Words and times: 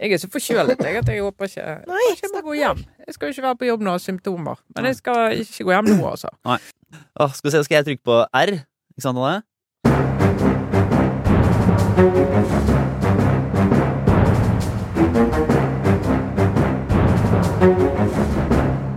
Jeg 0.00 0.12
er 0.12 0.20
så 0.20 0.28
forkjølet 0.32 0.80
jeg, 0.80 0.96
at 0.96 1.08
jeg 1.08 1.22
håper 1.22 1.44
ikke 1.44 1.64
Nei, 1.90 2.00
jeg 2.08 2.30
må 2.34 2.40
gå 2.46 2.54
hjem. 2.56 2.84
Jeg 3.06 3.14
skal 3.14 3.26
jo 3.28 3.34
ikke 3.36 3.42
være 3.42 3.56
på 3.60 3.68
jobb 3.68 3.82
nå, 3.84 3.98
symptomer. 3.98 4.62
Men 4.76 4.88
jeg 4.90 4.96
skal 4.96 5.38
ikke 5.40 5.64
gå 5.68 5.76
hjem 5.76 5.90
nå, 5.92 5.98
altså. 6.10 6.32
Åh, 7.20 7.32
skal 7.34 7.50
vi 7.50 7.56
se, 7.56 7.64
skal 7.64 7.80
jeg 7.80 7.84
trykke 7.90 8.04
på 8.04 8.20
R? 8.24 8.52
Ikke 8.96 9.04
sant, 9.04 9.18
Anne? 9.18 9.42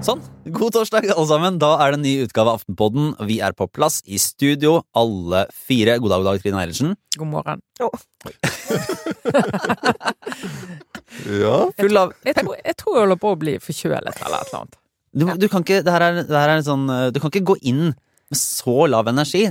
Sånn. 0.03 0.23
God 0.63 0.71
torsdag, 0.77 1.09
alle 1.11 1.27
sammen. 1.27 1.57
Da 1.59 1.73
er 1.83 1.91
det 1.91 1.97
en 1.97 2.05
ny 2.05 2.11
utgave 2.23 2.47
av 2.47 2.61
Aftenpodden. 2.61 3.09
Vi 3.27 3.41
er 3.43 3.51
på 3.57 3.65
plass 3.67 3.97
i 4.07 4.15
studio, 4.21 4.77
alle 4.95 5.41
fire. 5.51 5.97
God 5.99 6.13
dag, 6.13 6.21
god 6.23 6.29
dag, 6.29 6.39
Trine 6.43 6.61
Eilertsen. 6.61 6.93
God 7.19 7.31
morgen. 7.33 7.63
Ja. 11.23 11.57
Full 11.77 11.97
av 11.99 12.09
Jeg 12.25 12.33
tror, 12.39 12.55
jeg 12.57 12.75
tror 12.79 12.95
jeg 12.95 13.03
holder 13.03 13.19
på 13.21 13.31
å 13.35 13.37
bli 13.37 13.51
forkjølet 13.61 14.17
eller 14.25 14.39
et 14.39 14.47
eller 14.49 14.57
annet. 14.57 14.77
du, 15.13 15.25
du 15.43 15.45
kan 15.51 15.61
ikke 15.61 15.83
Det 15.85 15.93
her 15.93 16.05
er, 16.07 16.17
det 16.25 16.39
her 16.41 16.53
er 16.55 16.63
sånn 16.65 16.87
eh, 16.89 17.03
Du 17.13 17.19
kan 17.21 17.29
ikke 17.29 17.51
gå 17.51 17.55
inn 17.69 17.83
med 17.93 18.39
så 18.39 18.87
lav 18.89 19.11
energi. 19.11 19.43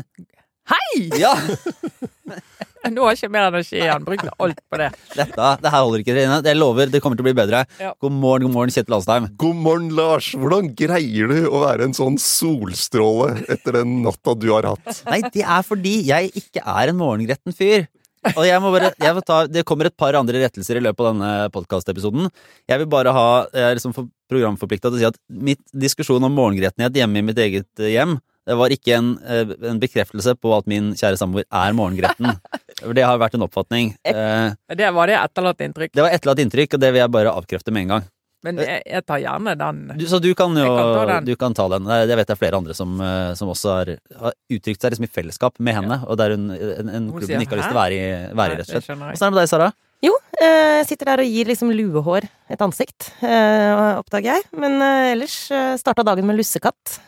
Hei! 0.71 1.09
Ja! 1.19 1.33
Nå 2.93 3.05
har 3.05 3.15
jeg 3.15 3.21
ikke 3.21 3.31
mer 3.31 3.47
energi 3.47 3.77
igjen. 3.79 4.03
Brukte 4.07 4.33
alt 4.43 4.59
på 4.71 4.79
det. 4.81 4.89
Dette, 5.15 5.49
det 5.63 5.71
her 5.71 5.85
holder 5.85 6.03
ikke, 6.03 6.15
Trine. 6.17 6.39
Jeg 6.43 6.59
lover, 6.59 6.91
det 6.91 7.01
kommer 7.03 7.19
til 7.19 7.23
å 7.23 7.29
bli 7.29 7.35
bedre. 7.39 7.61
Ja. 7.79 7.93
God 8.03 8.15
morgen, 8.17 8.49
god 8.49 8.55
morgen, 8.57 8.73
Kjetil 8.75 8.97
Alstheim. 8.97 9.29
God 9.39 9.61
morgen, 9.63 9.89
Lars. 9.95 10.33
Hvordan 10.35 10.73
greier 10.79 11.31
du 11.31 11.37
å 11.47 11.61
være 11.63 11.87
en 11.87 11.95
sånn 11.95 12.19
solstråle 12.23 13.45
etter 13.55 13.79
den 13.79 14.01
natta 14.07 14.35
du 14.35 14.49
har 14.51 14.67
hatt? 14.73 15.03
Nei, 15.07 15.21
det 15.35 15.45
er 15.47 15.63
fordi 15.67 15.95
jeg 16.09 16.33
ikke 16.43 16.65
er 16.75 16.91
en 16.91 16.99
morgengretten 16.99 17.55
fyr. 17.55 17.87
Og 18.35 18.43
jeg 18.47 18.59
må 18.63 18.71
bare, 18.75 18.93
jeg 19.03 19.23
ta, 19.27 19.39
Det 19.51 19.65
kommer 19.67 19.89
et 19.91 19.97
par 19.99 20.15
andre 20.19 20.43
rettelser 20.45 20.79
i 20.79 20.83
løpet 20.83 21.07
av 21.07 21.15
denne 21.15 21.31
podkastepisoden. 21.55 22.29
Jeg 22.71 22.83
vil 22.83 22.91
bare 22.91 23.15
ha 23.15 23.25
jeg 23.51 23.63
er 23.71 23.79
liksom 23.79 23.95
for- 23.95 24.11
programforplikta 24.31 24.91
til 24.91 24.99
å 24.99 25.03
si 25.03 25.09
at 25.11 25.19
mitt 25.29 25.63
diskusjon 25.75 26.23
om 26.27 26.35
morgengretenhet 26.35 26.99
hjemme 27.03 27.19
i 27.23 27.27
mitt 27.31 27.39
eget 27.43 27.69
eh, 27.83 27.95
hjem 27.95 28.19
det 28.49 28.57
var 28.59 28.73
ikke 28.75 28.97
en, 28.97 29.13
eh, 29.23 29.53
en 29.71 29.79
bekreftelse 29.83 30.35
på 30.41 30.53
at 30.57 30.67
min 30.71 30.93
kjære 30.99 31.19
samboer 31.21 31.45
er 31.47 31.77
morgengretten. 31.79 32.33
Det 32.97 33.05
har 33.07 33.21
vært 33.21 33.37
en 33.37 33.45
oppfatning. 33.47 33.93
Eh, 34.03 34.55
Det 34.75 34.89
var 34.97 35.07
det 35.07 35.15
etterlatt 35.21 35.61
inntrykk. 35.63 35.93
Det 35.95 36.03
var 36.03 36.11
etterlatt 36.17 36.41
inntrykk, 36.43 36.75
og 36.75 36.81
det 36.83 36.89
vil 36.91 36.99
jeg 37.05 37.13
bare 37.15 37.31
avkrefte 37.31 37.71
med 37.71 37.85
en 37.85 37.93
gang. 37.93 38.09
Men 38.43 38.59
jeg, 38.59 38.81
jeg 38.91 39.05
tar 39.07 39.21
gjerne 39.23 39.53
den. 39.55 39.77
Du, 40.01 40.03
så 40.11 40.19
du 40.19 40.33
kan 40.35 40.51
jo 40.59 40.67
kan. 41.07 41.23
Du 41.29 41.37
kan 41.39 41.55
ta 41.55 41.69
den. 41.71 41.87
Det 41.87 42.01
det 42.11 42.17
vet 42.19 42.33
jeg 42.35 42.41
flere 42.41 42.59
andre 42.59 42.75
som, 42.75 42.97
eh, 42.99 43.35
som 43.39 43.53
også 43.53 43.77
har, 43.77 43.93
har 44.19 44.35
uttrykt 44.51 44.83
seg 44.83 44.97
liksom 44.97 45.07
i 45.07 45.13
fellesskap 45.15 45.61
med 45.63 45.79
henne, 45.79 46.01
og 46.11 46.19
der 46.19 46.35
hun 46.35 46.51
en, 46.51 46.91
en 46.91 47.07
klubb 47.15 47.31
hun 47.31 47.45
ikke 47.47 47.55
har 47.55 47.63
lyst 47.63 47.71
til 47.71 47.79
å 47.79 47.83
være 47.85 48.01
i, 48.01 48.35
være 48.43 48.57
i, 48.57 48.59
rett 48.59 48.67
og 48.67 48.83
slett. 48.83 48.91
Åssen 48.91 49.29
er 49.29 49.31
det 49.31 49.37
med 49.37 49.43
deg, 49.45 49.53
Sara? 49.53 49.71
Jo, 50.03 50.17
eh, 50.41 50.81
jeg 50.81 50.89
sitter 50.91 51.13
der 51.13 51.23
og 51.23 51.31
gir 51.31 51.47
liksom 51.47 51.71
luehår 51.71 52.27
et 52.51 52.65
ansikt, 52.65 53.13
eh, 53.23 53.99
oppdager 54.01 54.35
jeg. 54.35 54.49
Men 54.59 54.81
eh, 54.83 55.13
ellers 55.13 55.37
starta 55.79 56.05
dagen 56.07 56.27
med 56.27 56.41
lussekatt. 56.41 56.99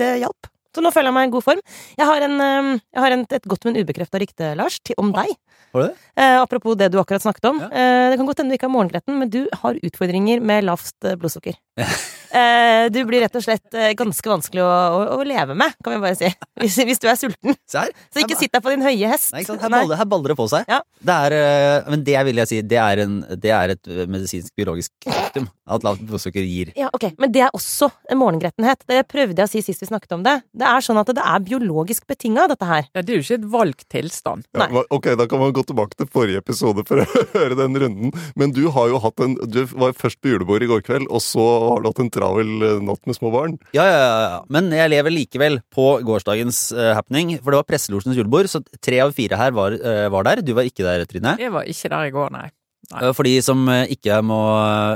Det 0.00 0.14
hjalp. 0.22 0.48
Så 0.70 0.82
nå 0.84 0.92
føler 0.94 1.10
jeg 1.10 1.16
meg 1.16 1.28
i 1.28 1.32
god 1.34 1.44
form. 1.44 1.60
Jeg 1.98 2.06
har, 2.06 2.24
en, 2.24 2.36
jeg 2.78 3.02
har 3.02 3.14
en, 3.16 3.24
et 3.26 3.48
godt, 3.52 3.64
men 3.66 3.80
ubekrefta 3.82 4.20
rykte, 4.22 4.52
Lars, 4.56 4.78
til, 4.86 4.94
om 5.02 5.10
deg. 5.12 5.32
Har 5.74 5.82
du 5.82 5.86
det? 5.88 5.96
Eh, 6.18 6.36
apropos 6.40 6.76
det 6.78 6.90
du 6.90 6.98
akkurat 7.00 7.22
snakket 7.22 7.50
om. 7.50 7.60
Ja. 7.62 7.68
Eh, 7.70 8.06
det 8.10 8.18
kan 8.18 8.26
godt 8.26 8.42
hende 8.42 8.54
du 8.54 8.58
ikke 8.58 8.66
er 8.66 8.74
morgengretten, 8.74 9.18
men 9.18 9.30
du 9.30 9.44
har 9.62 9.78
utfordringer 9.86 10.42
med 10.42 10.66
lavt 10.66 10.94
blodsukker 11.02 11.20
blodsukker. 11.20 11.60
eh, 12.32 12.86
du 12.92 13.00
blir 13.08 13.24
rett 13.24 13.36
og 13.38 13.44
slett 13.44 13.76
eh, 13.76 13.92
ganske 13.98 14.32
vanskelig 14.32 14.62
å, 14.64 14.70
å, 14.70 15.00
å 15.18 15.26
leve 15.26 15.56
med, 15.58 15.76
kan 15.84 15.96
vi 15.96 16.02
bare 16.04 16.18
si. 16.18 16.30
Hvis, 16.60 16.76
hvis 16.84 17.00
du 17.00 17.06
er 17.08 17.16
sulten. 17.16 17.56
Se 17.70 17.86
her. 17.86 17.94
Så 18.12 18.24
ikke 18.24 18.36
sitt 18.38 18.52
deg 18.52 18.64
på 18.64 18.72
din 18.74 18.84
høye 18.84 19.08
hest. 19.10 19.30
Nei, 19.32 19.44
ikke 19.44 19.54
sant? 19.54 19.64
Her, 19.64 19.72
baller, 19.72 20.00
her 20.00 20.08
baller 20.10 20.34
det 20.34 20.38
på 20.40 20.48
seg. 20.52 20.68
Ja. 20.68 20.82
Det 21.00 21.16
er, 21.26 21.36
eh, 21.38 21.90
men 21.94 22.04
det 22.04 22.18
vil 22.28 22.42
jeg 22.42 22.50
si, 22.50 22.60
det 22.68 22.80
er, 22.82 23.04
en, 23.06 23.20
det 23.40 23.54
er 23.56 23.74
et 23.76 23.92
medisinsk, 24.04 24.52
biologisk 24.58 24.92
faktum. 25.08 25.48
At 25.70 25.84
lavt 25.86 26.02
blodsukker 26.02 26.42
gir 26.42 26.72
Ja, 26.78 26.88
ok, 26.92 27.12
Men 27.20 27.30
det 27.34 27.44
er 27.46 27.54
også 27.54 27.90
en 28.10 28.18
morgengrettenhet. 28.20 28.82
Det 28.90 29.04
prøvde 29.10 29.38
jeg 29.38 29.46
å 29.46 29.52
si 29.52 29.62
sist 29.64 29.84
vi 29.84 29.90
snakket 29.90 30.16
om 30.16 30.24
det. 30.26 30.40
Det 30.50 30.66
er 30.66 30.84
sånn 30.84 30.98
at 31.00 31.12
det 31.14 31.22
er 31.22 31.44
biologisk 31.46 32.08
betinga, 32.10 32.48
dette 32.50 32.66
her. 32.66 32.88
Ja, 32.90 33.04
det 33.04 33.14
er 33.14 33.20
jo 33.20 33.26
ikke 33.26 33.38
et 33.38 33.48
valgt 33.52 33.86
tilstand. 33.92 34.48
Ja, 34.56 34.66
ok, 34.90 35.12
Da 35.20 35.28
kan 35.30 35.42
man 35.42 35.54
gå 35.54 35.62
tilbake 35.66 35.98
til 35.98 36.10
forrige 36.10 36.42
episode 36.42 36.84
for 36.88 37.02
å 37.02 37.06
høre 37.36 37.58
den 37.58 37.78
runden. 37.78 38.14
Men 38.38 38.54
du 38.56 38.64
har 38.74 38.90
jo 38.90 39.00
hatt 39.02 39.22
en 39.24 39.36
Du 39.50 39.62
var 39.70 39.94
først 39.96 40.20
på 40.20 40.32
julebord 40.32 40.64
i 40.66 40.70
går 40.70 40.82
kveld, 40.86 41.08
og 41.10 41.22
så 41.24 41.46
har 41.68 41.82
du 41.82 41.90
hatt 41.90 42.02
en 42.02 42.12
travel 42.20 42.52
eh, 42.66 42.78
natt 42.84 43.02
med 43.08 43.16
små 43.16 43.32
barn. 43.34 43.56
Ja, 43.76 43.84
ja, 43.88 43.98
ja, 43.98 44.22
ja. 44.26 44.38
Men 44.52 44.70
jeg 44.74 44.92
lever 44.92 45.14
likevel 45.14 45.60
på 45.74 45.88
gårsdagens 46.06 46.62
uh, 46.76 46.92
happening, 46.98 47.36
for 47.40 47.52
det 47.52 47.60
var 47.62 47.68
Presselosjens 47.68 48.18
julebord, 48.18 48.50
så 48.52 48.62
tre 48.82 49.02
av 49.04 49.14
fire 49.16 49.38
her 49.40 49.54
var, 49.56 49.76
uh, 49.80 50.06
var 50.12 50.28
der. 50.28 50.44
Du 50.46 50.54
var 50.56 50.68
ikke 50.68 50.86
der, 50.86 51.04
Trine. 51.08 51.36
Jeg 51.40 51.54
var 51.54 51.68
ikke 51.68 51.92
der 51.92 52.10
i 52.10 52.14
går, 52.14 52.32
nei. 52.36 52.48
Nei. 52.90 53.10
For 53.14 53.22
de 53.28 53.36
som 53.44 53.68
ikke 53.92 54.16
må 54.26 54.40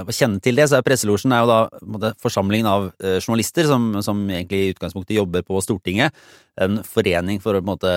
kjenne 0.09 0.41
til 0.43 0.57
det, 0.59 0.65
så 0.67 0.81
er 0.81 0.87
Presselosjen 0.87 1.35
er 1.37 1.45
jo 1.45 1.51
da 1.51 1.59
måtte, 1.87 2.11
forsamlingen 2.19 2.67
av 2.67 2.89
journalister 3.23 3.69
som, 3.69 3.93
som 4.03 4.25
egentlig 4.25 4.62
i 4.65 4.73
utgangspunktet 4.73 5.15
jobber 5.15 5.45
på 5.47 5.61
Stortinget. 5.62 6.17
En 6.59 6.81
forening 6.89 7.39
for 7.45 7.55
å 7.55 7.61
på 7.61 7.69
en 7.69 7.71
måte 7.71 7.93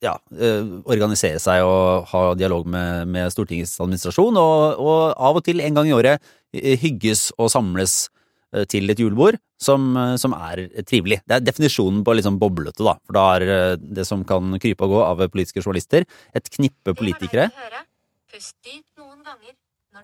ja, 0.00 0.14
eh, 0.32 0.64
organisere 0.88 1.40
seg 1.42 1.64
og 1.66 2.06
ha 2.12 2.22
dialog 2.38 2.66
med, 2.70 3.08
med 3.12 3.32
Stortingets 3.34 3.74
administrasjon, 3.82 4.38
og, 4.40 4.80
og 4.80 5.02
av 5.16 5.40
og 5.40 5.44
til 5.44 5.60
en 5.60 5.76
gang 5.76 5.90
i 5.90 5.94
året 5.96 6.22
eh, 6.56 6.78
hygges 6.80 7.26
og 7.36 7.50
samles 7.52 8.08
eh, 8.54 8.64
til 8.70 8.88
et 8.92 9.02
julebord 9.02 9.36
som, 9.60 9.92
som 10.16 10.32
er 10.38 10.64
trivelig. 10.88 11.20
Det 11.28 11.36
er 11.36 11.44
definisjonen 11.44 12.00
på 12.06 12.14
liksom 12.16 12.38
boblete, 12.40 12.80
da. 12.80 12.94
For 13.04 13.18
da 13.18 13.24
er 13.36 13.76
det 13.76 14.06
som 14.08 14.22
kan 14.24 14.56
krype 14.62 14.86
og 14.88 14.94
gå 14.94 15.02
av 15.04 15.20
politiske 15.28 15.60
journalister, 15.60 16.06
et 16.32 16.48
knippe 16.56 16.94
politikere. 16.96 17.50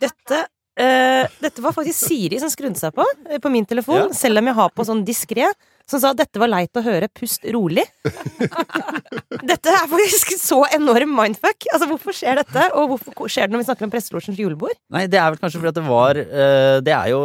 Dette, 0.02 0.42
eh, 0.76 1.24
dette 1.40 1.64
var 1.64 1.72
faktisk 1.72 2.04
Siri 2.10 2.40
som 2.42 2.52
skrudde 2.52 2.76
seg 2.80 2.92
på 2.92 3.06
på 3.40 3.52
min 3.54 3.64
telefon, 3.64 4.08
Ja. 4.10 4.12
selv 4.12 4.38
om 4.42 4.46
jeg 4.52 4.58
har 4.60 4.70
på 4.76 4.84
sånn 4.84 5.04
diskré. 5.06 5.48
Som 5.86 6.00
sa 6.02 6.10
dette 6.18 6.40
var 6.42 6.50
leit 6.50 6.74
å 6.74 6.82
høre, 6.82 7.06
pust 7.14 7.44
rolig. 7.54 7.84
dette 9.50 9.70
er 9.70 9.86
faktisk 9.86 10.32
så 10.40 10.64
enorm 10.74 11.12
mindfuck. 11.14 11.68
Altså, 11.70 11.86
Hvorfor 11.92 12.16
skjer 12.16 12.40
dette, 12.40 12.64
og 12.74 12.90
hvorfor 12.90 13.30
skjer 13.30 13.46
det 13.46 13.54
når 13.54 13.62
vi 13.62 13.68
snakker 13.68 13.86
om 13.86 13.92
Presselosjens 13.92 14.40
julebord? 14.40 14.74
Nei, 14.94 15.04
det 15.10 15.20
er 15.22 15.30
vel 15.30 15.38
kanskje 15.38 15.60
fordi 15.62 15.70
at 15.70 15.78
det 15.78 15.86
var 15.86 16.18
uh, 16.18 16.78
Det 16.82 16.94
er 16.96 17.12
jo 17.12 17.20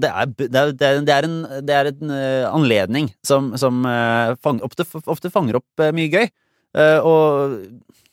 Det 0.00 0.10
er, 0.10 0.32
det 0.40 0.62
er, 0.62 0.72
det 0.80 1.14
er, 1.14 1.28
en, 1.28 1.36
det 1.66 1.76
er 1.76 1.90
en 1.90 2.16
eh, 2.16 2.48
anledning 2.48 3.12
som, 3.26 3.52
som 3.60 3.84
uh, 3.84 4.32
fang, 4.40 4.62
ofte, 4.64 4.88
ofte 5.04 5.32
fanger 5.32 5.60
opp 5.60 5.88
mye 5.92 6.08
gøy. 6.10 6.28
Og 7.04 7.56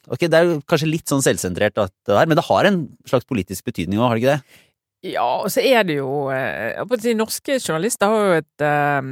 ok, 0.09 0.23
det 0.27 0.37
er 0.37 0.53
kanskje 0.69 0.89
litt 0.89 1.09
sånn 1.09 1.23
selvsentrert, 1.23 1.77
men 2.17 2.37
det 2.37 2.45
har 2.47 2.67
en 2.69 2.79
slags 3.07 3.27
politisk 3.29 3.67
betydning 3.69 4.01
òg, 4.01 4.09
har 4.09 4.17
det 4.17 4.23
ikke 4.23 4.35
det? 4.35 4.63
Ja, 5.07 5.25
og 5.43 5.51
så 5.53 5.63
er 5.63 5.85
det 5.87 5.99
jo 5.99 6.27
eh, 6.33 6.77
si, 7.01 7.13
Norske 7.17 7.57
journalister 7.61 8.11
har 8.11 8.27
jo 8.27 8.37
et 8.41 8.65
eh, 8.65 9.09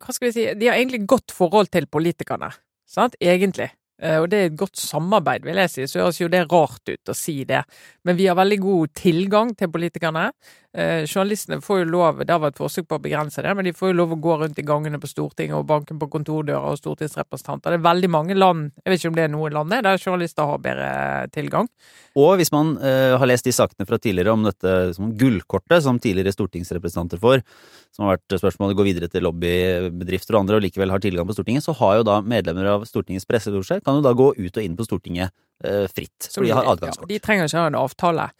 Hva 0.00 0.14
skal 0.14 0.28
vi 0.28 0.32
si 0.36 0.46
De 0.58 0.70
har 0.70 0.78
egentlig 0.78 1.04
godt 1.10 1.34
forhold 1.34 1.70
til 1.72 1.88
politikerne. 1.90 2.50
Sant? 2.90 3.16
Egentlig. 3.22 3.70
Eh, 4.00 4.18
Og 4.20 4.28
det 4.32 4.38
er 4.38 4.50
et 4.50 4.58
godt 4.58 4.80
samarbeid, 4.80 5.44
vil 5.44 5.60
jeg 5.62 5.72
si. 5.72 5.86
Så 5.90 6.02
høres 6.02 6.20
jo 6.20 6.30
det 6.32 6.46
rart 6.50 6.88
ut 6.90 7.12
å 7.12 7.16
si 7.16 7.42
det. 7.48 7.62
Men 8.04 8.18
vi 8.18 8.28
har 8.30 8.38
veldig 8.38 8.60
god 8.62 8.94
tilgang 9.00 9.54
til 9.56 9.72
politikerne. 9.72 10.30
Eh, 10.70 11.02
journalistene 11.02 11.58
får 11.58 11.80
jo 11.80 11.86
lov, 11.90 12.20
det 12.22 12.30
har 12.30 12.38
vært 12.44 12.60
forsøk 12.60 12.86
på 12.86 13.00
å 13.00 13.02
begrense 13.02 13.42
det, 13.42 13.50
men 13.58 13.66
de 13.66 13.72
får 13.74 13.90
jo 13.90 13.96
lov 13.98 14.12
å 14.14 14.18
gå 14.22 14.36
rundt 14.38 14.58
i 14.62 14.64
gangene 14.66 15.00
på 15.02 15.08
Stortinget 15.10 15.58
og 15.58 15.64
banke 15.66 15.96
på 15.98 16.06
kontordører 16.12 16.62
og 16.70 16.78
stortingsrepresentanter. 16.78 17.74
Det 17.74 17.80
er 17.80 17.88
veldig 17.88 18.10
mange 18.14 18.36
land, 18.38 18.68
jeg 18.84 18.92
vet 18.92 19.02
ikke 19.02 19.10
om 19.10 19.16
det 19.18 19.24
er 19.24 19.32
noen 19.34 19.56
land 19.56 19.74
der 19.74 19.98
journalister 19.98 20.46
har 20.46 20.62
bedre 20.62 20.92
tilgang. 21.34 21.66
Og 22.14 22.36
hvis 22.38 22.54
man 22.54 22.76
eh, 22.86 23.16
har 23.18 23.26
lest 23.26 23.50
de 23.50 23.56
sakene 23.56 23.88
fra 23.88 23.98
tidligere 23.98 24.36
om 24.36 24.46
dette 24.46 24.76
som 24.94 25.10
gullkortet 25.18 25.82
som 25.82 25.98
tidligere 25.98 26.36
stortingsrepresentanter 26.38 27.18
får, 27.18 27.42
som 27.90 28.06
har 28.06 28.20
vært 28.20 28.38
spørsmålet 28.38 28.78
går 28.78 28.90
videre 28.92 29.10
til 29.10 29.26
lobbybedrifter 29.26 30.38
og 30.38 30.44
andre 30.44 30.60
og 30.60 30.66
likevel 30.68 30.94
har 30.94 31.02
tilgang 31.02 31.26
på 31.26 31.34
Stortinget, 31.34 31.66
så 31.66 31.74
har 31.82 31.98
jo 31.98 32.06
da 32.06 32.20
medlemmer 32.22 32.76
av 32.76 32.86
Stortingets 32.86 33.26
presselosje 33.26 33.82
kan 33.82 33.98
jo 33.98 34.06
da 34.06 34.14
gå 34.14 34.36
ut 34.38 34.54
og 34.54 34.62
inn 34.62 34.78
på 34.78 34.86
Stortinget 34.86 35.34
fritt. 35.92 36.28
Så 36.30 36.40
de 36.40 36.50
har 36.50 36.64
Ja, 36.64 36.92
de 37.08 37.18
trenger 37.18 37.48
ikke 37.48 37.58
ha 37.58 37.66
en 37.66 37.78
avtale. 37.78 38.30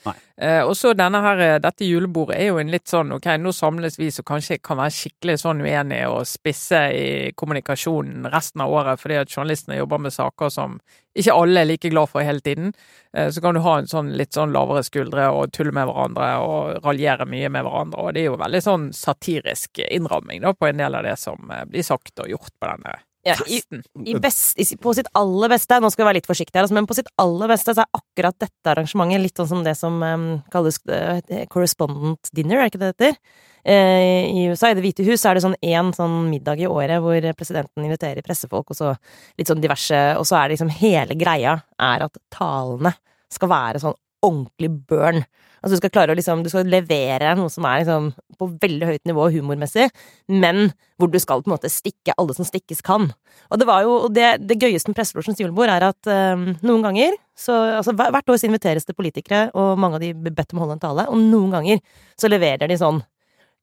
Eh, 0.40 0.62
og 0.64 0.72
så 0.76 0.94
denne 0.96 1.20
her, 1.20 1.40
eh, 1.44 1.58
dette 1.61 1.84
julebordet 1.84 2.38
er 2.38 2.46
jo 2.49 2.58
en 2.58 2.70
litt 2.72 2.88
sånn 2.88 3.12
ok, 3.12 3.26
nå 3.37 3.52
samles 3.52 3.99
vi 3.99 4.08
som 4.11 4.25
kanskje 4.25 4.56
kan 4.64 4.78
være 4.81 4.94
skikkelig 4.96 5.37
sånn 5.43 5.61
uenige 5.61 6.08
og 6.08 6.25
spisse 6.25 6.81
i 6.96 7.32
kommunikasjonen 7.37 8.25
resten 8.32 8.64
av 8.64 8.72
året 8.72 9.02
fordi 9.02 9.19
at 9.20 9.28
journalistene 9.28 9.76
jobber 9.76 10.00
med 10.00 10.14
saker 10.14 10.49
som 10.49 10.78
ikke 11.12 11.34
alle 11.34 11.61
er 11.61 11.69
like 11.69 11.90
glad 11.93 12.08
for 12.08 12.25
hele 12.25 12.40
tiden. 12.40 12.72
Eh, 13.12 13.28
så 13.28 13.43
kan 13.44 13.55
du 13.55 13.61
ha 13.61 13.76
en 13.78 13.90
sånn 13.90 14.14
litt 14.16 14.32
sånn 14.32 14.55
lavere 14.56 14.82
skuldre 14.87 15.28
og 15.28 15.52
tulle 15.52 15.76
med 15.76 15.90
hverandre 15.90 16.31
og 16.40 16.81
raljere 16.87 17.28
mye 17.28 17.52
med 17.52 17.66
hverandre. 17.66 18.00
Og 18.00 18.14
det 18.14 18.25
er 18.25 18.31
jo 18.31 18.40
veldig 18.40 18.64
sånn 18.64 18.90
satirisk 18.96 19.82
innramming 19.90 20.40
da 20.40 20.55
på 20.56 20.70
en 20.70 20.81
del 20.81 20.96
av 20.96 21.05
det 21.05 21.19
som 21.20 21.52
eh, 21.52 21.66
blir 21.69 21.84
sagt 21.84 22.16
og 22.25 22.32
gjort 22.32 22.56
på 22.56 22.73
denne 22.73 22.96
Ja, 23.26 23.34
i, 23.52 23.61
i 24.08 24.14
best, 24.17 24.56
på 24.81 24.94
sitt 24.96 25.08
aller 25.19 25.52
beste, 25.52 25.76
nå 25.82 25.90
skal 25.93 26.05
vi 26.05 26.08
være 26.08 26.19
litt 26.22 26.28
forsiktige 26.31 26.56
her, 26.56 26.64
altså, 26.64 26.76
men 26.78 26.87
på 26.88 26.96
sitt 26.96 27.11
aller 27.20 27.50
beste 27.52 27.75
så 27.76 27.82
er 27.84 27.99
akkurat 27.99 28.37
dette 28.40 28.72
arrangementet 28.72 29.20
litt 29.20 29.37
sånn 29.37 29.50
som 29.50 29.64
det 29.67 29.75
som 29.76 29.99
um, 30.00 30.25
kalles 30.52 30.81
uh, 30.88 31.20
correspondent 31.52 32.31
dinner, 32.37 32.62
er 32.62 32.70
ikke 32.72 32.81
det 32.81 32.88
det 32.94 33.11
heter? 33.11 33.19
Uh, 33.61 34.25
I 34.40 34.46
USA, 34.49 34.70
i 34.70 34.78
Det 34.78 34.87
hvite 34.87 35.05
hus, 35.05 35.26
er 35.28 35.37
det 35.37 35.44
sånn 35.44 35.58
én 35.61 35.93
sånn 35.93 36.17
middag 36.31 36.62
i 36.64 36.70
året 36.70 37.05
hvor 37.05 37.28
presidenten 37.37 37.84
inviterer 37.84 38.25
pressefolk, 38.25 38.72
og 38.72 38.78
så 38.78 38.94
litt 39.37 39.52
sånn 39.52 39.61
diverse 39.61 39.99
Og 40.16 40.25
så 40.25 40.38
er 40.38 40.49
det 40.49 40.56
liksom 40.56 40.73
hele 40.81 41.19
greia 41.20 41.58
er 41.76 42.06
at 42.06 42.16
talene 42.32 42.94
skal 43.31 43.52
være 43.52 43.82
sånn 43.84 43.99
ordentlig 44.25 44.73
burn. 44.88 45.20
Altså 45.60 45.76
du 45.76 45.80
skal 45.82 45.92
klare 45.92 46.14
å 46.14 46.18
liksom 46.18 46.42
Du 46.44 46.50
skal 46.52 46.68
levere 46.70 47.34
noe 47.38 47.52
som 47.52 47.66
er 47.68 47.82
liksom 47.82 48.10
på 48.40 48.48
veldig 48.62 48.86
høyt 48.88 49.08
nivå 49.08 49.26
humormessig, 49.34 49.90
men 50.32 50.70
hvor 50.96 51.10
du 51.12 51.18
skal 51.20 51.42
på 51.44 51.50
en 51.50 51.54
måte 51.54 51.68
stikke 51.72 52.14
alle 52.16 52.32
som 52.32 52.46
stikkes 52.48 52.80
kan. 52.84 53.10
Og 53.52 53.60
det 53.60 53.66
var 53.68 53.84
jo 53.84 54.08
det, 54.08 54.30
det 54.48 54.56
gøyeste 54.56 54.88
med 54.88 54.96
Presselosjens 54.96 55.42
julebord 55.42 55.68
er 55.68 55.84
at 55.90 56.08
um, 56.08 56.46
noen 56.64 56.86
ganger 56.88 57.18
så 57.36 57.56
Altså 57.76 57.92
hvert 57.96 58.32
år 58.32 58.40
så 58.40 58.48
inviteres 58.48 58.88
det 58.88 58.96
politikere, 58.96 59.48
og 59.56 59.78
mange 59.80 59.96
av 59.96 60.04
de 60.04 60.14
blir 60.16 60.34
bedt 60.36 60.54
om 60.54 60.60
å 60.60 60.64
holde 60.64 60.78
en 60.78 60.82
tale, 60.82 61.06
og 61.12 61.20
noen 61.20 61.52
ganger 61.54 61.80
så 62.20 62.32
leverer 62.32 62.68
de 62.68 62.80
sånn 62.80 63.02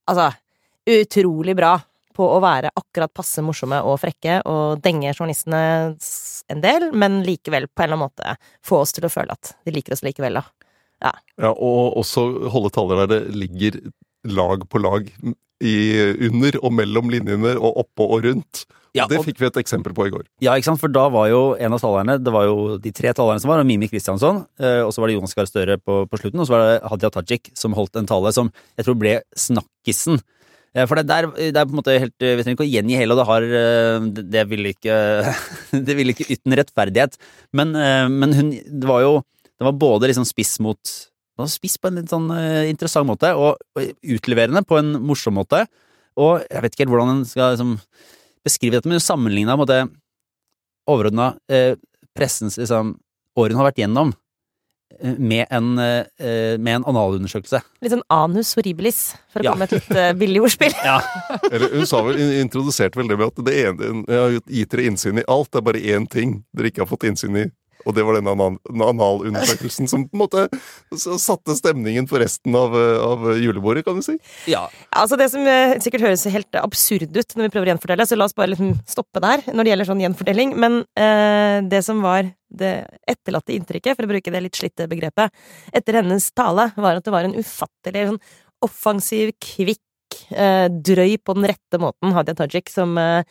Altså 0.08 0.32
utrolig 0.88 1.58
bra 1.58 1.76
på 2.18 2.26
å 2.26 2.38
være 2.42 2.72
akkurat 2.80 3.14
passe 3.14 3.44
morsomme 3.46 3.80
og 3.86 4.00
frekke 4.02 4.40
og 4.50 4.82
denge 4.82 5.12
journalistene 5.14 5.62
en 6.50 6.64
del, 6.64 6.90
men 6.96 7.22
likevel 7.28 7.68
på 7.70 7.84
en 7.84 7.90
eller 7.90 8.00
annen 8.00 8.06
måte 8.08 8.38
få 8.66 8.82
oss 8.86 8.96
til 8.96 9.06
å 9.06 9.12
føle 9.12 9.36
at 9.36 9.54
de 9.68 9.74
liker 9.76 9.94
oss 9.94 10.06
likevel, 10.06 10.40
da. 10.40 10.57
Ja. 11.04 11.14
ja 11.42 11.52
og 11.54 12.00
også 12.02 12.26
holde 12.54 12.74
taler 12.74 13.04
der 13.04 13.12
det 13.12 13.36
ligger 13.36 13.80
lag 14.28 14.66
på 14.70 14.82
lag 14.82 15.12
i, 15.64 15.76
under 16.28 16.58
og 16.62 16.74
mellom 16.78 17.14
linjene 17.14 17.56
og 17.58 17.84
oppå 17.84 18.10
og 18.16 18.28
rundt. 18.28 18.66
Ja, 18.96 19.06
og 19.06 19.12
det 19.12 19.20
fikk 19.28 19.42
vi 19.42 19.46
et 19.46 19.60
eksempel 19.62 19.94
på 19.94 20.08
i 20.08 20.12
går. 20.14 20.24
Ja, 20.42 20.56
ikke 20.58 20.72
sant, 20.72 20.82
for 20.82 20.90
da 20.90 21.04
var 21.14 21.28
jo 21.30 21.42
en 21.62 21.76
av 21.76 21.82
talerne 21.84 22.16
Det 22.18 22.32
var 22.34 22.48
jo 22.48 22.78
de 22.82 22.90
tre 22.96 23.12
talerne 23.14 23.42
som 23.44 23.52
var, 23.52 23.62
og 23.62 23.68
Mimi 23.70 23.90
Kristiansson, 23.92 24.40
eh, 24.58 24.80
og 24.82 24.90
så 24.94 25.04
var 25.04 25.12
det 25.12 25.18
Jonas 25.20 25.38
Gahr 25.38 25.50
Støre 25.50 25.78
på, 25.78 26.00
på, 26.10 26.22
slutten, 26.22 26.42
og 26.42 26.50
så 26.50 26.56
var 26.56 26.64
det 26.64 26.90
Hadia 26.94 27.12
Tajik 27.14 27.52
som 27.58 27.78
holdt 27.78 28.00
en 28.00 28.10
tale 28.10 28.34
som 28.34 28.50
jeg 28.80 28.88
tror 28.88 28.98
ble 28.98 29.20
snakkisen 29.38 30.18
Eh, 30.78 30.86
for 30.88 31.00
det, 31.00 31.08
der, 31.10 31.30
det 31.32 31.56
er 31.56 31.68
på 31.68 31.74
en 31.74 31.80
måte 31.80 31.96
helt 31.96 32.16
Vi 32.22 32.44
trenger 32.44 32.58
ikke 32.58 32.68
å 32.68 32.70
gjengi 32.70 32.98
hele, 33.00 33.16
og 33.16 33.22
det 33.22 33.28
har 33.30 33.48
eh, 33.62 34.08
Det 34.36 34.44
ville 34.52 34.74
ikke 34.76 34.98
Det 35.88 35.98
ville 35.98 36.14
ikke 36.14 36.30
uten 36.30 36.58
rettferdighet. 36.60 37.18
Men, 37.58 37.74
eh, 37.76 38.06
men, 38.12 38.36
hun 38.38 38.54
Det 38.54 38.90
var 38.90 39.06
jo 39.06 39.14
Det 39.58 39.66
var 39.66 39.78
både 39.78 40.12
liksom 40.12 40.26
spiss 40.28 40.60
mot 40.62 40.80
Den 41.38 41.44
var 41.44 41.50
Spiss 41.50 41.78
på 41.78 41.90
en 41.90 42.00
litt 42.00 42.10
sånn 42.10 42.32
interessant 42.66 43.06
måte, 43.06 43.30
og, 43.38 43.60
utleverende 44.02 44.64
på 44.66 44.80
en 44.80 44.96
morsom 45.06 45.36
måte. 45.38 45.64
Og 46.18 46.42
jeg 46.42 46.64
vet 46.64 46.74
ikke 46.74 46.86
helt 46.86 46.94
hvordan 46.96 47.12
en 47.14 47.26
skal 47.30 47.52
liksom, 47.54 47.76
beskrive 48.46 48.78
dette, 48.78 48.90
men 48.90 49.04
sammenligna 49.04 49.58
med 49.60 49.70
det 49.70 49.82
overordna 50.90 51.34
eh, 51.52 51.76
pressens 52.18 52.58
liksom, 52.58 52.96
årene 53.38 53.62
har 53.62 53.70
vært 53.70 53.84
gjennom 53.84 54.16
med 55.04 55.46
en, 55.54 55.74
eh, 55.84 56.56
med 56.58 56.80
en 56.80 56.86
analundersøkelse. 56.88 57.60
Litt 57.84 57.92
sånn 57.92 58.06
anus 58.14 58.54
horribilis, 58.58 59.02
for 59.30 59.44
å 59.44 59.50
ja. 59.50 59.54
komme 59.54 59.68
med 59.68 59.74
et 59.76 59.76
litt 59.76 60.00
uh, 60.00 60.14
billig 60.18 60.42
ordspill. 60.48 60.74
ja. 60.88 60.96
Eller 61.52 61.76
hun 61.76 61.90
sa 61.90 62.00
vel, 62.08 62.22
introduserte 62.40 62.98
vel 62.98 63.12
det 63.12 63.18
med 63.20 63.28
at 63.28 63.44
det 63.46 63.58
ene, 63.66 63.92
jeg 64.08 64.22
har 64.24 64.38
gitt 64.40 64.74
dere 64.74 64.88
innsyn 64.90 65.22
i 65.22 65.28
alt, 65.28 65.52
det 65.52 65.60
er 65.60 65.68
bare 65.68 65.84
én 65.94 66.08
ting 66.10 66.38
dere 66.56 66.72
ikke 66.72 66.86
har 66.86 66.90
fått 66.90 67.06
innsyn 67.12 67.36
i, 67.44 67.46
og 67.88 67.96
det 67.96 68.06
var 68.06 68.20
den 68.20 68.28
analundersøkelsen 68.28 69.90
som 69.90 70.06
på 70.08 70.18
en 70.18 70.24
måte 70.26 70.46
satte 71.22 71.56
stemningen 71.58 72.08
for 72.10 72.22
resten 72.24 72.56
av, 72.58 72.76
av, 72.76 73.28
julebordet, 73.40 73.86
kan 73.88 74.00
du 74.00 74.06
si. 74.06 74.18
Ja. 74.52 74.66
Altså 74.92 75.20
Det 75.20 75.30
som 75.34 75.48
eh, 75.48 75.78
sikkert 75.84 76.08
høres 76.08 76.26
helt 76.32 76.60
absurd 76.60 77.16
ut 77.16 77.38
når 77.38 77.48
vi 77.48 77.54
prøver 77.54 77.70
å 77.70 77.74
gjenfortelle, 77.74 78.08
så 78.10 78.18
la 78.20 78.28
oss 78.28 78.36
bare 78.38 78.52
liksom 78.54 78.76
stoppe 78.90 79.24
der 79.24 79.46
når 79.50 79.64
det 79.64 79.74
gjelder 79.74 79.92
sånn 79.92 80.04
gjenfortelling. 80.04 80.56
Men 80.60 80.82
eh, 81.00 81.60
det 81.70 81.84
som 81.88 82.04
var 82.06 82.28
det 82.48 82.74
etterlatte 83.10 83.56
inntrykket, 83.56 83.98
for 83.98 84.08
å 84.08 84.12
bruke 84.12 84.32
det 84.34 84.44
litt 84.44 84.60
slitte 84.60 84.88
begrepet, 84.90 85.34
etter 85.76 86.00
hennes 86.00 86.30
tale, 86.36 86.70
var 86.78 87.00
at 87.00 87.08
det 87.08 87.14
var 87.14 87.28
en 87.28 87.36
ufattelig 87.36 88.06
sånn 88.12 88.22
offensiv, 88.66 89.34
kvikk, 89.44 89.84
drøy 90.28 91.18
på 91.24 91.34
den 91.38 91.48
rette 91.48 91.80
måten, 91.80 92.12
Hadia 92.16 92.36
Tajik, 92.36 92.68
som 92.74 92.98
eh, 93.00 93.24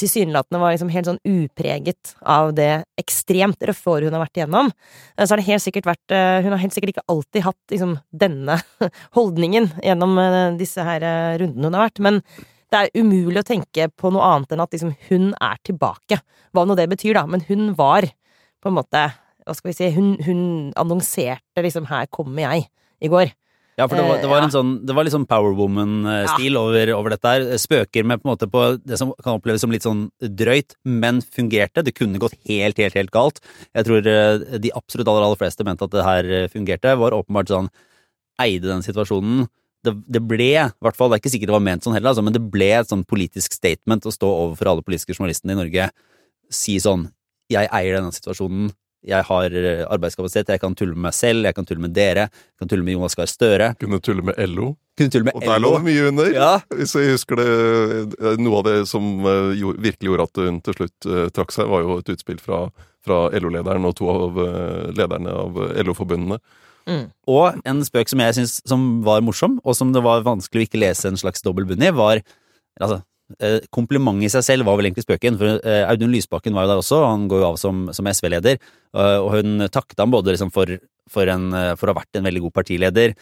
tilsynelatende 0.00 0.60
var 0.60 0.74
liksom 0.74 0.90
helt 0.90 1.08
sånn 1.08 1.20
upreget 1.26 2.14
av 2.26 2.52
det 2.56 2.82
ekstremt 3.00 3.60
røffe 3.66 3.92
året 3.92 4.08
hun 4.08 4.16
har 4.16 4.24
vært 4.24 4.40
igjennom. 4.40 4.70
Eh, 5.16 5.24
så 5.24 5.32
har 5.32 5.40
det 5.40 5.48
helt 5.48 5.64
sikkert 5.64 5.90
vært 5.92 6.14
eh, 6.14 6.40
Hun 6.44 6.54
har 6.54 6.62
helt 6.62 6.74
sikkert 6.74 6.94
ikke 6.94 7.06
alltid 7.12 7.46
hatt 7.46 7.74
liksom 7.74 7.96
denne 8.10 8.58
holdningen 9.18 9.70
gjennom 9.84 10.18
eh, 10.22 10.40
disse 10.60 10.84
her 10.86 11.06
rundene 11.40 11.70
hun 11.70 11.78
har 11.78 11.88
vært, 11.88 12.02
men 12.02 12.22
det 12.70 12.80
er 12.80 13.02
umulig 13.02 13.42
å 13.42 13.46
tenke 13.46 13.88
på 13.98 14.12
noe 14.14 14.26
annet 14.26 14.52
enn 14.54 14.62
at 14.62 14.74
liksom 14.74 14.92
hun 15.08 15.32
er 15.42 15.58
tilbake. 15.66 16.20
Hva 16.54 16.66
nå 16.66 16.76
det 16.78 16.86
betyr, 16.90 17.16
da, 17.18 17.24
men 17.26 17.42
hun 17.48 17.72
var 17.78 18.06
på 18.60 18.70
en 18.70 18.78
måte 18.78 19.08
Hva 19.46 19.54
skal 19.56 19.70
vi 19.70 19.74
si 19.78 19.86
Hun, 19.94 20.10
hun 20.22 20.42
annonserte 20.78 21.62
liksom 21.64 21.88
'her 21.88 22.06
kommer 22.12 22.42
jeg' 22.44 22.68
i 23.00 23.08
går. 23.08 23.32
Ja, 23.78 23.86
for 23.88 23.96
det 23.96 24.04
var, 24.04 24.18
det 24.20 24.28
var, 24.28 24.44
en 24.44 24.52
sånn, 24.52 24.72
det 24.84 24.94
var 24.96 25.06
litt 25.06 25.14
sånn 25.14 25.28
Powerwoman-stil 25.30 26.56
ja. 26.56 26.62
over, 26.62 26.90
over, 26.96 27.14
dette 27.14 27.30
her. 27.32 27.44
Spøker 27.60 28.04
med 28.08 28.20
på 28.20 28.26
en 28.26 28.32
måte 28.34 28.48
på 28.50 28.64
det 28.76 28.98
som 29.00 29.12
kan 29.22 29.38
oppleves 29.38 29.62
som 29.64 29.72
litt 29.72 29.86
sånn 29.86 30.08
drøyt, 30.20 30.74
men 30.84 31.22
fungerte. 31.24 31.84
Det 31.86 31.94
kunne 31.96 32.20
gått 32.20 32.36
helt, 32.50 32.80
helt, 32.82 32.98
helt 32.98 33.14
galt. 33.14 33.40
Jeg 33.76 33.86
tror 33.88 34.10
eh, 34.10 34.58
de 34.60 34.74
absolutt 34.76 35.08
aller, 35.08 35.24
aller 35.28 35.40
fleste 35.40 35.64
mente 35.64 35.86
at 35.86 35.94
det 35.94 36.04
her 36.04 36.28
eh, 36.28 36.50
fungerte. 36.52 36.92
Var 37.00 37.16
åpenbart 37.16 37.52
sånn 37.52 37.70
Eide 38.40 38.70
den 38.70 38.84
situasjonen. 38.84 39.48
Det, 39.84 39.94
det 40.12 40.20
ble, 40.28 40.50
i 40.66 40.84
hvert 40.84 40.96
fall, 40.96 41.08
det 41.08 41.16
er 41.16 41.22
ikke 41.22 41.32
sikkert 41.32 41.50
det 41.52 41.56
var 41.56 41.64
ment 41.64 41.86
sånn 41.86 41.96
heller, 41.96 42.12
altså, 42.12 42.24
men 42.24 42.36
det 42.36 42.42
ble 42.52 42.68
et 42.76 42.88
sånn 42.88 43.06
politisk 43.08 43.54
statement 43.56 44.04
å 44.04 44.12
stå 44.12 44.28
overfor 44.28 44.68
alle 44.72 44.84
politiske 44.84 45.16
journalistene 45.16 45.56
i 45.56 45.60
Norge, 45.62 45.88
si 46.52 46.76
sånn 46.82 47.06
Jeg 47.50 47.68
eier 47.72 47.96
denne 47.96 48.12
situasjonen 48.12 48.68
jeg 49.06 49.24
har 49.24 49.54
eh, 49.56 49.82
arbeidskapasitet, 49.88 50.52
jeg 50.52 50.60
kan 50.60 50.74
tulle 50.76 50.92
med 50.92 51.08
meg 51.08 51.16
selv, 51.16 51.46
jeg 51.48 51.56
kan 51.56 51.66
tulle 51.68 51.80
med 51.80 51.94
dere, 51.96 52.28
jeg 52.28 52.60
kan 52.60 52.70
tulle 52.70 52.84
med 52.84 52.98
Jonas 52.98 53.16
Gahr 53.16 53.30
Støre. 53.30 53.72
Kunne 53.80 54.00
tulle 54.04 54.24
med 54.26 54.36
LO. 54.50 54.74
Kunne 55.00 55.14
tulle 55.14 55.28
med 55.30 55.38
og 55.38 55.46
der 55.46 55.62
lå 55.62 55.72
det 55.78 55.84
mye 55.86 56.06
under. 56.10 56.30
Ja. 56.34 56.52
Hvis 56.76 56.92
jeg 56.98 57.14
husker 57.14 57.40
det, 57.40 57.48
eh, 58.20 58.36
Noe 58.40 58.60
av 58.60 58.68
det 58.68 58.76
som 58.90 59.24
eh, 59.24 59.64
virkelig 59.80 60.10
gjorde 60.10 60.28
at 60.28 60.42
hun 60.44 60.60
til 60.66 60.76
slutt 60.76 61.10
trakk 61.36 61.54
seg, 61.56 61.70
var 61.72 61.86
jo 61.86 62.00
et 62.02 62.12
utspill 62.12 62.40
fra, 62.42 62.66
fra 63.04 63.22
LO-lederen 63.40 63.88
og 63.88 63.96
to 63.96 64.10
av 64.12 64.42
lederne 64.96 65.36
av 65.46 65.62
LO-forbundene. 65.80 66.40
Mm. 66.88 67.06
Og 67.30 67.60
en 67.68 67.84
spøk 67.86 68.10
som 68.10 68.20
jeg 68.24 68.36
syns 68.36 68.60
var 69.06 69.24
morsom, 69.24 69.60
og 69.64 69.76
som 69.78 69.94
det 69.94 70.02
var 70.04 70.26
vanskelig 70.26 70.64
å 70.64 70.68
ikke 70.68 70.80
lese 70.82 71.08
en 71.08 71.20
slags 71.20 71.44
dobbel 71.44 71.68
bunn 71.68 71.84
i, 71.84 71.92
var 71.94 72.20
altså, 72.80 73.00
Eh, 73.38 73.60
komplimentet 73.70 74.26
i 74.26 74.32
seg 74.32 74.44
selv 74.46 74.66
var 74.66 74.78
vel 74.78 74.88
egentlig 74.88 75.06
spøken, 75.06 75.36
for 75.38 75.60
eh, 75.62 75.82
Audun 75.86 76.10
Lysbakken 76.12 76.56
var 76.56 76.66
jo 76.66 76.72
der 76.72 76.82
også, 76.82 77.02
han 77.06 77.28
går 77.30 77.42
jo 77.42 77.48
av 77.52 77.58
som, 77.60 77.82
som 77.94 78.08
SV-leder, 78.10 78.58
eh, 78.58 79.18
og 79.20 79.30
hun 79.36 79.66
takket 79.70 80.02
ham 80.02 80.14
både 80.14 80.34
liksom 80.34 80.50
for, 80.54 80.72
for, 81.10 81.30
en, 81.30 81.50
for, 81.78 81.86
å 81.86 81.94
ha 81.94 82.00
vært 82.00 82.18
en 82.18 82.26
veldig 82.26 82.44
god 82.48 82.56
partileder, 82.60 83.14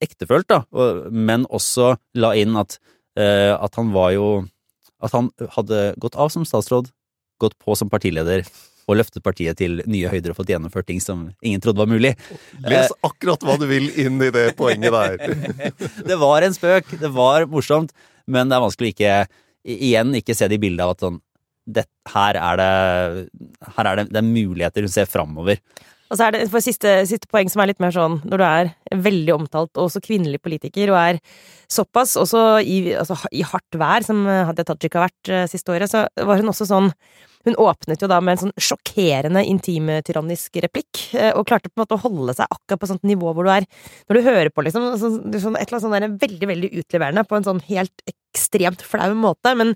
ektefølt, 0.00 0.46
da, 0.48 0.62
men 1.10 1.42
også 1.50 1.96
la 2.22 2.30
inn 2.38 2.54
at, 2.56 2.76
at 3.18 3.74
han 3.74 3.88
var 3.90 4.12
jo 4.14 4.28
At 5.02 5.12
han 5.14 5.28
hadde 5.54 5.80
gått 5.98 6.14
av 6.14 6.30
som 6.30 6.44
statsråd, 6.46 6.88
gått 7.42 7.56
på 7.58 7.74
som 7.78 7.90
partileder, 7.90 8.46
og 8.88 8.96
løftet 8.98 9.22
partiet 9.22 9.58
til 9.58 9.82
nye 9.86 10.10
høyder 10.10 10.32
og 10.32 10.38
fått 10.38 10.50
gjennomført 10.54 10.88
ting 10.88 11.02
som 11.02 11.26
ingen 11.42 11.60
trodde 11.62 11.82
var 11.82 11.90
mulig. 11.90 12.14
Les 12.64 12.90
akkurat 13.04 13.42
hva 13.44 13.58
du 13.60 13.66
vil 13.68 13.90
inn 14.00 14.16
i 14.22 14.30
det 14.34 14.54
poenget 14.58 14.94
der. 14.94 15.68
det 16.10 16.18
var 16.18 16.46
en 16.46 16.56
spøk, 16.56 16.94
det 17.02 17.10
var 17.14 17.46
morsomt, 17.50 17.92
men 18.28 18.50
det 18.50 18.58
er 18.58 18.64
vanskelig 18.64 18.90
å 18.90 18.94
ikke 18.94 19.14
igjen 19.68 20.14
ikke 20.20 20.36
se 20.36 20.48
det 20.48 20.58
i 20.58 20.62
bildet 20.62 20.84
av 20.84 20.94
at 20.94 21.04
sånn 21.04 21.18
det, 21.68 21.84
her 22.14 22.38
er 22.40 22.56
det 22.60 22.72
her 23.76 23.90
er 23.90 24.00
det, 24.00 24.08
det 24.14 24.20
er 24.22 24.28
muligheter 24.28 24.86
hun 24.86 24.92
ser 24.92 25.08
framover. 25.10 25.60
Og 26.08 26.16
så 26.16 26.24
er 26.24 26.34
det 26.34 26.46
for 26.48 26.64
siste, 26.64 26.92
siste, 27.08 27.28
poeng 27.28 27.50
som 27.52 27.60
er 27.60 27.70
litt 27.70 27.82
mer 27.84 27.92
sånn, 27.92 28.18
når 28.24 28.40
du 28.40 28.44
er 28.46 28.70
veldig 29.04 29.34
omtalt, 29.34 29.74
og 29.76 29.88
også 29.90 30.00
kvinnelig 30.04 30.40
politiker, 30.40 30.88
og 30.94 31.00
er 31.02 31.18
såpass 31.68 32.14
også 32.20 32.44
i, 32.64 32.78
altså, 32.96 33.18
i 33.36 33.44
hardt 33.44 33.76
vær, 33.76 34.06
som 34.06 34.22
Hadia 34.24 34.64
Tajik 34.70 34.96
har 34.96 35.10
vært 35.10 35.32
uh, 35.34 35.42
siste 35.50 35.74
året, 35.74 35.92
så 35.92 36.06
var 36.16 36.40
hun 36.40 36.54
også 36.54 36.68
sånn 36.68 36.92
Hun 37.46 37.54
åpnet 37.62 38.02
jo 38.02 38.08
da 38.10 38.16
med 38.20 38.34
en 38.34 38.40
sånn 38.40 38.56
sjokkerende 38.60 39.44
intimtyrannisk 39.46 40.56
replikk, 40.64 41.04
uh, 41.12 41.34
og 41.36 41.44
klarte 41.48 41.68
på 41.68 41.76
en 41.76 41.84
måte 41.84 41.98
å 41.98 42.02
holde 42.06 42.34
seg 42.40 42.48
akkurat 42.48 42.80
på 42.80 42.88
sånt 42.90 43.04
nivå 43.06 43.34
hvor 43.36 43.44
du 43.44 43.52
er 43.52 43.68
Når 44.08 44.16
du 44.16 44.24
hører 44.30 44.50
på, 44.50 44.64
liksom, 44.64 44.88
så, 44.96 45.12
sånn, 45.12 45.60
et 45.60 45.68
eller 45.68 45.76
annet 45.76 45.84
sånn 45.84 45.98
der 45.98 46.16
veldig, 46.24 46.50
veldig 46.54 46.72
utleverende 46.80 47.28
på 47.28 47.36
en 47.36 47.50
sånn 47.52 47.62
helt 47.68 48.08
ekstremt 48.38 48.84
flau 48.86 49.10
måte, 49.18 49.54
men 49.58 49.74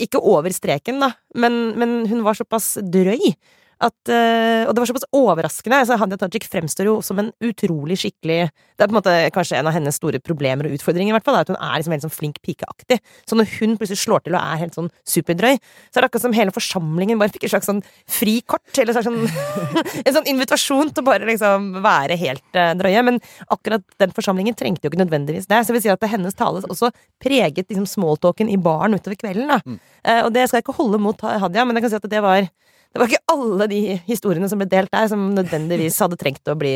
ikke 0.00 0.20
over 0.20 0.52
streken, 0.52 1.00
da, 1.02 1.12
men, 1.40 1.60
men 1.80 2.02
hun 2.10 2.24
var 2.24 2.36
såpass 2.38 2.78
drøy 2.80 3.32
at 3.80 4.12
eh, 4.12 4.68
Og 4.68 4.74
det 4.74 4.82
var 4.82 4.90
såpass 4.90 5.08
overraskende. 5.16 5.78
Altså, 5.82 5.96
Hadia 6.00 6.18
Tajik 6.20 6.46
fremstår 6.50 6.88
jo 6.90 6.96
som 7.04 7.20
en 7.22 7.30
utrolig 7.44 7.96
skikkelig 8.02 8.40
Det 8.50 8.84
er 8.84 8.90
på 8.90 8.92
en 8.92 8.98
måte 8.98 9.14
kanskje 9.34 9.56
en 9.58 9.68
av 9.70 9.74
hennes 9.76 9.96
store 9.96 10.20
problemer 10.24 10.68
og 10.68 10.76
utfordringer, 10.76 11.12
i 11.12 11.16
hvert 11.16 11.26
fall, 11.26 11.38
at 11.40 11.48
hun 11.52 11.56
er 11.56 11.80
liksom 11.80 11.94
helt 11.94 12.04
sånn 12.04 12.14
flink 12.14 12.40
pikeaktig. 12.44 13.00
Så 13.28 13.36
når 13.38 13.48
hun 13.58 13.76
plutselig 13.80 14.02
slår 14.02 14.24
til 14.24 14.36
og 14.36 14.40
er 14.40 14.60
helt 14.62 14.76
sånn 14.76 14.90
superdrøy, 15.08 15.58
så 15.88 15.98
er 15.98 16.04
det 16.04 16.10
akkurat 16.10 16.24
som 16.24 16.36
hele 16.36 16.54
forsamlingen 16.54 17.20
bare 17.20 17.32
fikk 17.34 17.44
et 17.48 17.54
slags 17.54 17.68
sånn 17.68 17.82
frikort, 18.08 18.68
eller 18.80 18.96
slags 18.96 19.08
sånn, 19.08 19.20
en 20.06 20.16
sånn 20.16 20.30
invitasjon 20.32 20.92
til 20.94 21.04
å 21.04 21.08
bare 21.10 21.28
liksom 21.28 21.70
være 21.84 22.16
helt 22.20 22.60
eh, 22.60 22.72
drøye. 22.80 23.04
Men 23.10 23.20
akkurat 23.52 23.84
den 24.00 24.16
forsamlingen 24.16 24.56
trengte 24.56 24.88
jo 24.88 24.92
ikke 24.92 25.02
nødvendigvis 25.02 25.48
det. 25.50 25.60
Så 25.60 25.74
jeg 25.74 25.80
vil 25.80 25.86
si 25.88 25.92
at 25.92 26.08
hennes 26.14 26.36
tale 26.38 26.64
også 26.64 26.92
preget 27.22 27.68
liksom 27.68 27.88
smalltalken 27.88 28.48
i 28.52 28.56
baren 28.60 28.96
utover 28.96 29.20
kvelden. 29.20 29.52
da. 29.52 29.60
Eh, 30.04 30.24
og 30.24 30.32
det 30.36 30.48
skal 30.48 30.60
jeg 30.60 30.68
ikke 30.68 30.78
holde 30.80 31.00
mot 31.02 31.20
Hadia, 31.20 31.66
men 31.68 31.76
jeg 31.76 31.86
kan 31.86 31.94
si 31.94 32.00
at 32.00 32.10
det 32.16 32.24
var 32.24 32.48
det 32.90 32.98
var 32.98 33.06
ikke 33.06 33.30
alle 33.30 33.66
de 33.70 33.80
historiene 34.08 34.48
som 34.50 34.58
ble 34.58 34.66
delt 34.70 34.90
der, 34.90 35.06
som 35.10 35.28
nødvendigvis 35.36 35.98
hadde 36.02 36.18
trengt 36.18 36.50
å 36.50 36.58
bli 36.58 36.74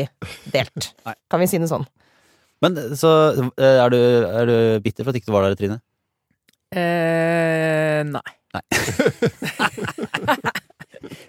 delt. 0.53 0.93
Nei. 1.07 1.15
Kan 1.31 1.43
vi 1.43 1.49
si 1.51 1.59
det 1.59 1.71
sånn? 1.71 1.87
Men 2.63 2.77
så 2.95 3.11
eh, 3.59 3.81
er 3.83 3.91
du, 3.91 3.99
er 3.99 4.47
du 4.47 4.55
bitter 4.85 5.03
for 5.03 5.11
at 5.11 5.19
ikke 5.19 5.29
du 5.29 5.35
var 5.35 5.49
der, 5.49 5.57
Trine? 5.59 5.77
Eh, 6.75 8.01
nei. 8.07 8.31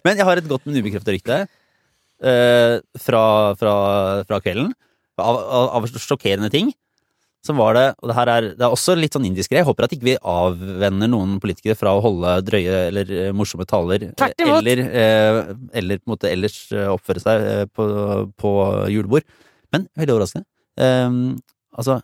Men 0.06 0.16
jeg 0.16 0.26
har 0.26 0.38
et 0.38 0.48
godt, 0.48 0.64
men 0.64 0.78
ubekreftet 0.78 1.12
rykte 1.12 1.36
eh, 1.42 2.78
fra, 3.02 3.22
fra, 3.58 3.74
fra 4.28 4.38
kvelden. 4.40 4.70
Av, 5.18 5.36
av, 5.36 5.66
av 5.76 5.88
sjokkerende 5.90 6.48
ting. 6.52 6.70
Som 7.46 7.60
var 7.60 7.76
det, 7.78 7.84
og 8.02 8.10
det 8.10 8.16
her 8.18 8.30
er, 8.32 8.46
det 8.58 8.64
er 8.66 8.72
også 8.74 8.96
litt 8.98 9.14
sånn 9.14 9.28
indiskré. 9.28 9.60
Jeg 9.60 9.68
håper 9.68 9.86
at 9.86 9.92
ikke 9.94 10.08
vi 10.08 10.16
avvenner 10.26 11.10
noen 11.12 11.36
politikere 11.42 11.76
fra 11.78 11.92
å 11.94 12.02
holde 12.02 12.32
drøye 12.48 12.80
eller 12.88 13.12
eh, 13.14 13.28
morsomme 13.36 13.66
taler. 13.70 14.08
Eller, 14.58 14.82
eh, 14.82 15.38
eller 15.78 16.00
på 16.02 16.08
en 16.08 16.14
måte 16.16 16.32
ellers 16.32 16.56
eh, 16.74 16.88
oppføre 16.90 17.22
seg 17.22 17.46
eh, 17.52 17.62
på, 17.70 17.86
på 18.42 18.54
julebord. 18.90 19.26
Men 19.74 19.86
veldig 19.98 20.16
overraskende. 20.16 20.48
Eh, 20.82 21.20
altså, 21.78 22.00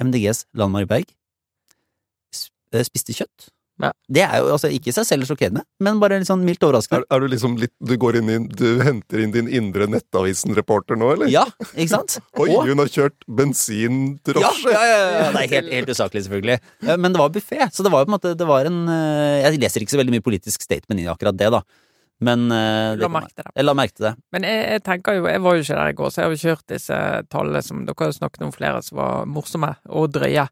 MDGs 0.00 0.46
Landmar 0.56 0.88
Berg 0.88 1.12
eh, 1.12 2.86
spiste 2.88 3.16
kjøtt. 3.16 3.50
Ja. 3.82 3.90
Det 4.08 4.22
er 4.24 4.38
jo 4.40 4.54
altså 4.54 4.70
ikke 4.72 4.88
i 4.88 4.94
seg 4.96 5.04
selv 5.04 5.26
sjokkerende, 5.28 5.60
men 5.84 5.98
bare 6.00 6.16
litt 6.16 6.28
sånn 6.30 6.44
mildt 6.46 6.62
overraskende. 6.64 7.04
Er, 7.04 7.16
er 7.16 7.20
du 7.20 7.26
liksom 7.28 7.58
litt 7.60 7.74
Du 7.76 7.92
går 8.00 8.16
inn 8.22 8.30
i 8.32 8.38
Du 8.48 8.80
henter 8.80 9.20
inn 9.20 9.34
din 9.34 9.50
indre 9.52 9.84
Nettavisen-reporter 9.92 10.96
nå, 10.96 11.10
eller? 11.12 11.28
Ja, 11.28 11.44
ikke 11.74 11.90
sant? 11.92 12.16
Oi, 12.40 12.48
Og- 12.54 12.70
hun 12.70 12.80
har 12.80 12.88
kjørt 12.88 13.18
ja, 13.20 13.34
bensindrosje! 13.42 14.72
ja, 14.72 14.84
ja, 14.88 14.98
ja. 15.02 15.26
Det 15.36 15.42
er 15.44 15.54
helt, 15.58 15.72
helt 15.76 15.92
usaklig, 15.92 16.24
selvfølgelig. 16.24 16.58
Eh, 16.86 16.96
Men 16.96 17.12
det 17.12 17.20
var 17.20 17.34
buffé, 17.34 17.68
så 17.72 17.84
det 17.84 17.92
var 17.92 18.04
jo 18.04 18.08
på 18.08 18.14
en 18.14 18.16
måte 18.16 18.32
det 18.36 18.48
var 18.48 18.70
en 18.70 18.80
eh, 18.88 19.42
Jeg 19.44 19.60
leser 19.60 19.84
ikke 19.84 19.96
så 19.96 20.00
veldig 20.00 20.16
mye 20.16 20.24
politisk 20.24 20.64
statement 20.64 21.02
i 21.04 21.10
akkurat 21.12 21.36
det, 21.36 21.52
da. 21.52 21.60
Men 22.24 22.46
uh, 22.48 22.96
La 22.96 23.10
merke 23.12 23.44
Jeg 23.44 23.64
la 23.66 23.74
merke 23.76 23.92
til 23.92 24.06
det. 24.08 24.14
Men 24.32 24.46
jeg, 24.48 24.60
jeg 24.72 24.82
tenker 24.86 25.18
jo, 25.18 25.26
jeg 25.28 25.42
var 25.44 25.56
jo 25.58 25.64
ikke 25.66 25.76
der 25.76 25.90
i 25.92 25.96
går, 25.98 26.08
så 26.14 26.22
jeg 26.22 26.24
har 26.24 26.32
jo 26.32 26.40
kjørt 26.46 26.72
disse 26.72 27.00
tallene 27.28 27.60
som 27.66 27.82
dere 27.84 28.08
har 28.08 28.14
snakket 28.16 28.46
om 28.46 28.54
flere 28.56 28.80
som 28.86 28.96
var 29.02 29.26
morsomme 29.28 29.74
og 29.92 30.08
drøye. 30.14 30.46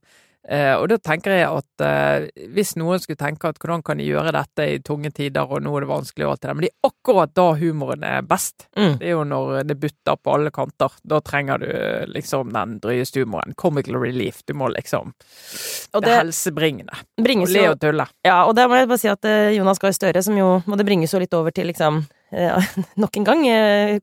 Eh, 0.44 0.74
og 0.76 0.90
da 0.92 0.98
tenker 1.00 1.32
jeg 1.32 1.46
at 1.48 1.84
eh, 1.84 2.26
hvis 2.52 2.74
noen 2.76 3.00
skulle 3.00 3.20
tenke 3.20 3.48
at 3.48 3.56
hvordan 3.60 3.80
kan 3.84 3.96
de 4.00 4.08
gjøre 4.10 4.34
dette 4.34 4.66
i 4.74 4.80
tunge 4.84 5.08
tider, 5.16 5.48
og 5.48 5.62
nå 5.64 5.72
er 5.78 5.86
det 5.86 5.88
vanskelig 5.88 6.26
og 6.26 6.34
alt 6.34 6.42
det 6.42 6.48
der, 6.48 6.58
men 6.58 6.66
det 6.66 6.70
er 6.70 6.90
akkurat 6.90 7.32
da 7.38 7.46
humoren 7.60 8.04
er 8.08 8.26
best. 8.28 8.66
Mm. 8.76 8.98
Det 9.00 9.08
er 9.08 9.14
jo 9.14 9.22
når 9.30 9.54
det 9.70 9.78
butter 9.80 10.20
på 10.20 10.34
alle 10.34 10.52
kanter. 10.54 10.98
Da 11.02 11.20
trenger 11.24 11.64
du 11.64 11.68
eh, 11.70 12.04
liksom 12.12 12.52
den 12.52 12.76
drøyeste 12.84 13.24
humoren. 13.24 13.56
Comical 13.56 13.96
relief. 14.02 14.42
Du 14.44 14.52
må 14.58 14.68
liksom 14.74 15.14
Og 15.14 16.02
Det 16.02 16.10
det 16.10 16.18
helsebringende. 16.18 17.00
Og 17.18 17.48
le 17.48 17.64
og 17.70 17.80
tulle. 17.80 18.06
Ja, 18.26 18.42
og 18.44 18.54
der 18.58 18.68
må 18.68 18.76
jeg 18.76 18.90
bare 18.90 19.00
si 19.00 19.08
at 19.08 19.24
Jonas 19.54 19.80
Gahr 19.80 19.94
Støre, 19.96 20.22
som 20.22 20.36
jo 20.36 20.60
Og 20.66 20.76
det 20.78 20.86
bringes 20.86 21.14
jo 21.14 21.20
litt 21.22 21.34
over 21.34 21.54
til 21.54 21.70
liksom 21.70 22.04
Nok 23.02 23.16
en 23.20 23.26
gang 23.26 23.44
eh, 23.48 23.98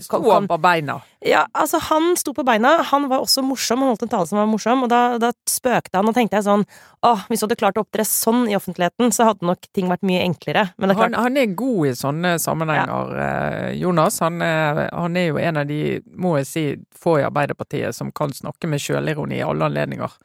Sto 0.00 0.20
han 0.30 0.48
på 0.50 0.58
beina. 0.60 0.98
Ja, 1.24 1.44
altså 1.52 1.80
Han 1.90 2.14
sto 2.16 2.32
på 2.36 2.44
beina. 2.44 2.76
Han 2.90 3.08
var 3.10 3.24
også 3.24 3.42
morsom. 3.44 3.82
Han 3.84 3.92
holdt 3.92 4.04
en 4.06 4.12
tale 4.12 4.28
som 4.28 4.40
var 4.40 4.48
morsom. 4.48 4.84
Og 4.86 4.90
da, 4.92 5.18
da 5.20 5.32
spøkte 5.48 5.98
han, 5.98 6.08
og 6.08 6.16
tenkte 6.16 6.38
jeg 6.38 6.46
sånn 6.48 6.64
Åh, 7.06 7.24
hvis 7.30 7.40
du 7.40 7.46
hadde 7.46 7.58
klart 7.60 7.80
å 7.80 7.84
opptre 7.84 8.04
sånn 8.04 8.44
i 8.50 8.56
offentligheten, 8.58 9.12
så 9.16 9.30
hadde 9.30 9.46
nok 9.48 9.70
ting 9.76 9.88
vært 9.88 10.04
mye 10.04 10.20
enklere. 10.26 10.66
Men 10.76 10.90
det 10.90 10.96
er 10.96 11.00
Han, 11.00 11.14
klart 11.14 11.24
han 11.24 11.40
er 11.40 11.54
god 11.56 11.88
i 11.88 11.94
sånne 11.96 12.34
sammenhenger, 12.42 13.14
ja. 13.16 13.70
Jonas. 13.80 14.20
Han 14.24 14.44
er, 14.44 14.82
han 14.92 15.16
er 15.16 15.30
jo 15.30 15.40
en 15.40 15.62
av 15.62 15.70
de, 15.70 15.80
må 16.20 16.36
jeg 16.40 16.50
si, 16.50 16.66
få 17.00 17.18
i 17.22 17.24
Arbeiderpartiet 17.24 17.96
som 17.96 18.12
kan 18.12 18.34
snakke 18.36 18.68
med 18.68 18.84
sjølironi 18.84 19.40
i 19.40 19.46
alle 19.46 19.70
anledninger. 19.70 20.20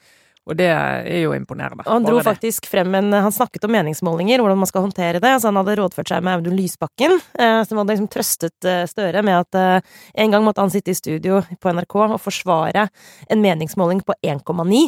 Og 0.46 0.58
det 0.60 0.68
er 0.70 1.24
jo 1.24 1.34
imponerende. 1.34 1.82
Og 1.88 1.90
han 1.90 2.06
dro 2.06 2.20
Bare 2.20 2.24
det. 2.24 2.28
faktisk 2.36 2.68
frem 2.70 2.94
en 3.00 3.14
Han 3.14 3.34
snakket 3.34 3.64
om 3.66 3.72
meningsmålinger, 3.74 4.44
hvordan 4.44 4.62
man 4.62 4.70
skal 4.70 4.86
håndtere 4.86 5.20
det. 5.20 5.32
Altså 5.32 5.50
han 5.50 5.58
hadde 5.58 5.78
rådført 5.80 6.12
seg 6.12 6.22
med 6.26 6.38
Audun 6.38 6.58
Lysbakken, 6.58 7.18
eh, 7.40 7.64
som 7.66 7.82
hadde 7.82 7.96
liksom 7.96 8.12
trøstet 8.14 8.70
eh, 8.70 8.84
Støre 8.86 9.24
med 9.26 9.40
at 9.42 9.58
eh, 9.58 9.96
en 10.22 10.36
gang 10.36 10.46
måtte 10.46 10.62
han 10.62 10.74
sitte 10.74 10.94
i 10.94 10.98
studio 10.98 11.42
på 11.62 11.74
NRK 11.74 11.98
og 12.06 12.22
forsvare 12.22 12.88
en 13.30 13.42
meningsmåling 13.42 14.04
på 14.06 14.14
1,9. 14.22 14.86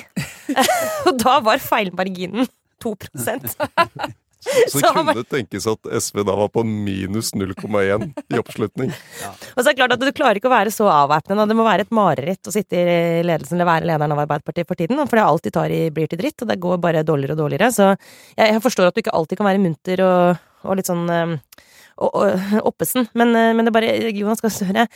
og 1.09 1.19
da 1.23 1.39
var 1.41 1.63
feilmarginen 1.63 2.45
2 2.83 2.93
Så 4.72 4.82
det 4.82 4.92
kunne 4.96 5.24
tenkes 5.27 5.68
at 5.70 5.89
SV 6.01 6.24
da 6.27 6.36
var 6.38 6.50
på 6.54 6.63
minus 6.68 7.34
0,1 7.36 8.08
i 8.34 8.39
oppslutning. 8.39 8.94
Og 9.56 9.60
så 9.62 9.66
er 9.66 9.72
det 9.72 9.77
klart 9.80 9.96
at 9.98 10.04
du 10.04 10.12
klarer 10.16 10.39
ikke 10.39 10.50
å 10.51 10.56
være 10.56 10.74
så 10.74 10.89
avvæpnende. 10.92 11.48
Det 11.50 11.58
må 11.58 11.68
være 11.68 11.88
et 11.88 11.94
mareritt 11.96 12.50
å 12.50 12.54
sitte 12.54 12.80
i 12.80 13.24
ledelsen 13.27 13.58
eller 13.58 13.70
være 13.70 13.89
lederen 13.92 14.16
av 14.16 14.24
Arbeiderpartiet 14.25 14.70
for 14.70 14.80
tiden. 14.80 15.01
For 15.06 15.20
det 15.20 15.27
alt 15.27 15.48
de 15.48 15.54
tar 15.60 15.74
i, 15.74 15.84
blir 15.94 16.10
til 16.12 16.22
dritt, 16.22 16.42
og 16.44 16.51
det 16.51 16.60
går 16.63 16.82
bare 16.84 17.06
dårligere 17.08 17.38
og 17.38 17.44
dårligere. 17.46 17.72
Så 17.75 17.92
jeg, 17.94 18.63
forstår 18.63 18.89
at 18.89 18.98
du 18.98 19.04
ikke 19.04 19.16
alltid 19.18 19.42
kan 19.42 19.50
være 19.51 19.63
munter 19.63 20.04
og, 20.06 20.44
og 20.68 20.80
litt 20.80 20.89
sånn 20.89 21.06
eh, 21.13 21.38
og, 21.98 22.12
og, 22.12 22.51
oppesen, 22.72 23.10
men, 23.18 23.34
eh, 23.36 23.54
men 23.56 23.66
det 23.66 23.74
er 23.74 23.80
bare 23.80 24.12
Jonas 24.12 24.44
Gahr 24.44 24.54
Støre 24.54 24.88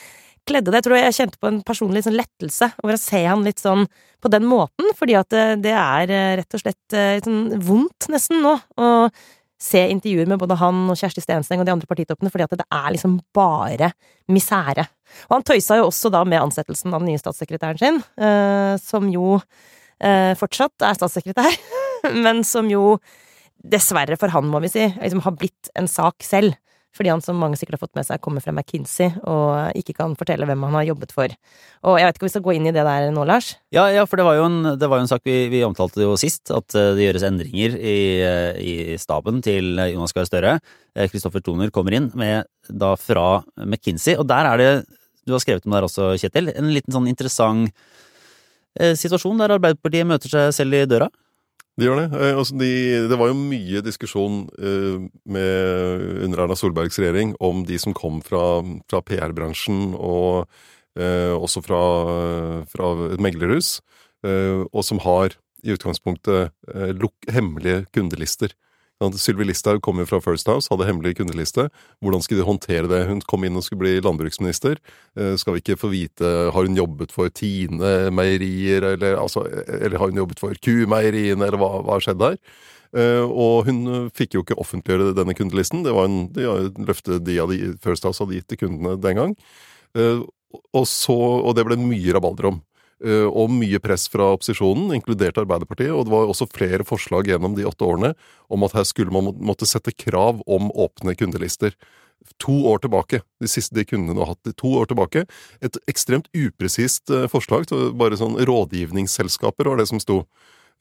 kledde 0.48 0.72
det. 0.72 0.80
Jeg 0.80 0.88
tror 0.88 0.98
jeg 0.98 1.18
kjente 1.18 1.42
på 1.42 1.50
en 1.50 1.60
personlig 1.66 2.06
sånn 2.06 2.18
lettelse 2.18 2.72
over 2.82 2.98
å 2.98 3.02
se 3.02 3.22
han 3.26 3.44
litt 3.46 3.62
sånn 3.62 3.86
på 4.22 4.32
den 4.34 4.48
måten, 4.50 4.90
fordi 4.98 5.18
at 5.20 5.30
det, 5.34 5.46
det 5.66 5.76
er 5.78 6.14
eh, 6.14 6.32
rett 6.42 6.58
og 6.58 6.64
slett 6.64 6.98
eh, 6.98 7.20
sånn 7.26 7.62
vondt 7.66 8.10
nesten 8.14 8.42
nå 8.44 8.56
å 8.58 8.90
se 9.62 9.82
intervjuer 9.94 10.30
med 10.30 10.42
både 10.42 10.58
han 10.58 10.88
og 10.90 10.98
Kjersti 10.98 11.22
Stensteng 11.22 11.62
og 11.62 11.68
de 11.68 11.74
andre 11.76 11.90
partitoppene, 11.90 12.32
fordi 12.34 12.48
at 12.48 12.56
det 12.64 12.66
er 12.66 12.88
liksom 12.96 13.20
bare 13.36 13.92
misere. 14.32 14.88
Og 15.30 15.38
han 15.38 15.46
tøysa 15.46 15.78
jo 15.78 15.90
også 15.90 16.10
da 16.14 16.24
med 16.26 16.42
ansettelsen 16.42 16.94
av 16.94 17.04
den 17.04 17.12
nye 17.12 17.22
statssekretæren 17.22 17.82
sin, 17.82 18.00
eh, 18.18 18.74
som 18.82 19.10
jo 19.14 19.38
eh, 19.38 20.34
fortsatt 20.40 20.88
er 20.88 20.98
statssekretær, 20.98 21.60
men 22.26 22.42
som 22.48 22.72
jo 22.72 22.96
dessverre 23.62 24.18
for 24.18 24.34
han, 24.34 24.50
må 24.50 24.64
vi 24.64 24.72
si, 24.74 24.88
liksom 24.98 25.22
har 25.28 25.38
blitt 25.38 25.70
en 25.78 25.90
sak 25.92 26.26
selv. 26.26 26.58
Fordi 26.92 27.12
han, 27.14 27.22
som 27.24 27.38
mange 27.40 27.56
sikkert 27.56 27.78
har 27.78 27.86
fått 27.86 27.96
med 27.96 28.06
seg, 28.08 28.20
kommer 28.24 28.44
fra 28.44 28.52
McKinsey 28.52 29.14
og 29.24 29.78
ikke 29.80 29.96
kan 29.96 30.16
fortelle 30.20 30.48
hvem 30.48 30.66
han 30.68 30.76
har 30.76 30.90
jobbet 30.90 31.14
for. 31.16 31.32
Og 31.88 31.96
jeg 31.98 32.08
vet 32.08 32.18
ikke 32.18 32.26
om 32.26 32.28
vi 32.28 32.34
skal 32.34 32.44
gå 32.48 32.56
inn 32.58 32.68
i 32.68 32.74
det 32.76 32.84
der 32.84 33.08
nå, 33.16 33.24
Lars? 33.28 33.54
Ja, 33.72 33.86
ja, 33.94 34.04
for 34.10 34.20
det 34.20 34.26
var 34.28 34.36
jo 34.36 34.50
en, 34.50 34.60
var 34.76 35.00
jo 35.00 35.06
en 35.06 35.12
sak 35.12 35.24
vi, 35.28 35.38
vi 35.54 35.64
omtalte 35.64 36.04
jo 36.04 36.18
sist, 36.20 36.52
at 36.52 36.76
eh, 36.76 36.92
det 36.98 37.08
gjøres 37.08 37.26
endringer 37.30 37.78
i, 37.80 37.96
eh, 38.28 38.60
i 38.60 38.76
staben 39.00 39.40
til 39.46 39.80
eh, 39.80 39.94
Jonas 39.94 40.16
Gahr 40.18 40.28
Støre. 40.28 40.58
Kristoffer 41.08 41.40
Toner 41.46 41.72
kommer 41.72 41.96
inn 41.96 42.12
med 42.20 42.50
da 42.68 42.92
fra 43.00 43.40
McKinsey, 43.64 44.18
og 44.20 44.28
der 44.28 44.50
er 44.50 44.60
det, 44.60 44.70
du 45.24 45.32
har 45.38 45.44
skrevet 45.44 45.64
om 45.64 45.72
det 45.72 45.80
her 45.80 45.88
også, 45.88 46.12
Kjetil, 46.20 46.52
en 46.52 46.74
liten 46.76 46.92
sånn 46.92 47.08
interessant 47.08 47.72
situasjon 48.72 49.40
der 49.42 49.52
Arbeiderpartiet 49.52 50.08
møter 50.08 50.32
seg 50.32 50.54
selv 50.56 50.76
i 50.78 50.86
døra. 50.88 51.10
De 51.80 51.88
gjør 51.88 52.02
det. 52.02 52.08
Eh, 52.20 52.36
altså 52.38 52.58
de, 52.60 52.72
det 53.10 53.20
var 53.20 53.32
jo 53.32 53.38
mye 53.38 53.84
diskusjon 53.86 54.44
eh, 54.60 54.98
med, 55.24 56.08
under 56.28 56.44
Erna 56.44 56.58
Solbergs 56.60 57.00
regjering 57.00 57.34
om 57.44 57.64
de 57.68 57.80
som 57.82 57.96
kom 57.98 58.20
fra, 58.26 58.62
fra 58.92 59.02
PR-bransjen 59.08 59.94
og 59.96 60.48
eh, 61.00 61.32
også 61.32 61.64
fra, 61.66 61.84
fra 62.72 62.92
et 63.14 63.24
meglerhus, 63.24 63.80
eh, 64.28 64.66
og 64.68 64.84
som 64.88 65.02
har 65.06 65.38
i 65.62 65.76
utgangspunktet 65.76 66.52
hemmelige 67.30 67.86
kundelister. 67.94 68.56
Ja, 69.02 69.08
Sylvi 69.18 69.48
Listhaug 69.50 69.80
kom 69.82 69.98
jo 69.98 70.06
fra 70.06 70.20
First 70.22 70.46
House, 70.52 70.70
hadde 70.70 70.86
hemmelig 70.86 71.16
kundeliste. 71.18 71.64
Hvordan 72.06 72.22
skulle 72.22 72.44
de 72.44 72.46
håndtere 72.46 72.90
det? 72.90 73.00
Hun 73.10 73.24
kom 73.26 73.48
inn 73.48 73.58
og 73.58 73.64
skulle 73.66 73.82
bli 73.82 73.94
landbruksminister. 74.06 74.78
Eh, 75.18 75.34
Skal 75.42 75.56
vi 75.56 75.64
ikke 75.64 75.80
få 75.82 75.90
vite 75.90 76.30
Har 76.54 76.68
hun 76.68 76.78
jobbet 76.78 77.12
for 77.12 77.30
Tine 77.34 78.12
meierier, 78.14 78.86
eller, 78.94 79.18
altså, 79.18 79.48
eller 79.66 79.98
har 79.98 80.12
hun 80.12 80.22
jobbet 80.22 80.40
for 80.40 80.54
Kumeieriene, 80.54 81.48
eller 81.48 81.58
hva, 81.58 81.72
har 81.90 82.06
skjedd 82.06 82.22
der? 82.22 82.38
Eh, 82.94 83.26
og 83.26 83.66
hun 83.66 84.12
fikk 84.14 84.36
jo 84.38 84.46
ikke 84.46 84.60
offentliggjøre 84.62 85.16
denne 85.18 85.34
kundelisten. 85.34 85.82
Det 85.82 85.96
var 85.98 86.06
en, 86.06 86.28
de, 86.36 86.46
var 86.46 86.70
et 86.70 86.82
løfte 86.92 87.18
de 87.26 87.40
hadde, 87.42 87.74
First 87.82 88.06
House 88.06 88.22
hadde 88.22 88.38
gitt 88.38 88.52
til 88.54 88.62
kundene 88.68 89.00
den 89.02 89.18
gang. 89.18 89.34
Eh, 89.98 90.22
og, 90.78 90.86
så, 90.86 91.18
og 91.18 91.56
det 91.58 91.66
ble 91.66 91.80
mye 91.82 92.14
rabalder 92.14 92.52
om. 92.52 92.62
Eh, 93.02 93.26
og 93.26 93.50
mye 93.50 93.80
press 93.82 94.06
fra 94.12 94.28
opposisjonen, 94.36 94.92
inkludert 94.94 95.40
Arbeiderpartiet. 95.42 95.94
Og 95.96 96.06
det 96.06 96.14
var 96.14 96.30
også 96.30 96.50
flere 96.52 96.86
forslag 96.88 97.32
gjennom 97.32 97.56
de 97.58 97.66
åtte 97.66 97.88
årene 97.88 98.14
om 98.52 98.68
at 98.68 98.76
her 98.78 98.86
skulle 98.88 99.14
man 99.14 99.34
måtte 99.42 99.70
sette 99.70 99.94
krav 99.96 100.44
om 100.46 100.70
åpne 100.72 101.16
kundelister. 101.18 101.76
To 102.44 102.54
år 102.70 102.84
tilbake. 102.84 103.24
De 103.42 103.50
siste 103.50 103.74
de 103.74 103.88
kundene 103.88 104.22
har 104.22 104.36
hatt 104.36 104.54
to 104.62 104.76
år 104.78 104.92
tilbake. 104.92 105.26
Et 105.66 105.82
ekstremt 105.90 106.30
upresist 106.38 107.10
eh, 107.10 107.28
forslag. 107.32 107.66
Bare 107.98 108.20
sånn 108.20 108.38
rådgivningsselskaper 108.38 109.72
var 109.72 109.82
det 109.82 109.90
som 109.90 110.02
sto. 110.02 110.22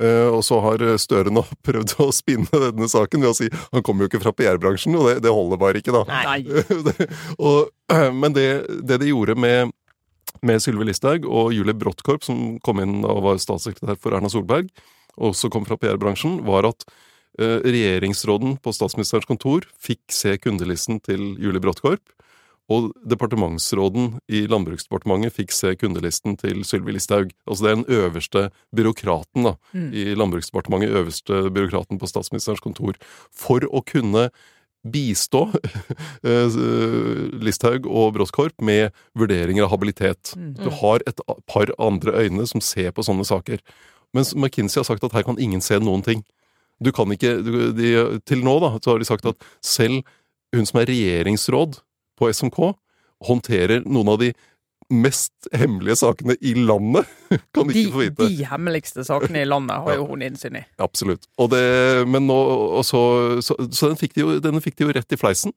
Eh, 0.01 0.29
og 0.33 0.41
så 0.45 0.61
har 0.65 0.85
Støre 1.01 1.33
nå 1.33 1.43
prøvd 1.67 1.97
å 2.01 2.11
spinne 2.13 2.63
denne 2.69 2.89
saken 2.89 3.25
ved 3.25 3.33
å 3.33 3.37
si 3.37 3.49
han 3.73 3.85
kommer 3.85 4.05
jo 4.05 4.13
ikke 4.13 4.23
fra 4.23 4.33
PR-bransjen, 4.37 4.97
og 4.97 5.09
det, 5.09 5.19
det, 5.25 5.33
holder 5.33 5.61
bare 5.61 5.81
ikke, 5.81 5.93
da. 5.97 6.05
Nei. 6.09 6.45
og, 7.49 7.73
men 8.21 8.37
det, 8.37 8.49
det, 8.85 9.01
de 9.03 9.11
gjorde 9.13 9.37
med, 9.41 9.73
med 10.47 10.63
Sylvi 10.63 10.87
Listhaug 10.89 11.27
og 11.29 11.53
Julie 11.55 11.77
Bråttkorp, 11.77 12.25
som 12.27 12.59
kom 12.65 12.83
inn 12.83 13.03
og 13.05 13.25
var 13.27 13.43
statssekretær 13.43 13.99
for 14.01 14.17
Erna 14.17 14.31
Solberg, 14.33 14.71
og 15.19 15.33
også 15.33 15.51
kom 15.53 15.67
fra 15.69 15.79
PR-bransjen, 15.81 16.41
var 16.47 16.69
at 16.69 16.87
uh, 16.87 17.59
regjeringsråden 17.67 18.57
på 18.63 18.75
statsministerens 18.75 19.29
kontor 19.29 19.67
fikk 19.83 20.03
se 20.15 20.37
kundelisten 20.41 21.03
til 21.05 21.35
Julie 21.41 21.63
Bråttkorp. 21.63 22.05
Og 22.71 22.93
departementsråden 23.03 24.21
i 24.31 24.45
Landbruksdepartementet 24.47 25.35
fikk 25.35 25.51
se 25.55 25.73
kundelisten 25.75 26.37
til 26.39 26.63
Sylvi 26.67 26.95
Listhaug. 26.95 27.33
Altså 27.49 27.67
det 27.67 27.71
er 27.71 27.81
den 27.81 27.97
øverste 27.99 28.43
byråkraten 28.77 29.49
da, 29.49 29.57
mm. 29.75 29.89
i 29.91 30.05
Landbruksdepartementet, 30.15 30.95
øverste 31.01 31.43
byråkraten 31.51 31.99
på 31.99 32.11
statsministerens 32.11 32.63
kontor. 32.63 33.01
For 33.35 33.67
å 33.67 33.83
kunne 33.83 34.29
bistå 34.87 35.47
eh, 36.27 36.59
Listhaug 37.45 37.87
og 37.87 38.15
Broskorp 38.17 38.57
med 38.65 38.95
vurderinger 39.19 39.67
av 39.67 39.75
habilitet. 39.75 40.33
Mm. 40.37 40.55
Du 40.61 40.71
har 40.81 41.05
et 41.09 41.21
par 41.51 41.73
andre 41.79 42.17
øyne 42.25 42.47
som 42.49 42.65
ser 42.65 42.93
på 42.97 43.05
sånne 43.05 43.27
saker. 43.29 43.61
Mens 44.17 44.35
McKinsey 44.35 44.81
har 44.81 44.89
sagt 44.89 45.05
at 45.07 45.15
her 45.15 45.27
kan 45.27 45.39
ingen 45.39 45.63
se 45.65 45.79
noen 45.79 46.05
ting. 46.07 46.25
Du 46.81 46.91
kan 46.97 47.11
ikke, 47.13 47.37
de, 47.77 47.91
Til 48.25 48.45
nå 48.45 48.57
da, 48.63 48.73
så 48.81 48.95
har 48.95 49.03
de 49.03 49.09
sagt 49.09 49.29
at 49.29 49.51
selv 49.61 50.01
hun 50.55 50.67
som 50.67 50.81
er 50.81 50.89
regjeringsråd 50.91 51.79
på 52.19 52.31
SMK 52.33 52.59
håndterer 53.29 53.85
noen 53.85 54.15
av 54.15 54.21
de 54.23 54.33
mest 54.91 55.49
hemmelige 55.55 55.97
sakene 56.01 56.37
i 56.41 56.55
landet. 56.59 57.09
kan 57.55 57.69
de, 57.69 57.79
ikke 57.79 57.95
få 57.95 58.05
vite. 58.05 58.29
De 58.29 58.47
hemmeligste 58.51 59.05
sakene 59.07 59.45
i 59.45 59.49
landet 59.49 59.83
har 59.85 59.99
jo 60.01 60.07
hun 60.11 60.25
innsyn 60.27 60.61
i. 60.61 60.65
Absolutt. 60.83 61.29
Det, 61.53 61.65
men 62.11 62.27
nå, 62.29 62.39
så, 62.87 63.03
så, 63.45 63.57
så 63.71 63.93
den 63.93 64.01
fikk 64.01 64.17
de 64.17 64.25
jo, 64.27 64.63
fikk 64.65 64.81
de 64.81 64.89
jo 64.89 64.95
rett 64.99 65.17
i 65.17 65.21
fleisen. 65.21 65.55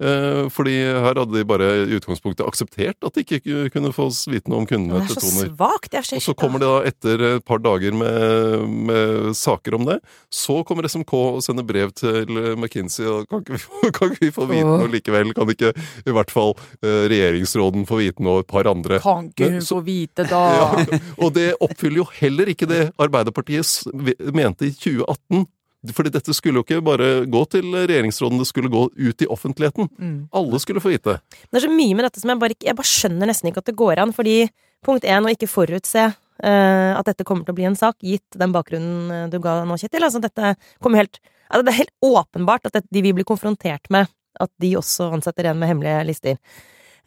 Eh, 0.00 0.46
fordi 0.48 0.78
her 0.80 1.12
hadde 1.12 1.34
de 1.34 1.44
bare 1.44 1.66
i 1.84 1.96
utgangspunktet 1.98 2.46
akseptert 2.48 3.04
at 3.04 3.16
de 3.16 3.24
ikke 3.24 3.66
kunne 3.74 3.92
få 3.92 4.06
vite 4.32 4.48
noe 4.48 4.62
om 4.62 4.68
kundene 4.68 5.02
til 5.04 5.18
Toner. 5.20 5.50
Svagt, 5.52 5.96
Og 6.16 6.22
så 6.24 6.34
kommer 6.38 6.62
det 6.62 6.70
da 6.70 6.78
etter 6.88 7.24
et 7.34 7.44
par 7.44 7.60
dager 7.60 7.92
med, 7.92 8.64
med, 8.88 9.30
saker 9.36 9.76
om 9.76 9.84
det. 9.90 9.98
Så 10.32 10.62
kommer 10.64 10.88
SMK 10.88 11.12
og 11.18 11.42
sender 11.44 11.66
brev 11.68 11.92
til 11.92 12.32
McKinsey 12.56 13.04
og 13.10 13.28
kan 13.28 13.44
ikke, 13.44 13.60
kan 13.98 14.14
ikke 14.14 14.24
vi 14.24 14.32
få 14.38 14.48
vite 14.48 14.72
noe 14.72 14.88
likevel? 14.90 15.34
Kan 15.36 15.52
ikke 15.52 15.74
i 15.76 16.16
hvert 16.16 16.32
fall 16.32 16.56
uh, 16.56 17.04
regjeringsråden 17.10 17.84
få 17.88 18.00
vite 18.00 18.24
noe, 18.24 18.40
et 18.40 18.50
par 18.50 18.68
andre? 18.70 19.02
Kan 19.04 19.28
ikke 19.28 19.52
hun 19.58 19.68
få 19.68 19.82
vite, 19.84 20.24
da? 20.24 20.44
Ja, 20.60 20.98
og 21.22 21.32
det 21.36 21.52
oppfyller 21.62 22.02
jo 22.02 22.04
heller 22.16 22.48
ikke 22.50 22.66
det 22.68 22.80
Arbeiderpartiet 23.00 23.92
mente 24.34 24.68
i 24.68 24.72
2018 24.74 25.44
fordi 25.96 26.12
dette 26.12 26.34
skulle 26.36 26.60
jo 26.60 26.64
ikke 26.66 26.82
bare 26.84 27.08
gå 27.30 27.40
til 27.54 27.72
regjeringsråden, 27.72 28.40
det 28.40 28.48
skulle 28.50 28.72
gå 28.72 28.82
ut 28.92 29.22
i 29.24 29.28
offentligheten. 29.32 29.88
Mm. 29.96 30.16
Alle 30.36 30.60
skulle 30.60 30.82
få 30.84 30.92
vite. 30.92 31.16
Det 31.48 31.56
er 31.56 31.64
så 31.64 31.70
mye 31.72 31.96
med 31.96 32.04
dette 32.04 32.20
som 32.20 32.32
jeg 32.32 32.40
bare, 32.42 32.56
jeg 32.60 32.76
bare 32.76 32.90
skjønner 32.90 33.30
nesten 33.30 33.48
ikke 33.48 33.62
at 33.64 33.70
det 33.70 33.78
går 33.80 34.02
an. 34.02 34.12
Fordi 34.16 34.34
punkt 34.84 35.06
én, 35.08 35.24
å 35.24 35.32
ikke 35.32 35.48
forutse 35.48 36.06
uh, 36.10 36.92
at 36.98 37.08
dette 37.08 37.24
kommer 37.28 37.46
til 37.46 37.54
å 37.54 37.58
bli 37.60 37.68
en 37.70 37.78
sak, 37.78 37.96
gitt 38.04 38.38
den 38.40 38.52
bakgrunnen 38.52 39.14
eh, 39.14 39.28
du 39.32 39.38
ga 39.42 39.60
nå, 39.64 39.78
Kjetil. 39.80 40.04
Altså, 40.04 40.20
dette 40.24 40.54
kommer 40.84 41.04
helt 41.04 41.20
altså, 41.48 41.62
Det 41.64 41.72
er 41.72 41.80
helt 41.82 42.10
åpenbart 42.10 42.68
at 42.68 42.82
de 42.84 43.04
vil 43.04 43.16
bli 43.16 43.26
konfrontert 43.28 43.88
med 43.92 44.10
at 44.40 44.52
de 44.62 44.74
også 44.78 45.10
ansetter 45.16 45.50
en 45.50 45.58
med 45.60 45.72
hemmelige 45.72 46.04
lister. 46.08 46.36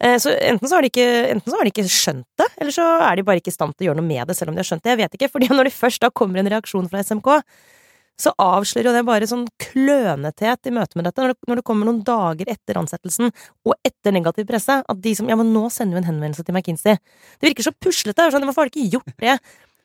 Uh, 0.02 0.18
så 0.18 0.34
enten 0.34 0.66
så, 0.66 0.74
har 0.74 0.82
de 0.82 0.90
ikke, 0.90 1.06
enten 1.36 1.46
så 1.46 1.60
har 1.60 1.66
de 1.66 1.74
ikke 1.76 1.86
skjønt 1.86 2.26
det, 2.42 2.50
eller 2.58 2.74
så 2.74 2.88
er 3.06 3.14
de 3.18 3.26
bare 3.30 3.38
ikke 3.38 3.54
i 3.54 3.56
stand 3.56 3.78
til 3.78 3.86
å 3.86 3.92
gjøre 3.92 4.02
noe 4.02 4.10
med 4.10 4.26
det, 4.26 4.34
selv 4.38 4.50
om 4.50 4.58
de 4.58 4.64
har 4.64 4.70
skjønt 4.72 4.82
det. 4.82 4.96
Jeg 4.96 5.02
vet 5.04 5.16
ikke, 5.20 5.30
fordi 5.36 5.52
når 5.54 5.70
det 5.70 5.78
først 5.78 6.02
da 6.02 6.10
kommer 6.10 6.42
en 6.42 6.50
reaksjon 6.50 6.90
fra 6.90 7.06
SMK, 7.06 7.30
så 8.20 8.30
avslører 8.38 8.88
jo 8.88 8.94
det 8.94 9.04
bare 9.06 9.26
sånn 9.26 9.46
klønethet 9.60 10.70
i 10.70 10.72
møte 10.74 10.98
med 10.98 11.08
dette, 11.08 11.22
når 11.22 11.32
det, 11.34 11.48
når 11.50 11.60
det, 11.60 11.64
kommer 11.66 11.88
noen 11.88 12.02
dager 12.06 12.50
etter 12.52 12.78
ansettelsen, 12.78 13.32
og 13.66 13.74
etter 13.86 14.14
negativ 14.14 14.46
presse, 14.48 14.80
at 14.86 15.00
de 15.02 15.14
som 15.18 15.30
Ja, 15.30 15.38
men 15.40 15.50
nå 15.54 15.66
sender 15.72 15.98
vi 15.98 16.04
en 16.04 16.10
henvendelse 16.12 16.44
til 16.46 16.54
McKinsey. 16.54 17.00
Det 17.40 17.50
virker 17.50 17.66
så 17.66 17.74
puslete. 17.74 18.28
Sånn, 18.30 18.46
Hvorfor 18.46 18.66
har 18.66 18.70
de 18.70 18.78
ikke 18.78 18.98
gjort 18.98 19.16
det 19.18 19.38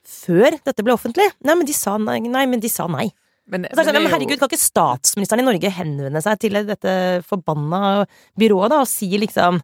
før 0.06 0.60
dette 0.62 0.86
ble 0.86 0.94
offentlig? 0.94 1.26
Nei, 1.42 1.58
men 1.58 1.66
de 1.70 1.74
sa 1.74 1.98
nei. 1.98 2.20
nei 2.28 2.46
men 2.50 2.62
de 2.62 2.70
sa 2.72 2.86
nei. 2.92 3.10
Men, 3.50 3.66
men, 3.66 3.74
sånn, 3.74 3.96
men, 3.98 4.12
herregud, 4.14 4.38
kan 4.38 4.52
ikke 4.52 4.62
statsministeren 4.62 5.42
i 5.42 5.48
Norge 5.48 5.74
henvende 5.74 6.22
seg 6.22 6.38
til 6.44 6.60
dette 6.68 6.94
forbanna 7.26 8.06
byrået 8.38 8.76
da, 8.76 8.84
og 8.84 8.90
si 8.90 9.10
liksom 9.18 9.58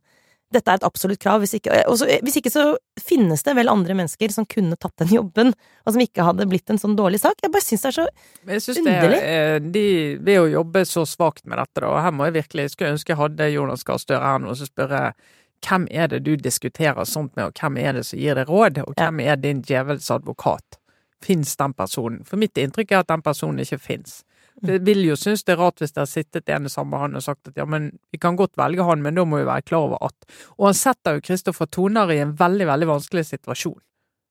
dette 0.55 0.71
er 0.71 0.79
et 0.79 0.87
absolutt 0.87 1.21
krav. 1.21 1.43
Hvis 1.43 1.55
ikke, 1.57 1.83
også, 1.91 2.07
hvis 2.25 2.39
ikke, 2.39 2.51
så 2.53 2.65
finnes 3.01 3.43
det 3.45 3.55
vel 3.57 3.71
andre 3.71 3.97
mennesker 3.97 4.33
som 4.33 4.47
kunne 4.49 4.77
tatt 4.79 4.95
den 5.03 5.13
jobben, 5.17 5.53
og 5.85 5.95
som 5.95 6.03
ikke 6.03 6.25
hadde 6.27 6.47
blitt 6.49 6.71
en 6.71 6.81
sånn 6.81 6.97
dårlig 6.97 7.21
sak. 7.23 7.39
Jeg 7.43 7.53
bare 7.53 7.65
syns 7.65 7.85
det 7.85 7.91
er 7.91 7.97
så 7.99 8.07
jeg 8.75 8.85
underlig. 8.85 9.21
Det 9.21 9.31
er, 9.37 9.71
de, 9.77 9.87
ved 10.25 10.41
å 10.41 10.51
jobbe 10.57 10.85
så 10.89 11.05
svakt 11.09 11.45
med 11.45 11.59
dette, 11.61 11.81
da, 11.81 11.91
og 11.91 12.03
her 12.05 12.15
må 12.15 12.29
jeg 12.29 12.39
virkelig 12.41 12.69
skulle 12.73 12.95
ønske 12.95 13.13
jeg 13.13 13.21
hadde 13.21 13.49
Jonas 13.53 13.85
Gahr 13.87 14.01
Støre 14.01 14.23
her 14.25 14.39
nå, 14.41 14.53
og 14.53 14.59
så 14.59 14.69
spørre 14.69 15.09
hvem 15.65 15.87
er 15.89 16.09
det 16.11 16.21
du 16.25 16.35
diskuterer 16.37 17.07
sånt 17.09 17.35
med, 17.35 17.49
og 17.49 17.59
hvem 17.59 17.79
er 17.81 17.97
det 17.97 18.05
som 18.07 18.19
gir 18.19 18.37
deg 18.37 18.49
råd, 18.51 18.81
og 18.85 18.97
hvem 18.99 19.21
er 19.23 19.39
din 19.41 19.63
djevels 19.65 20.11
advokat? 20.13 20.79
Fins 21.23 21.55
den 21.57 21.73
personen? 21.73 22.23
For 22.27 22.37
mitt 22.37 22.57
inntrykk 22.59 22.91
er 22.91 23.03
at 23.03 23.09
den 23.09 23.23
personen 23.25 23.63
ikke 23.63 23.81
fins. 23.81 24.19
Det 24.61 24.77
vil 24.87 25.01
jo 25.03 25.17
synes 25.19 25.43
det 25.43 25.55
er 25.55 25.59
rart 25.59 25.81
hvis 25.83 25.91
det 25.91 25.99
har 25.99 26.07
sittet 26.07 26.49
en 26.49 26.69
sammen 26.69 26.71
samme 26.71 27.01
han 27.01 27.17
og 27.19 27.23
sagt 27.25 27.49
at 27.49 27.57
ja, 27.59 27.65
men 27.67 27.89
vi 28.11 28.19
kan 28.21 28.37
godt 28.39 28.55
velge 28.57 28.85
han, 28.87 29.01
men 29.03 29.17
da 29.17 29.25
må 29.27 29.41
vi 29.41 29.49
være 29.49 29.65
klar 29.67 29.89
over 29.89 30.05
at 30.07 30.29
Og 30.57 30.69
han 30.69 30.77
setter 30.77 31.17
jo 31.17 31.25
Kristoffer 31.25 31.67
Toner 31.67 32.13
i 32.13 32.21
en 32.23 32.31
veldig, 32.39 32.67
veldig 32.67 32.87
vanskelig 32.87 33.25
situasjon. 33.25 33.81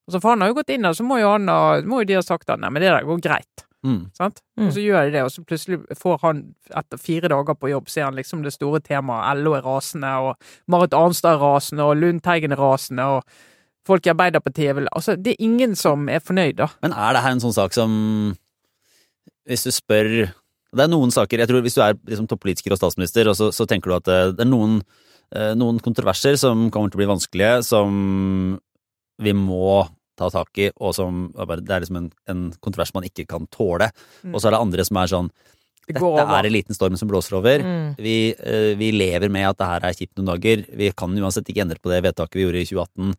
Altså, 0.08 0.20
for 0.20 0.32
han 0.32 0.40
har 0.40 0.50
jo 0.50 0.58
gått 0.58 0.72
inn 0.72 0.84
der, 0.84 0.96
så 0.96 1.04
må 1.04 1.18
jo, 1.20 1.30
han, 1.32 1.48
må 1.88 2.02
jo 2.02 2.08
de 2.08 2.18
ha 2.18 2.24
sagt 2.24 2.50
at 2.50 2.60
nei, 2.60 2.72
men 2.72 2.84
det 2.84 2.92
der 2.92 3.06
går 3.08 3.22
greit. 3.24 3.64
Mm. 3.84 4.10
Sant? 4.16 4.40
Mm. 4.56 4.66
Og 4.66 4.72
så 4.72 4.82
gjør 4.84 5.06
de 5.06 5.12
det, 5.12 5.22
og 5.24 5.32
så 5.32 5.44
plutselig 5.44 5.80
får 6.00 6.20
han 6.22 6.42
etter 6.72 7.00
fire 7.00 7.28
dager 7.32 7.56
på 7.56 7.70
jobb, 7.72 7.88
så 7.92 8.00
er 8.00 8.06
han 8.08 8.18
liksom 8.18 8.44
det 8.44 8.54
store 8.54 8.80
temaet. 8.84 9.42
LO 9.44 9.56
er 9.58 9.64
rasende, 9.64 10.12
og 10.24 10.54
Marit 10.72 10.96
Arnstad 10.96 11.36
er 11.36 11.42
rasende, 11.44 11.84
og 11.84 12.00
Lundteigen 12.00 12.56
er 12.56 12.60
rasende, 12.60 13.08
og 13.16 13.84
folk 13.84 14.06
i 14.06 14.12
Arbeiderpartiet 14.14 14.76
vil 14.76 14.88
Altså, 14.92 15.16
det 15.16 15.34
er 15.34 15.44
ingen 15.44 15.76
som 15.76 16.08
er 16.08 16.24
fornøyd, 16.24 16.56
da. 16.60 16.70
Men 16.82 16.96
er 16.96 17.12
det 17.16 17.24
her 17.24 17.36
en 17.36 17.44
sånn 17.44 17.56
sak 17.56 17.76
som 17.76 17.92
hvis 19.48 19.66
du 19.66 19.72
spør 19.74 20.10
Det 20.74 20.84
er 20.84 20.90
noen 20.90 21.12
saker 21.14 21.42
jeg 21.42 21.50
tror 21.50 21.64
Hvis 21.64 21.76
du 21.78 21.82
er 21.84 21.96
liksom, 21.96 22.28
toppolitiker 22.30 22.74
og 22.74 22.80
statsminister, 22.80 23.28
og 23.30 23.36
så, 23.38 23.50
så, 23.54 23.66
tenker 23.68 23.92
du 23.92 23.96
at 23.98 24.06
det, 24.08 24.20
det 24.38 24.46
er 24.46 24.50
noen, 24.50 24.78
eh, 25.34 25.52
noen, 25.58 25.80
kontroverser 25.84 26.38
som 26.40 26.68
kommer 26.74 26.92
til 26.92 26.98
å 26.98 27.02
bli 27.04 27.10
vanskelige, 27.12 27.58
som 27.66 28.56
vi 29.22 29.34
må 29.36 29.84
ta 30.18 30.30
tak 30.30 30.58
i, 30.62 30.70
og 30.78 30.94
som 30.94 31.26
Det 31.34 31.74
er 31.74 31.82
liksom 31.84 32.00
en, 32.00 32.12
en 32.30 32.46
kontrovers 32.62 32.94
man 32.94 33.06
ikke 33.06 33.26
kan 33.30 33.46
tåle. 33.50 33.90
Mm. 34.22 34.34
Og 34.34 34.40
så 34.40 34.48
er 34.48 34.54
det 34.54 34.62
andre 34.62 34.86
som 34.86 34.98
er 35.02 35.10
sånn 35.10 35.34
dette 35.84 36.00
er 36.00 36.46
en 36.48 36.54
liten 36.54 36.76
storm 36.76 36.94
som 36.96 37.08
blåser 37.10 37.36
over. 37.36 37.60
Mm. 37.60 37.88
Vi, 38.00 38.16
uh, 38.38 38.72
vi, 38.80 38.88
lever 38.94 39.28
med 39.28 39.50
at 39.50 39.58
det 39.60 39.68
her 39.68 39.84
er 39.84 39.96
kjipt 39.98 40.16
noen 40.16 40.30
dager. 40.32 40.62
Vi 40.80 40.88
kan 40.96 41.12
uansett 41.12 41.50
ikke 41.50 41.64
endre 41.66 41.80
på 41.82 41.92
det 41.92 42.00
vedtaket 42.06 42.38
vi 42.38 42.46
gjorde 42.46 42.62
i 42.62 42.68
2018. 42.70 43.10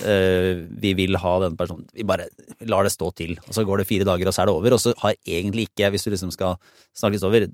Uh, 0.00 0.64
vi 0.82 0.90
vil 0.98 1.14
ha 1.22 1.32
den 1.44 1.54
personen 1.54 1.84
Vi 1.94 2.02
bare 2.02 2.26
lar 2.66 2.82
det 2.82 2.90
stå 2.94 3.12
til. 3.14 3.36
Og 3.46 3.54
så 3.54 3.62
går 3.66 3.82
det 3.82 3.88
fire 3.88 4.06
dager, 4.08 4.26
og 4.26 4.34
så 4.34 4.42
er 4.42 4.50
det 4.50 4.56
over. 4.56 4.76
Og 4.76 4.82
så 4.82 4.94
har 5.02 5.14
egentlig 5.22 5.68
ikke, 5.68 5.92
hvis 5.94 6.06
du 6.06 6.10
liksom 6.10 6.32
skal 6.34 6.58
snakke 6.96 7.18
litt 7.18 7.28
over 7.28 7.48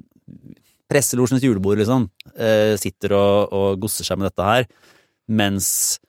Presselosjens 0.90 1.44
julebord, 1.44 1.78
liksom, 1.78 2.08
uh, 2.34 2.74
sitter 2.80 3.14
og, 3.14 3.52
og, 3.54 3.80
gosser 3.82 4.08
seg 4.08 4.18
med 4.18 4.30
dette 4.30 4.46
her. 4.46 4.66
Mens 5.30 6.00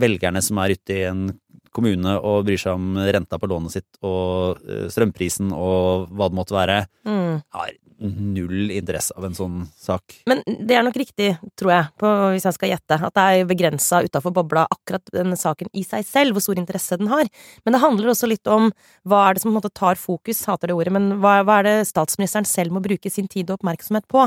velgerne 0.00 0.40
som 0.44 0.60
er 0.62 0.76
ute 0.78 0.96
i 0.96 1.06
en 1.08 1.26
kommune 1.74 2.16
og 2.18 2.46
bryr 2.48 2.60
seg 2.60 2.78
om 2.78 2.98
renta 2.98 3.38
på 3.40 3.50
lånet 3.50 3.76
sitt 3.76 4.00
og 4.02 4.60
uh, 4.64 4.88
strømprisen 4.90 5.54
og 5.54 6.10
hva 6.10 6.30
det 6.30 6.40
måtte 6.40 6.56
være, 6.56 6.82
mm. 7.06 7.38
har 7.56 7.78
null 8.00 8.70
interesse 8.72 9.14
av 9.16 9.26
en 9.26 9.34
sånn 9.36 9.56
sak. 9.78 10.20
Men 10.30 10.40
det 10.46 10.76
er 10.76 10.84
nok 10.86 10.96
riktig, 10.96 11.34
tror 11.58 11.72
jeg, 11.74 11.88
på, 12.00 12.10
hvis 12.32 12.46
jeg 12.48 12.56
skal 12.56 12.72
gjette, 12.72 12.96
at 12.96 13.16
det 13.16 13.24
er 13.24 13.50
begrensa 13.50 14.00
utafor 14.06 14.34
bobla 14.34 14.64
akkurat 14.72 15.12
denne 15.14 15.36
saken 15.38 15.68
i 15.76 15.84
seg 15.86 16.06
selv, 16.08 16.34
hvor 16.36 16.44
stor 16.44 16.60
interesse 16.60 16.96
den 17.00 17.10
har. 17.12 17.28
Men 17.64 17.76
det 17.76 17.82
handler 17.84 18.12
også 18.12 18.30
litt 18.30 18.48
om 18.50 18.70
hva 19.08 19.26
er 19.26 19.36
det 19.36 19.44
som 19.44 19.50
på 19.50 19.54
en 19.54 19.58
måte 19.60 19.72
tar 19.76 20.00
fokus, 20.00 20.42
hater 20.48 20.72
det 20.72 20.78
ordet, 20.78 20.94
men 20.96 21.18
hva, 21.20 21.40
hva 21.44 21.60
er 21.60 21.68
det 21.68 21.90
statsministeren 21.90 22.48
selv 22.48 22.76
må 22.76 22.84
bruke 22.84 23.12
sin 23.12 23.28
tid 23.30 23.50
og 23.50 23.60
oppmerksomhet 23.60 24.08
på? 24.10 24.26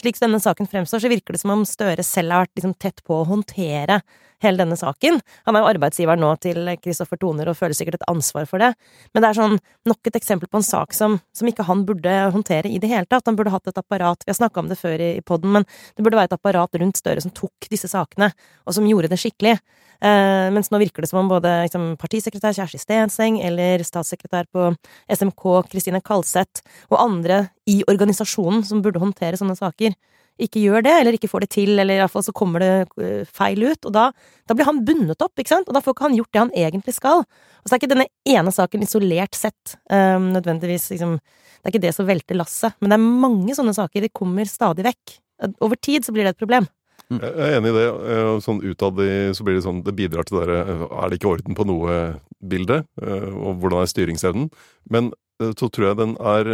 Slik 0.00 0.20
denne 0.20 0.42
saken 0.42 0.68
fremstår, 0.70 1.02
så 1.02 1.12
virker 1.12 1.36
det 1.36 1.42
som 1.42 1.54
om 1.54 1.66
Støre 1.68 2.04
selv 2.06 2.34
har 2.34 2.44
vært 2.44 2.58
liksom 2.58 2.76
tett 2.76 3.00
på 3.06 3.22
å 3.22 3.26
håndtere 3.28 4.02
hele 4.44 4.60
denne 4.60 4.76
saken. 4.78 5.20
Han 5.48 5.56
er 5.56 5.64
jo 5.64 5.70
arbeidsgiver 5.72 6.20
nå 6.20 6.34
til 6.42 6.70
Kristoffer 6.82 7.20
Toner 7.20 7.50
og 7.50 7.58
føler 7.58 7.76
sikkert 7.76 8.00
et 8.00 8.08
ansvar 8.10 8.48
for 8.50 8.62
det, 8.62 8.72
men 9.12 9.24
det 9.24 9.30
er 9.30 9.38
sånn 9.40 9.58
nok 9.88 10.10
et 10.10 10.18
eksempel 10.20 10.50
på 10.50 10.60
en 10.60 10.66
sak 10.66 10.96
som, 10.96 11.18
som 11.36 11.50
ikke 11.50 11.66
han 11.68 11.84
burde 11.88 12.14
håndtere 12.34 12.70
i 12.70 12.80
det 12.82 12.90
hele 12.90 13.08
tatt. 13.08 13.26
Han 13.28 13.38
burde 13.38 13.54
hatt 13.54 13.70
et 13.70 13.80
apparat, 13.80 14.24
vi 14.24 14.32
har 14.32 14.40
snakka 14.40 14.62
om 14.62 14.70
det 14.70 14.80
før 14.80 15.00
i, 15.00 15.14
i 15.18 15.24
poden, 15.24 15.54
men 15.56 15.68
det 15.96 16.04
burde 16.04 16.20
være 16.20 16.32
et 16.32 16.38
apparat 16.38 16.80
rundt 16.80 17.00
Støre 17.00 17.24
som 17.24 17.32
tok 17.34 17.66
disse 17.72 17.90
sakene, 17.90 18.30
og 18.64 18.76
som 18.76 18.86
gjorde 18.86 19.10
det 19.12 19.18
skikkelig. 19.20 19.58
Uh, 20.04 20.50
mens 20.52 20.68
nå 20.72 20.80
virker 20.82 21.04
det 21.04 21.08
som 21.08 21.22
om 21.22 21.30
både 21.30 21.50
liksom, 21.64 21.94
partisekretær 22.00 22.54
Kjersti 22.56 22.80
Stenseng 22.82 23.38
eller 23.44 23.84
statssekretær 23.86 24.48
på 24.52 24.72
SMK 25.08 25.44
Kristine 25.70 26.02
Kalseth 26.04 26.64
og 26.90 26.98
andre 26.98 27.46
i 27.70 27.78
organisasjonen 27.88 28.64
som 28.66 28.82
burde 28.84 29.00
håndtere 29.00 29.38
sånne 29.40 29.56
saker, 29.56 29.94
ikke 30.42 30.62
gjør 30.64 30.82
det, 30.82 30.92
eller 30.98 31.16
ikke 31.16 31.30
får 31.30 31.44
det 31.44 31.50
til, 31.54 31.72
eller 31.78 32.00
iallfall 32.00 32.24
så 32.26 32.34
kommer 32.34 32.62
det 32.62 32.70
eh, 32.98 33.22
feil 33.30 33.62
ut. 33.62 33.86
Og 33.86 33.94
da, 33.94 34.08
da, 34.48 34.56
blir 34.56 34.66
han 34.66 34.82
bundet 34.86 35.22
opp, 35.22 35.34
ikke 35.38 35.52
sant, 35.52 35.70
og 35.70 35.76
da 35.76 35.82
får 35.84 35.94
ikke 35.94 36.06
han 36.08 36.16
gjort 36.18 36.32
det 36.34 36.42
han 36.42 36.54
egentlig 36.64 36.94
skal. 36.96 37.22
Og 37.22 37.68
så 37.68 37.74
er 37.74 37.82
ikke 37.82 37.92
denne 37.94 38.08
ene 38.28 38.54
saken 38.54 38.84
isolert 38.84 39.38
sett 39.38 39.76
um, 39.88 40.32
nødvendigvis 40.34 40.90
liksom 40.92 41.18
Det 41.18 41.70
er 41.70 41.72
ikke 41.72 41.86
det 41.86 41.94
som 41.96 42.08
velter 42.08 42.36
lasset, 42.36 42.74
men 42.80 42.90
det 42.92 42.96
er 42.98 43.04
mange 43.24 43.54
sånne 43.56 43.72
saker. 43.72 44.04
De 44.04 44.10
kommer 44.12 44.48
stadig 44.50 44.84
vekk. 44.84 45.14
Over 45.64 45.78
tid 45.80 46.04
så 46.04 46.12
blir 46.12 46.26
det 46.26 46.34
et 46.34 46.42
problem. 46.42 46.66
Mm. 47.08 47.20
Jeg 47.22 47.46
er 47.46 47.56
enig 47.58 47.70
i 47.70 47.76
det. 47.78 47.86
Sånn 48.44 48.60
utad 48.64 49.00
så 49.36 49.44
blir 49.44 49.58
det 49.58 49.64
sånn 49.64 49.82
Det 49.84 49.92
bidrar 49.96 50.24
til 50.24 50.38
det 50.38 50.44
derre 50.46 50.86
Er 50.86 51.10
det 51.10 51.18
ikke 51.18 51.34
orden 51.34 51.56
på 51.56 51.66
noe-bildet? 51.68 52.86
Og 52.96 53.58
hvordan 53.60 53.82
er 53.82 53.90
styringsevnen? 53.90 54.46
Men 54.92 55.10
så 55.58 55.68
tror 55.68 55.90
jeg 55.90 55.98
den 56.00 56.14
er 56.16 56.48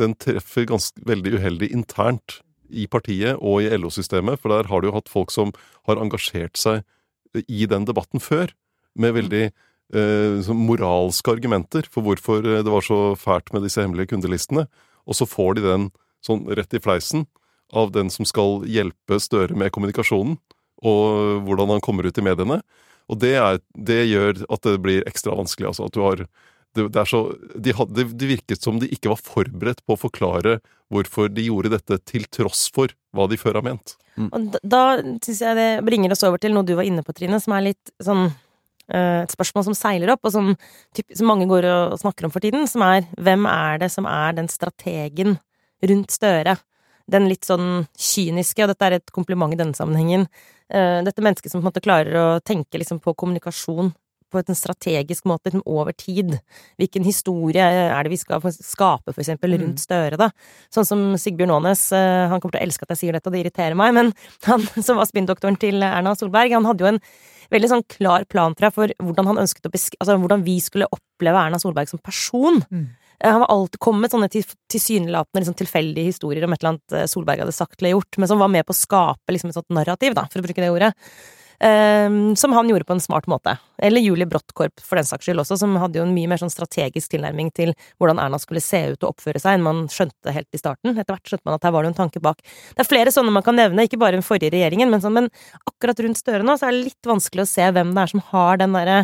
Den 0.00 0.16
treffer 0.20 0.68
ganske 0.70 1.04
veldig 1.08 1.34
uheldig 1.36 1.72
internt 1.76 2.38
i 2.70 2.86
partiet 2.90 3.38
og 3.38 3.64
i 3.64 3.70
LO-systemet, 3.76 4.40
for 4.40 4.52
der 4.54 4.70
har 4.70 4.80
du 4.80 4.90
jo 4.90 4.96
hatt 4.96 5.10
folk 5.10 5.32
som 5.34 5.52
har 5.88 6.00
engasjert 6.00 6.58
seg 6.60 6.84
i 7.46 7.66
den 7.70 7.86
debatten 7.88 8.22
før, 8.22 8.52
med 8.98 9.14
veldig 9.14 9.44
eh, 9.46 10.50
moralske 10.56 11.36
argumenter 11.36 11.86
for 11.90 12.06
hvorfor 12.06 12.42
eh, 12.42 12.62
det 12.66 12.72
var 12.72 12.86
så 12.86 13.14
fælt 13.18 13.52
med 13.54 13.64
disse 13.66 13.82
hemmelige 13.82 14.12
kundelistene, 14.14 14.66
og 15.06 15.16
så 15.16 15.28
får 15.28 15.58
de 15.58 15.66
den 15.66 15.90
sånn 16.26 16.44
rett 16.52 16.74
i 16.76 16.82
fleisen 16.82 17.26
av 17.72 17.92
den 17.94 18.10
som 18.10 18.26
skal 18.26 18.64
hjelpe 18.68 19.20
Støre 19.22 19.56
med 19.58 19.72
kommunikasjonen, 19.74 20.38
og 20.80 21.44
hvordan 21.46 21.74
han 21.76 21.82
kommer 21.84 22.08
ut 22.08 22.18
i 22.18 22.24
mediene. 22.24 22.60
Og 23.10 23.18
det, 23.20 23.34
er, 23.38 23.58
det 23.74 24.04
gjør 24.06 24.44
at 24.48 24.64
det 24.66 24.78
blir 24.82 25.06
ekstra 25.08 25.34
vanskelig, 25.38 25.72
altså. 25.72 25.88
At 25.88 25.96
du 25.96 26.02
har 26.04 26.22
det, 26.76 26.88
det, 26.94 27.06
så, 27.08 27.22
de 27.54 27.72
hadde, 27.74 28.04
det 28.14 28.28
virket 28.30 28.62
som 28.62 28.78
de 28.80 28.88
ikke 28.94 29.10
var 29.10 29.22
forberedt 29.22 29.82
på 29.86 29.96
å 29.96 30.00
forklare 30.00 30.58
hvorfor 30.90 31.30
de 31.32 31.46
gjorde 31.46 31.72
dette, 31.74 31.98
til 32.06 32.26
tross 32.30 32.66
for 32.74 32.92
hva 33.14 33.26
de 33.30 33.38
før 33.40 33.60
har 33.60 33.66
ment. 33.66 33.96
Mm. 34.18 34.28
Og 34.28 34.46
da, 34.54 34.60
da 34.62 34.84
syns 35.24 35.42
jeg 35.42 35.58
det 35.58 35.68
bringer 35.86 36.14
oss 36.14 36.24
over 36.26 36.42
til 36.42 36.54
noe 36.54 36.66
du 36.66 36.76
var 36.78 36.86
inne 36.86 37.04
på, 37.06 37.14
Trine, 37.16 37.40
som 37.42 37.54
er 37.56 37.70
litt 37.70 37.92
sånn 38.02 38.26
uh, 38.28 39.20
et 39.22 39.34
spørsmål 39.34 39.68
som 39.70 39.78
seiler 39.78 40.14
opp, 40.14 40.26
og 40.26 40.34
som, 40.34 40.52
som, 40.98 41.30
mange 41.30 41.48
går 41.50 41.68
og 41.70 41.98
snakker 42.02 42.26
om 42.26 42.34
for 42.34 42.42
tiden, 42.44 42.66
som 42.70 42.84
er 42.86 43.06
hvem 43.18 43.46
er 43.50 43.82
det 43.84 43.90
som 43.94 44.08
er 44.10 44.36
den 44.38 44.50
strategen 44.50 45.38
rundt 45.86 46.14
Støre? 46.14 46.58
Den 47.10 47.26
litt 47.26 47.46
sånn 47.46 47.88
kyniske, 47.98 48.62
og 48.62 48.70
dette 48.70 48.86
er 48.86 48.98
et 49.00 49.14
kompliment 49.14 49.54
i 49.54 49.58
denne 49.58 49.78
sammenhengen, 49.78 50.28
uh, 50.74 51.00
dette 51.06 51.22
mennesket 51.22 51.50
som 51.50 51.62
på 51.62 51.66
en 51.66 51.70
måte 51.72 51.82
klarer 51.86 52.18
å 52.18 52.28
tenke 52.42 52.82
liksom 52.82 53.02
på 53.02 53.14
kommunikasjon 53.18 53.94
på 54.30 54.40
en 54.40 54.58
strategisk 54.58 55.26
måte 55.28 55.50
liksom 55.50 55.64
over 55.66 55.94
tid. 55.96 56.36
Hvilken 56.80 57.06
historie 57.06 57.64
er 57.64 58.06
det 58.06 58.12
vi 58.12 58.20
skal 58.20 58.42
skape, 58.54 59.12
for 59.12 59.22
eksempel, 59.22 59.56
rundt 59.58 59.80
mm. 59.80 59.84
Støre, 59.84 60.20
da? 60.20 60.30
Sånn 60.72 60.88
som 60.88 61.04
Sigbjørn 61.20 61.56
Aanes, 61.56 61.88
eh, 61.96 62.28
han 62.30 62.40
kommer 62.40 62.56
til 62.56 62.62
å 62.62 62.68
elske 62.68 62.86
at 62.86 62.94
jeg 62.94 63.02
sier 63.04 63.18
dette, 63.18 63.28
og 63.30 63.36
det 63.36 63.44
irriterer 63.44 63.78
meg, 63.78 63.96
men 63.96 64.14
han 64.50 64.64
som 64.78 65.00
var 65.00 65.10
spinndoktoren 65.10 65.58
til 65.60 65.82
Erna 65.86 66.14
Solberg, 66.18 66.56
han 66.56 66.68
hadde 66.68 66.86
jo 66.86 66.92
en 66.94 67.02
veldig 67.50 67.70
sånn 67.72 67.86
klar 67.90 68.24
plan 68.30 68.54
jeg, 68.54 68.72
for 68.74 68.92
hvordan 69.02 69.34
altså 69.42 70.16
hvordan 70.22 70.46
vi 70.46 70.56
skulle 70.62 70.88
oppleve 70.94 71.46
Erna 71.46 71.58
Solberg 71.58 71.90
som 71.90 72.02
person. 72.02 72.62
Mm. 72.70 72.86
Eh, 73.24 73.30
han 73.30 73.42
var 73.42 73.50
alltid 73.52 73.80
kommet 73.82 74.06
med 74.06 74.14
sånne 74.14 74.30
tilsynelatende 74.30 75.42
liksom 75.42 75.58
tilfeldige 75.58 76.12
historier 76.12 76.46
om 76.46 76.54
et 76.54 76.62
eller 76.62 76.74
annet 76.74 76.96
eh, 76.96 77.08
Solberg 77.10 77.44
hadde 77.44 77.56
sagt 77.56 77.80
eller 77.80 77.96
gjort, 77.96 78.18
men 78.18 78.30
som 78.30 78.40
var 78.40 78.52
med 78.52 78.66
på 78.66 78.74
å 78.76 78.80
skape 78.80 79.34
liksom 79.34 79.52
et 79.52 79.58
sånt 79.58 79.76
narrativ, 79.76 80.16
da, 80.16 80.26
for 80.30 80.40
å 80.40 80.46
bruke 80.46 80.62
det 80.62 80.72
ordet. 80.72 80.92
Um, 81.60 82.36
som 82.40 82.54
han 82.56 82.68
gjorde 82.68 82.86
på 82.88 82.94
en 82.96 83.02
smart 83.04 83.26
måte. 83.28 83.52
Eller 83.84 84.00
Julie 84.00 84.24
Brottkorp, 84.26 84.80
for 84.80 84.96
den 84.96 85.04
saks 85.04 85.26
skyld 85.28 85.42
også, 85.42 85.58
som 85.60 85.74
hadde 85.76 85.98
jo 85.98 86.06
en 86.06 86.14
mye 86.16 86.30
mer 86.30 86.40
sånn 86.40 86.52
strategisk 86.52 87.12
tilnærming 87.12 87.50
til 87.52 87.74
hvordan 88.00 88.16
Erna 88.22 88.38
skulle 88.40 88.62
se 88.64 88.80
ut 88.94 89.04
og 89.04 89.10
oppføre 89.10 89.42
seg 89.42 89.58
enn 89.58 89.66
man 89.66 89.82
skjønte 89.92 90.32
helt 90.32 90.48
i 90.56 90.60
starten. 90.60 90.94
Etter 90.94 91.12
hvert 91.12 91.28
skjønte 91.28 91.44
man 91.44 91.58
at 91.58 91.66
her 91.68 91.74
var 91.76 91.84
det 91.84 91.92
en 91.92 91.98
tanke 91.98 92.22
bak. 92.24 92.40
Det 92.40 92.80
er 92.80 92.88
flere 92.88 93.12
sånne 93.12 93.34
man 93.36 93.44
kan 93.44 93.60
nevne, 93.60 93.84
ikke 93.84 94.00
bare 94.00 94.16
den 94.16 94.24
forrige 94.24 94.54
regjeringen, 94.56 94.88
men, 94.88 95.04
sånn, 95.04 95.18
men 95.18 95.28
akkurat 95.68 96.00
rundt 96.00 96.20
Støre 96.20 96.44
nå 96.44 96.56
så 96.56 96.70
er 96.70 96.78
det 96.78 96.86
litt 96.88 97.08
vanskelig 97.12 97.44
å 97.44 97.50
se 97.52 97.68
hvem 97.76 97.92
det 97.96 98.06
er 98.06 98.14
som 98.14 98.24
har 98.32 98.60
den 98.60 98.76
derre 98.76 99.02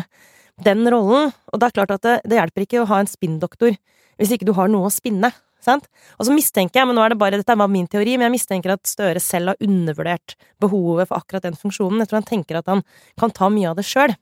den 0.65 0.81
rollen. 0.89 1.33
Og 1.53 1.61
det 1.61 1.69
er 1.69 1.77
klart 1.77 1.93
at 1.93 2.05
det, 2.05 2.19
det 2.25 2.41
hjelper 2.41 2.65
ikke 2.65 2.81
å 2.81 2.89
ha 2.89 3.03
en 3.03 3.09
spinndoktor 3.09 3.77
hvis 4.17 4.33
ikke 4.33 4.49
du 4.49 4.55
har 4.57 4.69
noe 4.73 4.89
å 4.89 4.93
spinne. 4.93 5.29
Sant? 5.67 5.89
Og 6.17 6.27
så 6.27 6.35
mistenker 6.35 6.81
jeg, 6.81 6.89
men 6.89 6.95
nå 6.97 7.03
er 7.03 7.13
det 7.13 7.19
bare, 7.19 7.39
dette 7.41 7.57
var 7.59 7.71
min 7.71 7.89
teori, 7.91 8.15
men 8.15 8.29
jeg 8.29 8.37
mistenker 8.37 8.77
at 8.77 8.87
Støre 8.87 9.21
selv 9.23 9.53
har 9.53 9.63
undervurdert 9.63 10.37
behovet 10.63 11.09
for 11.09 11.19
akkurat 11.19 11.49
den 11.49 11.59
funksjonen. 11.59 11.99
Jeg 12.03 12.11
tror 12.11 12.21
han 12.21 12.31
tenker 12.31 12.61
at 12.61 12.71
han 12.71 12.85
kan 13.19 13.35
ta 13.35 13.51
mye 13.51 13.73
av 13.73 13.79
det 13.79 13.87
sjøl. 13.87 14.15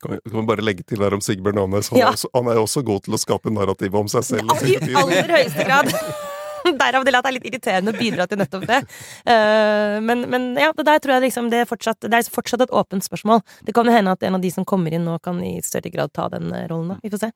Kan 0.00 0.14
vi, 0.14 0.20
kan 0.30 0.38
vi 0.40 0.48
bare 0.48 0.64
legge 0.64 0.84
til 0.88 1.02
her 1.04 1.12
om 1.16 1.20
Sigbjørn 1.24 1.60
Aanes? 1.60 1.90
Han, 1.92 2.00
ja. 2.00 2.12
han, 2.36 2.48
er 2.48 2.60
jo 2.60 2.66
også 2.68 2.84
god 2.88 3.04
til 3.04 3.16
å 3.16 3.20
skape 3.20 3.52
narrativ 3.52 3.96
om 4.00 4.08
seg 4.08 4.24
selv. 4.28 4.52
Ja, 4.64 4.76
I 4.80 4.96
aller 5.02 5.34
høyeste 5.38 5.68
grad! 5.68 5.92
Derav 6.82 7.06
det 7.06 7.14
at 7.14 7.24
det 7.24 7.30
er 7.30 7.36
litt 7.36 7.48
irriterende 7.50 7.94
å 7.94 7.98
bidra 7.98 8.26
til 8.30 8.40
nettopp 8.40 8.66
det. 8.68 8.80
Uh, 9.24 9.96
men, 10.04 10.24
men, 10.32 10.48
ja, 10.60 10.70
det 10.76 10.86
der 10.88 11.02
tror 11.02 11.16
jeg 11.16 11.26
liksom 11.28 11.50
det 11.52 11.64
er, 11.64 11.68
fortsatt, 11.70 12.06
det 12.06 12.20
er 12.20 12.30
fortsatt 12.32 12.64
et 12.66 12.74
åpent 12.74 13.06
spørsmål. 13.06 13.42
Det 13.66 13.74
kan 13.76 13.88
jo 13.88 13.94
hende 13.94 14.14
at 14.16 14.24
en 14.26 14.38
av 14.38 14.44
de 14.44 14.52
som 14.54 14.66
kommer 14.68 14.94
inn 14.94 15.06
nå, 15.08 15.18
kan 15.24 15.40
i 15.44 15.58
større 15.64 15.92
grad 15.92 16.14
ta 16.16 16.28
den 16.32 16.52
eh, 16.54 16.66
rollen. 16.70 16.94
da. 16.94 17.00
Vi 17.04 17.12
får 17.12 17.26
se. 17.26 17.32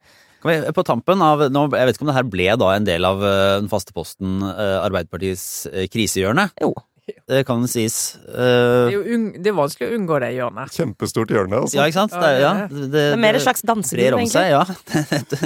På 0.77 0.85
tampen 0.85 1.23
av, 1.25 1.47
nå, 1.49 1.69
Jeg 1.73 1.89
vet 1.89 1.97
ikke 1.97 2.05
om 2.05 2.11
det 2.13 2.19
her 2.19 2.27
ble 2.29 2.49
da 2.61 2.73
en 2.75 2.89
del 2.89 3.09
av 3.09 3.23
uh, 3.23 3.61
den 3.63 3.71
faste 3.73 3.95
posten 3.97 4.43
Arbeiderpartiets 4.45 5.69
krisehjørne? 5.93 6.51
Jo. 6.61 6.75
Det 7.05 7.43
kan 7.45 7.65
sies. 7.69 8.17
Uh, 8.25 8.89
det, 8.89 8.97
er 8.97 9.25
det, 9.37 9.51
er 9.51 9.57
vanskelig 9.57 9.91
å 9.91 9.97
unngå 9.99 10.19
det 10.23 10.31
hjørnet. 10.39 10.73
Kjempestort 10.73 11.33
hjørne, 11.35 11.59
altså. 11.61 11.77
Ja, 11.77 11.85
ikke 11.91 11.99
sant? 11.99 12.15
Det, 12.17 12.31
ja, 12.41 12.53
det, 12.71 12.87
det 12.95 13.03
er 13.11 13.21
mer 13.21 13.37
et 13.37 13.45
slags 13.45 13.65
dansegulv, 13.69 14.23
egentlig. 14.23 14.45
Ja. 14.55 14.63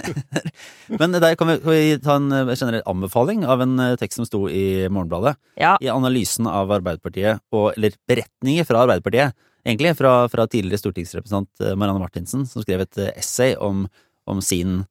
Men 1.01 1.17
der 1.17 1.35
kan 1.39 1.51
vi, 1.51 1.57
kan 1.65 1.75
vi, 1.75 1.97
ta 2.05 2.19
en 2.21 2.31
eh, 2.35 2.53
generell 2.55 2.85
anbefaling 2.91 3.43
av 3.43 3.65
en 3.65 3.75
eh, 3.83 3.97
tekst 3.99 4.21
som 4.21 4.29
sto 4.29 4.45
i 4.47 4.87
Morgenbladet. 4.87 5.35
Ja. 5.59 5.75
I 5.83 5.91
analysen 5.91 6.47
av 6.51 6.71
Arbeiderpartiet, 6.79 7.43
og, 7.51 7.73
eller 7.75 7.99
beretninger 8.11 8.69
fra 8.69 8.85
Arbeiderpartiet, 8.87 9.35
egentlig, 9.67 9.97
fra, 9.99 10.15
fra 10.31 10.47
tidligere 10.47 10.83
stortingsrepresentant 10.85 11.67
Marianne 11.75 12.05
Martinsen, 12.05 12.47
som 12.47 12.63
skrev 12.63 12.87
et 12.87 13.03
essay 13.17 13.59
om, 13.59 13.89
om 14.31 14.45
sin 14.45 14.85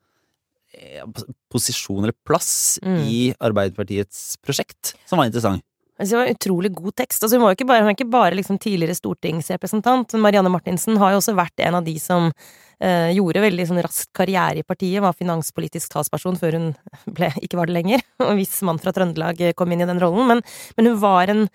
posisjon 1.49 2.03
eller 2.03 2.13
plass 2.27 2.77
mm. 2.83 2.99
i 3.07 3.21
Arbeiderpartiets 3.39 4.35
prosjekt, 4.43 4.93
som 5.07 5.17
var 5.17 5.31
interessant. 5.31 5.63
Altså, 5.97 6.13
det 6.13 6.19
var 6.19 6.29
en 6.29 6.37
utrolig 6.37 6.71
god 6.77 6.95
tekst. 7.01 7.23
Altså, 7.23 7.39
hun, 7.39 7.67
bare, 7.67 7.81
hun 7.81 7.91
er 7.91 7.97
ikke 7.97 8.09
bare 8.13 8.37
liksom 8.37 8.59
tidligere 8.61 8.97
stortingsrepresentant. 8.97 10.13
Marianne 10.21 10.51
Martinsen 10.53 10.97
har 11.01 11.13
jo 11.13 11.21
også 11.21 11.35
vært 11.37 11.65
en 11.65 11.79
av 11.79 11.85
de 11.87 11.95
som 12.01 12.29
eh, 12.29 13.13
gjorde 13.17 13.43
veldig 13.43 13.67
sånn 13.69 13.81
raskt 13.85 14.11
karriere 14.17 14.61
i 14.61 14.67
partiet. 14.67 15.01
Var 15.03 15.17
finanspolitisk 15.17 15.93
talsperson 15.93 16.37
før 16.39 16.59
hun 16.59 16.67
ble, 17.17 17.31
ikke 17.41 17.59
var 17.59 17.69
det 17.69 17.77
lenger. 17.79 18.05
Og 18.27 18.35
hvis 18.39 18.59
mann 18.67 18.81
fra 18.81 18.93
Trøndelag 18.95 19.41
kom 19.57 19.73
inn 19.73 19.85
i 19.85 19.89
den 19.89 20.01
rollen. 20.03 20.29
Men, 20.29 20.43
men 20.77 20.91
hun 20.91 21.01
var 21.01 21.33
en 21.33 21.47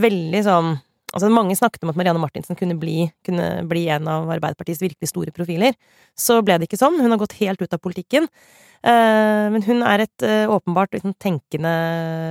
veldig 0.00 0.46
sånn 0.46 0.78
Altså, 1.10 1.26
mange 1.32 1.56
snakket 1.58 1.82
om 1.82 1.90
at 1.90 1.98
Marianne 1.98 2.22
Martinsen 2.22 2.58
kunne 2.58 2.76
bli, 2.78 3.08
kunne 3.26 3.64
bli 3.66 3.88
en 3.90 4.06
av 4.10 4.28
Arbeiderpartiets 4.30 4.82
virkelig 4.82 5.10
store 5.10 5.32
profiler. 5.34 5.74
Så 6.14 6.38
ble 6.46 6.60
det 6.60 6.68
ikke 6.68 6.78
sånn. 6.78 7.00
Hun 7.02 7.10
har 7.10 7.18
gått 7.18 7.34
helt 7.40 7.62
ut 7.62 7.74
av 7.74 7.82
politikken. 7.82 8.28
Eh, 8.80 9.46
men 9.52 9.64
hun 9.66 9.82
er 9.84 10.06
et 10.06 10.24
eh, 10.24 10.46
åpenbart 10.48 10.94
liksom, 10.94 11.16
tenkende 11.20 11.72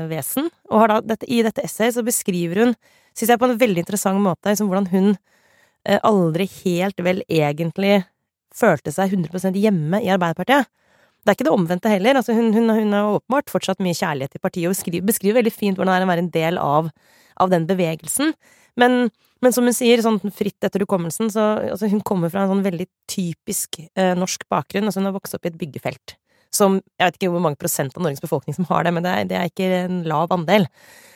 vesen, 0.10 0.48
og 0.74 0.88
da, 0.89 0.96
dette, 1.12 1.28
i 1.30 1.44
dette 1.46 1.62
essayet 1.62 1.94
så 1.94 2.02
beskriver 2.06 2.63
hun, 2.63 2.72
syns 3.13 3.36
jeg 3.36 3.42
på 3.42 3.46
en 3.46 3.60
veldig 3.60 3.84
interessant 3.84 4.24
måte, 4.24 4.50
liksom, 4.50 4.72
hvordan 4.72 4.89
hun 4.89 5.12
eh, 5.13 6.00
aldri 6.02 6.48
helt 6.63 7.04
vel 7.06 7.22
egentlig 7.28 8.00
følte 8.56 8.96
seg 8.96 9.13
100% 9.13 9.60
hjemme 9.62 10.02
i 10.02 10.10
Arbeiderpartiet. 10.10 10.72
Det 11.20 11.30
er 11.30 11.38
ikke 11.38 11.46
det 11.50 11.54
omvendte 11.54 11.92
heller. 11.92 12.18
Altså, 12.18 12.34
hun, 12.34 12.50
hun, 12.56 12.72
hun 12.74 12.96
har 12.96 13.20
åpenbart 13.20 13.52
fortsatt 13.54 13.84
mye 13.86 13.98
kjærlighet 13.98 14.34
til 14.34 14.42
partiet, 14.42 14.72
og 14.72 14.74
beskriver, 14.74 15.06
beskriver 15.06 15.42
veldig 15.44 15.54
fint 15.54 15.78
hvordan 15.78 15.94
det 15.94 16.00
er 16.00 16.08
å 16.08 16.13
være 16.15 16.26
en 16.26 16.34
del 16.34 16.62
av, 16.63 16.89
av 17.44 17.54
den 17.54 17.68
bevegelsen. 17.70 18.34
Men, 18.79 19.10
men, 19.41 19.55
som 19.55 19.67
hun 19.67 19.75
sier, 19.75 20.01
sånn 20.03 20.19
fritt 20.36 20.65
etter 20.65 20.84
hukommelsen, 20.86 21.32
så 21.34 21.51
altså, 21.71 21.89
hun 21.91 22.03
kommer 22.05 22.32
fra 22.34 22.45
en 22.45 22.53
sånn 22.53 22.65
veldig 22.65 22.89
typisk 23.10 23.82
eh, 23.82 24.15
norsk 24.17 24.45
bakgrunn. 24.51 24.89
Altså, 24.89 25.01
hun 25.01 25.10
har 25.10 25.17
vokst 25.17 25.38
opp 25.38 25.47
i 25.47 25.53
et 25.53 25.60
byggefelt 25.60 26.17
som 26.49 26.79
Jeg 26.97 27.05
vet 27.05 27.17
ikke 27.19 27.27
hvor 27.29 27.43
mange 27.45 27.60
prosent 27.62 27.93
av 27.93 28.01
Norges 28.01 28.23
befolkning 28.23 28.55
som 28.58 28.65
har 28.71 28.82
det, 28.88 28.93
men 28.95 29.05
det 29.05 29.12
er, 29.13 29.25
det 29.29 29.36
er 29.38 29.49
ikke 29.51 29.67
en 29.84 29.99
lav 30.10 30.32
andel. 30.34 30.65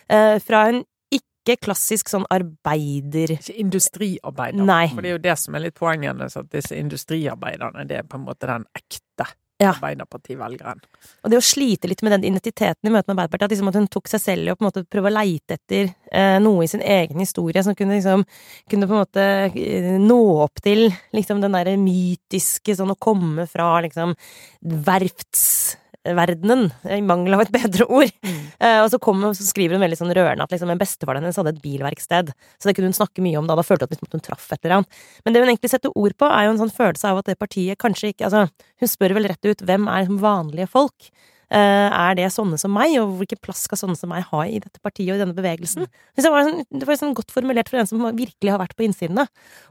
Eh, 0.05 0.37
fra 0.45 0.67
en 0.69 0.83
ikke 1.13 1.57
klassisk 1.65 2.11
sånn 2.11 2.27
arbeider... 2.31 3.33
Ikke 3.35 3.55
industriarbeider. 3.59 4.61
Nei. 4.63 4.85
For 4.93 5.03
det 5.03 5.09
er 5.09 5.17
jo 5.17 5.23
det 5.25 5.35
som 5.41 5.57
er 5.57 5.65
litt 5.65 5.79
poenget. 5.79 6.21
at 6.23 6.51
disse 6.53 6.77
industriarbeiderne, 6.77 7.87
det 7.89 7.97
er 7.99 8.05
på 8.07 8.19
en 8.19 8.27
måte 8.27 8.47
den 8.47 8.67
ekte 8.77 9.27
ja. 9.63 9.73
Arbeiderpartivelgeren. 9.73 10.81
Og 11.23 11.31
det 11.31 11.39
å 11.39 11.45
slite 11.45 11.89
litt 11.89 12.03
med 12.05 12.15
den 12.17 12.27
identiteten 12.29 12.89
i 12.89 12.93
møte 12.93 13.07
med 13.09 13.15
Arbeiderpartiet, 13.15 13.47
at, 13.47 13.55
liksom 13.55 13.71
at 13.71 13.79
hun 13.79 13.89
tok 13.91 14.11
seg 14.11 14.23
selv 14.23 14.47
i 14.47 14.53
å 14.53 14.57
på 14.57 14.65
en 14.65 14.69
måte 14.69 14.85
prøve 14.87 15.11
å 15.11 15.15
leite 15.17 15.57
etter 15.57 15.93
eh, 16.11 16.37
noe 16.43 16.65
i 16.65 16.71
sin 16.71 16.83
egen 16.83 17.23
historie 17.23 17.63
som 17.65 17.77
kunne 17.77 17.97
liksom 17.97 18.25
kunne 18.71 18.89
på 18.89 18.97
en 18.97 19.03
måte 19.03 19.27
eh, 19.51 19.93
nå 20.01 20.19
opp 20.45 20.63
til 20.63 20.87
liksom 21.15 21.43
den 21.43 21.55
derre 21.57 21.77
mytiske 21.79 22.75
sånn 22.77 22.93
å 22.93 22.99
komme 22.99 23.47
fra 23.49 23.75
liksom 23.85 24.15
verfts 24.61 25.77
verdenen, 26.03 26.67
i 26.83 26.99
mangel 27.05 27.37
av 27.37 27.45
et 27.45 27.53
bedre 27.53 27.87
ord. 27.87 28.11
Mm. 28.25 28.39
Uh, 28.59 28.79
og 28.83 28.89
så, 28.91 28.99
kom, 29.03 29.23
så, 29.31 29.45
skriver 29.47 29.77
hun 29.77 29.83
veldig 29.85 29.99
sånn 29.99 30.13
rørende 30.15 30.45
at 30.45 30.53
liksom, 30.53 30.71
en 30.73 30.81
bestefar 30.81 31.19
hennes 31.19 31.39
hadde 31.39 31.55
et 31.55 31.61
bilverksted. 31.63 32.33
Så 32.59 32.69
det 32.69 32.75
kunne 32.77 32.91
hun 32.91 32.97
snakke 32.97 33.23
mye 33.23 33.39
om 33.39 33.49
da. 33.49 33.57
Da 33.59 33.65
følte 33.65 33.87
hun 33.87 33.91
at 33.91 33.97
liksom, 33.97 34.11
hun 34.17 34.25
traff 34.25 34.49
et 34.51 34.59
eller 34.61 34.81
annet. 34.81 35.03
Men 35.23 35.35
det 35.35 35.43
hun 35.43 35.51
egentlig 35.53 35.73
setter 35.73 35.95
ord 35.99 36.17
på, 36.19 36.29
er 36.29 36.47
jo 36.47 36.55
en 36.55 36.63
sånn 36.65 36.73
følelse 36.75 37.11
av 37.11 37.21
at 37.21 37.31
det 37.31 37.39
partiet 37.39 37.79
kanskje 37.79 38.13
ikke 38.13 38.27
Altså, 38.27 38.47
hun 38.79 38.89
spør 38.89 39.15
vel 39.17 39.27
rett 39.27 39.47
ut 39.47 39.63
hvem 39.67 39.87
er 39.91 40.11
vanlige 40.21 40.69
folk? 40.71 41.11
Eh, 41.53 41.89
er 41.91 42.15
det 42.17 42.31
sånne 42.33 42.57
som 42.57 42.71
meg, 42.73 42.95
og 43.01 43.17
hvilken 43.19 43.41
plass 43.43 43.65
skal 43.67 43.77
sånne 43.77 43.97
som 43.99 44.09
meg 44.09 44.25
ha 44.31 44.39
i 44.47 44.61
dette 44.63 44.81
partiet 44.81 45.11
og 45.11 45.19
i 45.19 45.21
denne 45.21 45.37
bevegelsen? 45.37 45.85
Det 46.17 46.31
var, 46.31 46.47
sånn, 46.47 46.63
det 46.71 46.87
var 46.87 46.97
sånn 46.97 47.13
godt 47.17 47.33
formulert 47.35 47.69
for 47.69 47.81
en 47.81 47.89
som 47.89 48.01
virkelig 48.01 48.53
har 48.53 48.61
vært 48.61 48.73
på 48.79 48.87
innsiden. 48.87 49.19
Da. 49.21 49.27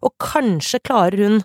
Og 0.06 0.14
kanskje 0.22 0.82
klarer 0.84 1.24
hun 1.24 1.40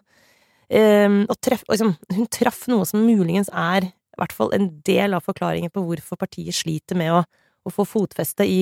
eh, 0.70 1.24
å 1.26 1.38
treffe 1.42 1.72
liksom, 1.72 1.96
Hun 2.14 2.30
traff 2.34 2.68
noe 2.70 2.86
som 2.86 3.08
muligens 3.08 3.50
er 3.50 3.90
i 4.18 4.24
hvert 4.24 4.36
fall 4.36 4.54
en 4.58 4.70
del 4.88 5.16
av 5.18 5.26
forklaringen 5.26 5.74
på 5.74 5.86
hvorfor 5.86 6.20
partiet 6.20 6.56
sliter 6.58 6.98
med 7.00 7.14
å, 7.14 7.24
å 7.68 7.74
få 7.74 7.86
fotfeste 7.88 8.48
i 8.48 8.62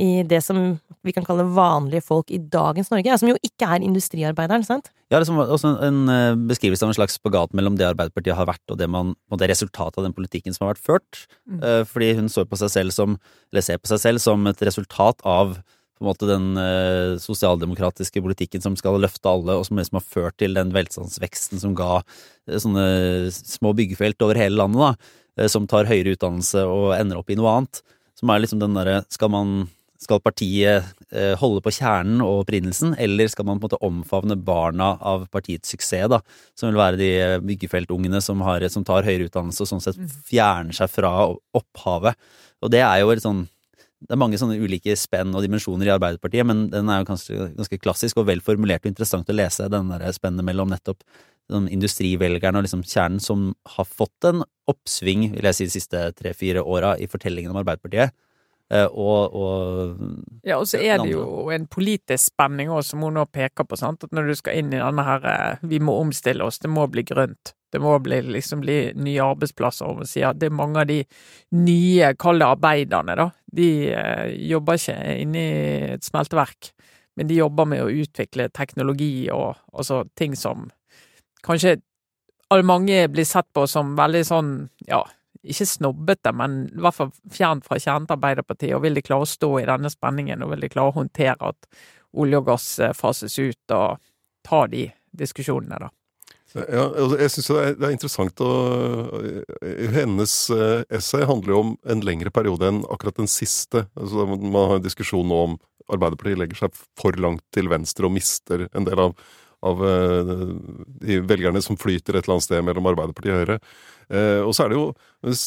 i 0.00 0.22
det 0.24 0.40
som 0.40 0.58
vi 1.04 1.12
kan 1.12 1.24
kalle 1.26 1.44
vanlige 1.52 2.04
folk 2.06 2.30
i 2.32 2.38
dagens 2.40 2.88
Norge, 2.92 3.16
som 3.20 3.28
jo 3.28 3.36
ikke 3.44 3.68
er 3.74 3.84
industriarbeideren, 3.84 4.64
sant? 4.64 4.88
Ja, 5.12 5.20
det 5.20 5.28
er 5.28 5.52
også 5.52 5.74
en, 5.74 5.80
en 5.84 6.12
eh, 6.12 6.44
beskrivelse 6.48 6.86
av 6.86 6.92
en 6.92 6.96
slags 6.96 7.18
spagat 7.18 7.52
mellom 7.56 7.76
det 7.76 7.90
Arbeiderpartiet 7.90 8.38
har 8.38 8.48
vært, 8.48 8.64
og 8.72 8.80
det, 8.80 8.88
man, 8.88 9.12
og 9.28 9.42
det 9.42 9.50
resultatet 9.52 10.00
av 10.00 10.06
den 10.06 10.16
politikken 10.16 10.56
som 10.56 10.64
har 10.64 10.72
vært 10.72 10.86
ført. 10.86 11.22
Mm. 11.44 11.60
Uh, 11.60 11.82
fordi 11.88 12.12
hun 12.22 12.32
står 12.32 12.48
på 12.48 12.60
seg 12.62 12.72
selv 12.72 12.96
som, 12.96 13.18
eller 13.52 13.66
ser 13.66 13.82
på 13.82 13.92
seg 13.92 14.00
selv 14.06 14.24
som 14.24 14.48
et 14.48 14.64
resultat 14.64 15.20
av 15.28 15.58
på 16.02 16.08
en 16.08 16.10
måte 16.10 16.28
den 16.28 16.48
eh, 16.60 17.16
sosialdemokratiske 17.22 18.22
politikken 18.24 18.64
som 18.64 18.76
skal 18.78 18.98
løfte 19.00 19.30
alle, 19.30 19.56
og 19.56 19.66
som 19.68 19.78
liksom 19.78 20.00
har 20.00 20.06
ført 20.06 20.38
til 20.42 20.58
den 20.58 20.74
velstandsveksten 20.74 21.62
som 21.62 21.76
ga 21.78 22.00
eh, 22.02 22.58
sånne 22.58 22.86
små 23.32 23.72
byggefelt 23.78 24.22
over 24.26 24.40
hele 24.40 24.58
landet, 24.58 24.82
da, 24.82 25.48
som 25.48 25.68
tar 25.70 25.88
høyere 25.88 26.16
utdannelse 26.16 26.66
og 26.68 26.90
ender 26.98 27.22
opp 27.22 27.30
i 27.32 27.38
noe 27.38 27.54
annet. 27.56 27.84
Som 28.18 28.30
er 28.30 28.42
liksom 28.42 28.60
den 28.60 28.74
derre 28.76 29.00
Skal 29.10 29.32
skal 30.02 30.20
partiet 30.22 30.88
eh, 31.14 31.34
holde 31.38 31.62
på 31.62 31.72
kjernen 31.76 32.22
og 32.24 32.42
opprinnelsen, 32.42 32.96
eller 33.00 33.30
skal 33.30 33.46
man 33.46 33.60
på 33.60 33.68
en 33.68 33.70
måte 33.70 33.80
omfavne 33.86 34.36
barna 34.36 34.96
av 34.98 35.28
partiets 35.32 35.72
suksess, 35.72 36.08
da, 36.10 36.18
som 36.58 36.70
vil 36.70 36.80
være 36.80 37.00
de 37.00 37.10
byggefeltungene 37.46 38.22
som, 38.24 38.42
har, 38.46 38.64
som 38.72 38.86
tar 38.86 39.06
høyere 39.06 39.28
utdannelse 39.30 39.64
og 39.64 39.70
sånn 39.70 39.84
sett 39.84 40.00
mm. 40.00 40.10
fjerner 40.26 40.78
seg 40.78 40.90
fra 40.90 41.12
opphavet. 41.30 42.18
Og 42.62 42.72
det 42.74 42.82
er 42.82 43.02
jo 43.02 43.12
et 43.14 43.22
sånn 43.22 43.44
det 44.02 44.14
er 44.14 44.20
mange 44.20 44.38
sånne 44.40 44.58
ulike 44.60 44.96
spenn 44.98 45.34
og 45.34 45.44
dimensjoner 45.44 45.88
i 45.88 45.94
Arbeiderpartiet, 45.94 46.46
men 46.48 46.64
den 46.72 46.90
er 46.90 47.02
jo 47.02 47.10
ganske, 47.12 47.50
ganske 47.58 47.78
klassisk 47.82 48.18
og 48.20 48.26
vel 48.30 48.42
formulert 48.44 48.84
og 48.86 48.90
interessant 48.92 49.30
å 49.30 49.36
lese, 49.36 49.70
den 49.72 49.92
der 49.92 50.04
spennet 50.16 50.46
mellom 50.46 50.72
nettopp 50.72 51.04
den 51.52 51.68
industrivelgerne 51.74 52.60
og 52.60 52.66
liksom 52.66 52.84
kjernen 52.86 53.22
som 53.22 53.50
har 53.76 53.88
fått 53.88 54.28
en 54.28 54.44
oppsving, 54.70 55.30
vil 55.34 55.48
jeg 55.50 55.58
si, 55.58 55.68
de 55.68 55.76
siste 55.76 56.04
tre-fire 56.18 56.62
åra 56.62 56.94
i 56.98 57.08
fortellingen 57.10 57.54
om 57.54 57.62
Arbeiderpartiet 57.62 58.14
Eh, 58.72 58.88
og, 58.88 59.34
og 59.36 59.96
Ja, 60.46 60.56
og 60.56 60.68
så 60.68 60.80
er 60.80 61.02
det 61.02 61.12
jo 61.12 61.50
en 61.52 61.66
politisk 61.70 62.32
spenning 62.32 62.70
òg, 62.72 62.84
som 62.86 63.02
hun 63.04 63.18
nå 63.18 63.26
peker 63.28 63.66
på, 63.68 63.76
sant. 63.78 64.06
At 64.06 64.14
når 64.16 64.30
du 64.30 64.36
skal 64.38 64.62
inn 64.62 64.72
i 64.72 64.80
denne 64.80 65.04
her 65.06 65.26
eh, 65.28 65.66
Vi 65.74 65.80
må 65.82 65.98
omstille 66.00 66.44
oss, 66.46 66.60
det 66.62 66.72
må 66.72 66.86
bli 66.90 67.04
grønt. 67.06 67.52
Det 67.72 67.80
må 67.80 67.94
bli, 68.04 68.20
liksom 68.34 68.60
bli 68.64 68.76
nye 69.00 69.24
arbeidsplasser. 69.24 69.88
Og 69.88 70.08
sier 70.08 70.36
det 70.36 70.50
er 70.50 70.56
mange 70.56 70.82
av 70.82 70.90
de 70.90 71.00
nye, 71.56 72.12
kall 72.20 72.42
det 72.42 72.50
arbeiderne, 72.50 73.16
da. 73.18 73.30
De 73.52 73.70
eh, 73.92 74.26
jobber 74.52 74.80
ikke 74.80 74.98
inne 75.22 75.40
i 75.40 75.62
et 75.96 76.04
smelteverk, 76.04 76.72
men 77.16 77.28
de 77.28 77.40
jobber 77.40 77.68
med 77.68 77.84
å 77.84 77.90
utvikle 78.04 78.48
teknologi 78.56 79.28
og 79.32 79.56
altså 79.72 80.02
ting 80.16 80.36
som 80.38 80.70
kanskje 81.44 81.80
mange 82.64 83.06
blir 83.08 83.24
sett 83.24 83.48
på 83.56 83.64
som 83.68 83.94
veldig 83.96 84.22
sånn, 84.28 84.54
ja 84.84 85.00
ikke 85.42 85.66
snobbete, 85.66 86.32
men 86.38 86.58
i 86.70 86.82
hvert 86.82 86.96
fall 86.96 87.10
fjernt 87.34 87.66
fra 87.66 87.78
kjernen 87.80 88.06
til 88.06 88.16
Arbeiderpartiet. 88.16 88.74
Og 88.76 88.84
vil 88.84 88.98
de 88.98 89.02
klare 89.04 89.26
å 89.26 89.30
stå 89.30 89.50
i 89.60 89.66
denne 89.66 89.90
spenningen, 89.90 90.44
og 90.44 90.52
vil 90.54 90.62
de 90.64 90.70
klare 90.70 90.92
å 90.92 90.98
håndtere 91.00 91.50
at 91.50 91.68
olje 92.22 92.38
og 92.38 92.46
gass 92.50 92.68
eh, 92.78 92.94
fases 92.96 93.38
ut, 93.40 93.74
og 93.74 93.98
ta 94.46 94.64
de 94.70 94.86
diskusjonene, 95.18 95.80
da. 95.82 95.90
Ja, 96.52 96.84
altså, 96.84 97.16
jeg 97.16 97.32
syns 97.32 97.50
det 97.78 97.86
er 97.86 97.94
interessant 97.94 98.40
å 98.44 98.52
Hennes 99.94 100.34
eh, 100.52 100.82
essay 100.92 101.24
handler 101.28 101.54
jo 101.54 101.60
om 101.62 101.70
en 101.88 102.02
lengre 102.04 102.32
periode 102.34 102.68
enn 102.68 102.82
akkurat 102.92 103.20
den 103.22 103.30
siste. 103.30 103.86
Altså, 103.96 104.26
man 104.34 104.58
har 104.58 104.80
en 104.80 104.84
diskusjon 104.84 105.28
nå 105.28 105.38
om 105.46 105.60
Arbeiderpartiet 105.92 106.40
legger 106.40 106.64
seg 106.64 106.82
for 106.98 107.16
langt 107.20 107.44
til 107.54 107.70
venstre 107.72 108.06
og 108.06 108.14
mister 108.14 108.66
en 108.70 108.86
del 108.86 109.00
av, 109.00 109.16
av 109.66 109.82
eh, 109.86 110.34
de 111.02 111.18
velgerne 111.26 111.62
som 111.64 111.78
flyter 111.80 112.18
et 112.18 112.26
eller 112.26 112.36
annet 112.36 112.48
sted 112.48 112.64
mellom 112.68 112.92
Arbeiderpartiet 112.92 113.34
og 113.34 113.42
Høyre. 113.42 113.58
Eh, 114.12 114.40
og 114.44 114.52
så 114.54 114.66
er 114.66 114.72
det 114.72 114.80
jo, 114.80 114.88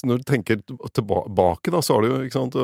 når 0.09 0.21
du 0.21 0.27
tenker 0.27 0.61
tilbake, 0.65 1.73
da, 1.73 1.81
så 1.85 1.95
har 1.95 2.05
du 2.05 2.11
jo 2.11 2.21
ikke 2.25 2.39
sant, 2.39 2.57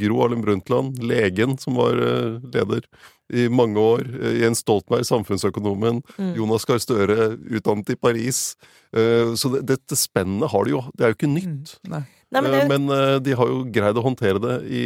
Gro 0.00 0.20
Harlem 0.22 0.44
Brundtland, 0.46 1.00
legen 1.02 1.58
som 1.60 1.78
var 1.80 1.98
eh, 1.98 2.38
leder 2.54 2.86
i 3.30 3.46
mange 3.52 3.80
år. 3.80 4.04
Eh, 4.20 4.38
Jens 4.42 4.62
Stoltenberg, 4.64 5.06
samfunnsøkonomen. 5.08 6.00
Mm. 6.18 6.32
Jonas 6.38 6.66
Gahr 6.68 6.80
Støre, 6.82 7.34
utdannet 7.50 7.92
i 7.94 7.98
Paris. 7.98 8.54
Eh, 8.96 9.34
så 9.38 9.52
det, 9.54 9.64
dette 9.70 9.98
spennet 9.98 10.50
har 10.52 10.66
de 10.66 10.74
jo. 10.74 10.82
Det 10.94 11.06
er 11.06 11.12
jo 11.12 11.18
ikke 11.18 11.34
nytt. 11.34 11.76
Mm. 11.84 11.92
Nei. 11.94 12.02
Nei, 12.30 12.40
men, 12.40 12.50
det... 12.50 12.62
Eh, 12.62 12.70
men, 12.70 12.88
eh, 12.94 13.18
de 13.26 13.36
har 13.38 13.52
jo 13.52 13.62
greid 13.74 13.98
å 13.98 14.06
håndtere 14.06 14.42
det 14.42 14.56
i 14.70 14.82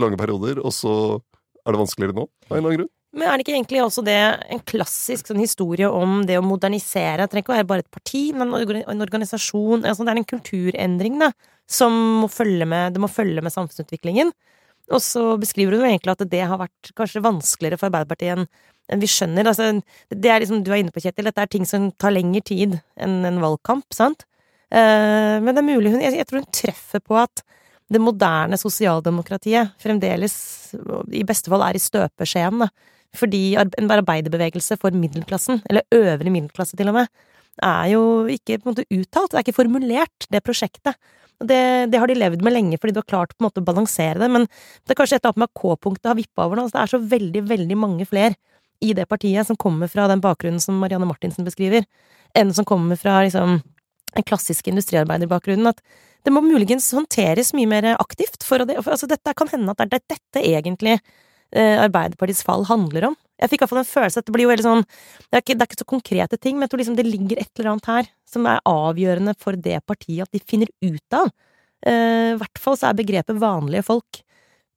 lange 0.00 0.16
perioder, 0.16 0.56
og 0.64 0.72
så 0.72 0.92
er 1.20 1.74
det 1.74 1.80
vanskeligere 1.82 2.16
nå, 2.16 2.22
av 2.46 2.54
en 2.54 2.56
eller 2.56 2.70
annen 2.70 2.78
grunn. 2.80 2.92
Men 3.16 3.28
er 3.28 3.36
det 3.36 3.44
ikke 3.46 3.54
egentlig 3.54 3.80
også 3.80 4.02
det 4.04 4.16
en 4.52 4.62
klassisk 4.68 5.30
sånn, 5.30 5.40
historie 5.40 5.88
om 5.88 6.22
det 6.28 6.36
å 6.40 6.44
modernisere? 6.44 7.24
Det 7.24 7.32
trenger 7.32 7.44
ikke 7.44 7.52
å 7.52 7.56
være 7.56 7.68
bare 7.68 7.84
et 7.84 7.92
parti, 7.92 8.22
men 8.36 8.52
en 8.52 9.04
organisasjon. 9.04 9.84
Altså, 9.84 10.04
det 10.04 10.12
er 10.12 10.20
en 10.20 10.28
kulturendring 10.32 11.16
da, 11.20 11.30
som 11.68 11.96
må 12.22 12.28
følge 12.32 12.68
med, 12.68 12.96
det 12.96 13.02
må 13.02 13.08
følge 13.12 13.44
med 13.44 13.54
samfunnsutviklingen. 13.54 14.32
Og 14.94 15.02
så 15.02 15.22
beskriver 15.40 15.74
hun 15.74 15.82
jo 15.82 15.90
egentlig 15.90 16.14
at 16.14 16.24
det 16.30 16.44
har 16.46 16.60
vært 16.60 16.92
kanskje 16.98 17.24
vanskeligere 17.24 17.80
for 17.80 17.90
Arbeiderpartiet 17.90 18.46
enn 18.86 19.02
vi 19.02 19.08
skjønner. 19.10 19.48
Altså, 19.50 19.72
det 20.14 20.30
er 20.30 20.42
liksom, 20.42 20.62
du 20.62 20.70
er 20.70 20.78
inne 20.82 20.94
på, 20.94 21.02
Kjetil, 21.02 21.26
dette 21.26 21.42
er 21.42 21.50
ting 21.50 21.66
som 21.66 21.88
tar 21.98 22.14
lengre 22.14 22.44
tid 22.46 22.78
enn 23.02 23.18
en 23.26 23.40
valgkamp, 23.42 23.86
sant? 23.94 24.22
Uh, 24.70 25.42
men 25.42 25.52
det 25.52 25.60
er 25.62 25.66
mulig 25.66 25.92
hun 25.94 26.00
jeg, 26.02 26.16
jeg 26.18 26.26
tror 26.26 26.40
hun 26.42 26.54
treffer 26.54 27.02
på 27.02 27.14
at 27.20 27.42
det 27.92 28.00
moderne 28.02 28.58
sosialdemokratiet 28.58 29.76
fremdeles, 29.82 30.34
i 31.14 31.22
beste 31.26 31.52
fall, 31.52 31.62
er 31.62 31.78
i 31.78 31.82
støpeskjeen. 31.82 32.66
Fordi 33.16 33.42
en 33.56 33.92
arbeiderbevegelse 33.94 34.76
for 34.80 34.94
middelklassen, 34.94 35.62
eller 35.70 35.86
øvre 35.94 36.32
middelklasse 36.32 36.76
til 36.78 36.90
og 36.90 36.98
med, 36.98 37.12
er 37.64 37.92
jo 37.92 38.02
ikke 38.32 38.58
på 38.58 38.68
en 38.68 38.74
måte 38.74 38.88
uttalt, 38.90 39.32
det 39.32 39.38
er 39.38 39.46
ikke 39.46 39.60
formulert, 39.60 40.26
det 40.32 40.42
prosjektet. 40.44 40.98
Det, 41.36 41.60
det, 41.92 41.98
har 42.00 42.08
de 42.08 42.16
levd 42.16 42.40
med 42.40 42.54
lenge 42.54 42.78
fordi 42.80 42.94
du 42.96 43.02
har 43.02 43.08
klart 43.10 43.34
på 43.34 43.42
en 43.42 43.50
måte 43.50 43.60
å 43.60 43.66
balansere 43.66 44.20
det, 44.22 44.28
men 44.32 44.46
det 44.48 44.94
er 44.94 44.98
kanskje 44.98 45.18
et 45.18 45.26
eller 45.26 45.34
annet 45.34 45.42
med 45.44 45.56
K-punktet 45.60 46.08
har 46.08 46.16
vippa 46.16 46.46
over 46.46 46.60
nå. 46.60 46.66
Det 46.72 46.80
er 46.80 46.92
så 46.92 47.00
veldig, 47.12 47.42
veldig 47.50 47.78
mange 47.80 48.08
flere 48.08 48.38
i 48.84 48.92
det 48.96 49.06
partiet 49.08 49.48
som 49.48 49.58
kommer 49.60 49.90
fra 49.92 50.06
den 50.08 50.22
bakgrunnen 50.24 50.62
som 50.62 50.78
Marianne 50.80 51.08
Martinsen 51.08 51.46
beskriver, 51.46 51.84
enn 52.36 52.52
som 52.56 52.64
kommer 52.68 52.96
fra 53.00 53.22
liksom 53.24 53.60
den 54.16 54.26
klassiske 54.26 54.72
industriarbeiderbakgrunnen. 54.72 55.68
At 55.72 55.80
det 56.24 56.32
må 56.34 56.42
muligens 56.44 56.88
håndteres 56.96 57.52
mye 57.56 57.68
mer 57.70 57.92
aktivt. 57.94 58.40
For, 58.44 58.64
det, 58.64 58.80
for 58.82 58.96
altså 58.96 59.08
dette 59.10 59.36
kan 59.36 59.50
hende 59.52 59.72
at 59.72 59.84
det 59.84 60.00
er 60.00 60.16
dette 60.16 60.42
egentlig 60.42 60.98
Arbeiderpartiets 61.54 62.42
fall 62.46 62.64
handler 62.68 63.10
om. 63.12 63.16
Jeg 63.40 63.52
fikk 63.52 63.62
iallfall 63.62 63.82
en 63.82 63.88
følelse 63.88 64.20
at 64.22 64.28
det 64.28 64.34
blir 64.34 64.46
jo 64.46 64.52
veldig 64.52 64.64
sånn 64.64 64.84
det 64.86 65.36
er, 65.36 65.42
ikke, 65.42 65.56
det 65.56 65.64
er 65.64 65.68
ikke 65.68 65.82
så 65.82 65.88
konkrete 65.88 66.38
ting, 66.40 66.56
men 66.56 66.66
jeg 66.66 66.72
tror 66.72 66.82
liksom 66.82 66.96
det 66.98 67.06
ligger 67.06 67.40
et 67.42 67.50
eller 67.60 67.74
annet 67.74 67.90
her 67.92 68.08
som 68.28 68.48
er 68.48 68.62
avgjørende 68.66 69.36
for 69.40 69.58
det 69.60 69.80
partiet 69.86 70.24
at 70.24 70.32
de 70.32 70.40
finner 70.40 70.72
ut 70.84 71.16
av. 71.16 71.28
Eh, 71.86 72.32
I 72.32 72.38
hvert 72.40 72.62
fall 72.62 72.78
så 72.80 72.88
er 72.88 72.98
begrepet 72.98 73.42
vanlige 73.42 73.84
folk 73.86 74.22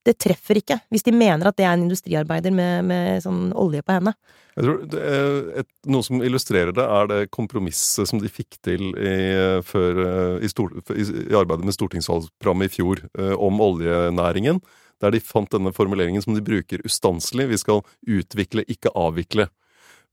det 0.08 0.16
treffer 0.16 0.60
ikke, 0.62 0.78
hvis 0.94 1.04
de 1.06 1.12
mener 1.14 1.50
at 1.50 1.58
det 1.60 1.66
er 1.68 1.74
en 1.76 1.84
industriarbeider 1.84 2.54
med, 2.56 2.88
med 2.88 3.24
sånn 3.24 3.50
olje 3.60 3.84
på 3.86 3.98
henne. 3.98 4.14
Jeg 4.56 4.66
tror 4.66 5.02
et, 5.62 5.68
Noe 5.92 6.06
som 6.08 6.24
illustrerer 6.26 6.72
det, 6.76 6.86
er 6.86 7.10
det 7.12 7.20
kompromisset 7.36 8.10
som 8.10 8.22
de 8.22 8.32
fikk 8.32 8.58
til 8.66 8.90
i, 8.96 9.14
før, 9.68 10.02
i, 10.44 10.50
stor, 10.52 10.74
i, 10.96 11.06
i 11.30 11.38
arbeidet 11.38 11.68
med 11.68 11.76
stortingsvalgprogrammet 11.76 12.72
i 12.72 12.76
fjor 12.80 13.04
eh, 13.12 13.36
om 13.36 13.60
oljenæringen 13.64 14.64
der 15.02 15.16
de 15.16 15.22
fant 15.24 15.50
denne 15.52 15.74
formuleringen 15.76 16.24
som 16.24 16.36
de 16.36 16.44
bruker 16.46 16.84
ustanselig. 16.88 17.50
Vi 17.52 17.62
skal 17.62 17.84
utvikle, 18.08 18.66
ikke 18.68 18.94
avvikle. 18.98 19.50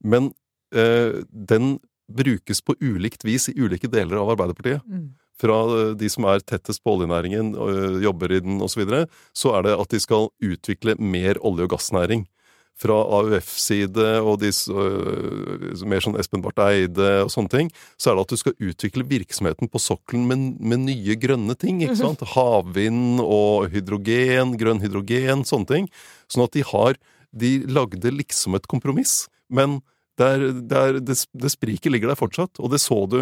Men 0.03 0.31
eh, 0.75 1.23
den 1.31 1.77
brukes 2.07 2.61
på 2.63 2.75
ulikt 2.79 3.25
vis 3.27 3.49
i 3.51 3.57
ulike 3.59 3.89
deler 3.91 4.21
av 4.21 4.31
Arbeiderpartiet. 4.35 4.85
Mm. 4.87 5.09
Fra 5.41 5.59
eh, 5.75 5.91
de 5.99 6.09
som 6.11 6.27
er 6.29 6.45
tettest 6.45 6.83
på 6.83 6.95
oljenæringen, 6.95 7.53
eh, 7.55 7.99
jobber 8.05 8.31
i 8.31 8.41
den 8.43 8.61
osv., 8.61 8.77
så, 8.77 8.83
videre, 8.83 9.03
så 9.35 9.53
er 9.57 9.67
det 9.67 9.77
at 9.77 9.93
de 9.93 10.01
skal 10.03 10.31
utvikle 10.43 10.97
mer 10.99 11.41
olje- 11.45 11.67
og 11.67 11.75
gassnæring 11.75 12.27
fra 12.77 12.97
AUF-side 13.19 14.05
og 14.21 14.37
de, 14.43 14.51
uh, 14.69 15.83
mer 15.89 16.03
sånn 16.03 16.17
Espen 16.21 16.43
Barth 16.45 16.61
Eide 16.61 17.23
og 17.23 17.31
sånne 17.33 17.51
ting, 17.53 17.71
så 17.97 18.11
er 18.11 18.17
det 18.17 18.25
at 18.27 18.33
du 18.33 18.41
skal 18.41 18.69
utvikle 18.69 19.07
virksomheten 19.09 19.71
på 19.73 19.81
sokkelen 19.81 20.27
med, 20.29 20.45
med, 20.61 20.83
nye 20.85 21.17
grønne 21.19 21.57
ting. 21.57 21.81
ikke 21.81 21.95
mhm. 21.97 22.03
sant? 22.03 22.25
Havvind 22.35 23.23
og 23.23 23.71
hydrogen, 23.73 24.55
grønn 24.61 24.83
hydrogen, 24.83 25.45
sånne 25.47 25.71
ting. 25.71 25.91
Sånn 26.29 26.45
at 26.45 26.57
de 26.57 26.65
har 26.73 26.99
De 27.37 27.49
lagde 27.67 28.07
liksom 28.09 28.55
et 28.55 28.65
kompromiss, 28.71 29.27
men 29.51 29.81
der, 30.17 30.47
der, 30.65 30.95
det, 31.03 31.17
det 31.35 31.49
spriket 31.51 31.91
ligger 31.91 32.09
der 32.09 32.17
fortsatt, 32.17 32.57
og 32.57 32.71
det 32.71 32.79
så 32.81 33.03
du 33.05 33.17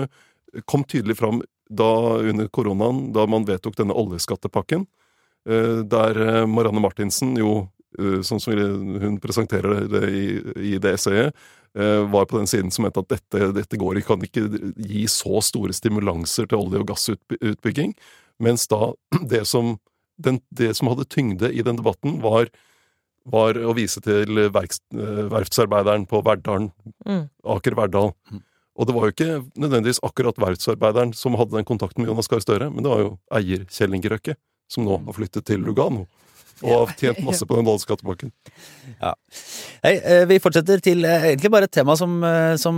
kom 0.70 0.86
tydelig 0.86 1.18
fram 1.18 1.42
da 1.68 2.22
under 2.22 2.48
koronaen, 2.54 3.10
da 3.12 3.26
man 3.28 3.48
vedtok 3.50 3.76
denne 3.76 3.98
oljeskattepakken, 3.98 4.86
uh, 5.50 5.82
der 5.82 6.22
uh, 6.22 6.46
Marianne 6.48 6.86
Martinsen 6.86 7.34
jo 7.42 7.66
Eh, 7.66 7.75
sånn 8.26 8.42
som 8.44 8.56
hun 9.02 9.20
presenterer 9.24 9.86
det 9.92 10.04
i, 10.10 10.26
i 10.74 10.78
det 10.82 10.96
essayet, 10.98 11.36
eh, 11.78 12.04
var 12.12 12.28
på 12.30 12.40
den 12.40 12.50
siden 12.50 12.72
som 12.72 12.86
mente 12.88 13.04
at 13.04 13.12
dette, 13.12 13.52
dette 13.56 13.80
går 13.82 14.00
ikke, 14.02 14.14
kan 14.14 14.28
ikke 14.28 14.46
gi 14.76 15.06
så 15.12 15.42
store 15.46 15.76
stimulanser 15.76 16.50
til 16.50 16.62
olje- 16.62 16.84
og 16.84 16.90
gassutbygging. 16.94 17.96
Mens 18.44 18.68
da 18.72 18.94
det 19.34 19.46
som, 19.50 19.78
den, 20.18 20.42
det 20.50 20.74
som 20.80 20.92
hadde 20.92 21.08
tyngde 21.12 21.52
i 21.52 21.66
den 21.66 21.80
debatten, 21.80 22.20
var, 22.24 22.50
var 23.26 23.60
å 23.60 23.76
vise 23.78 24.04
til 24.06 24.48
verks, 24.56 24.82
eh, 24.96 25.24
verftsarbeideren 25.34 26.08
på 26.10 26.24
Verdalen, 26.26 26.72
Mm. 27.06 27.28
Aker 27.46 27.76
Verdal. 27.78 28.16
Mm. 28.32 28.40
Og 28.76 28.88
det 28.88 28.94
var 28.96 29.06
jo 29.06 29.14
ikke 29.14 29.60
nødvendigvis 29.62 30.02
akkurat 30.04 30.40
verftsarbeideren 30.42 31.14
som 31.16 31.38
hadde 31.40 31.56
den 31.56 31.68
kontakten 31.68 32.02
med 32.02 32.10
Jonas 32.10 32.28
Gahr 32.28 32.42
Støre, 32.44 32.72
men 32.74 32.84
det 32.84 32.92
var 32.92 33.04
jo 33.04 33.12
eier 33.38 33.64
Kjell 33.72 33.94
Inge 33.96 34.10
Røkke, 34.12 34.36
som 34.68 34.84
nå 34.88 34.98
har 35.06 35.16
flyttet 35.16 35.46
til 35.48 35.62
Lugano. 35.64 36.08
Og 36.64 36.72
har 36.72 36.94
tjent 36.96 37.20
masse 37.26 37.46
på 37.48 37.58
den 37.58 37.80
skattepakken. 37.82 38.32
Hei, 39.84 39.94
eh, 40.00 40.24
vi 40.30 40.38
fortsetter 40.40 40.80
til 40.84 41.04
eh, 41.04 41.28
egentlig 41.34 41.52
bare 41.52 41.68
et 41.68 41.74
tema 41.76 41.98
som, 42.00 42.14
eh, 42.24 42.56
som, 42.62 42.78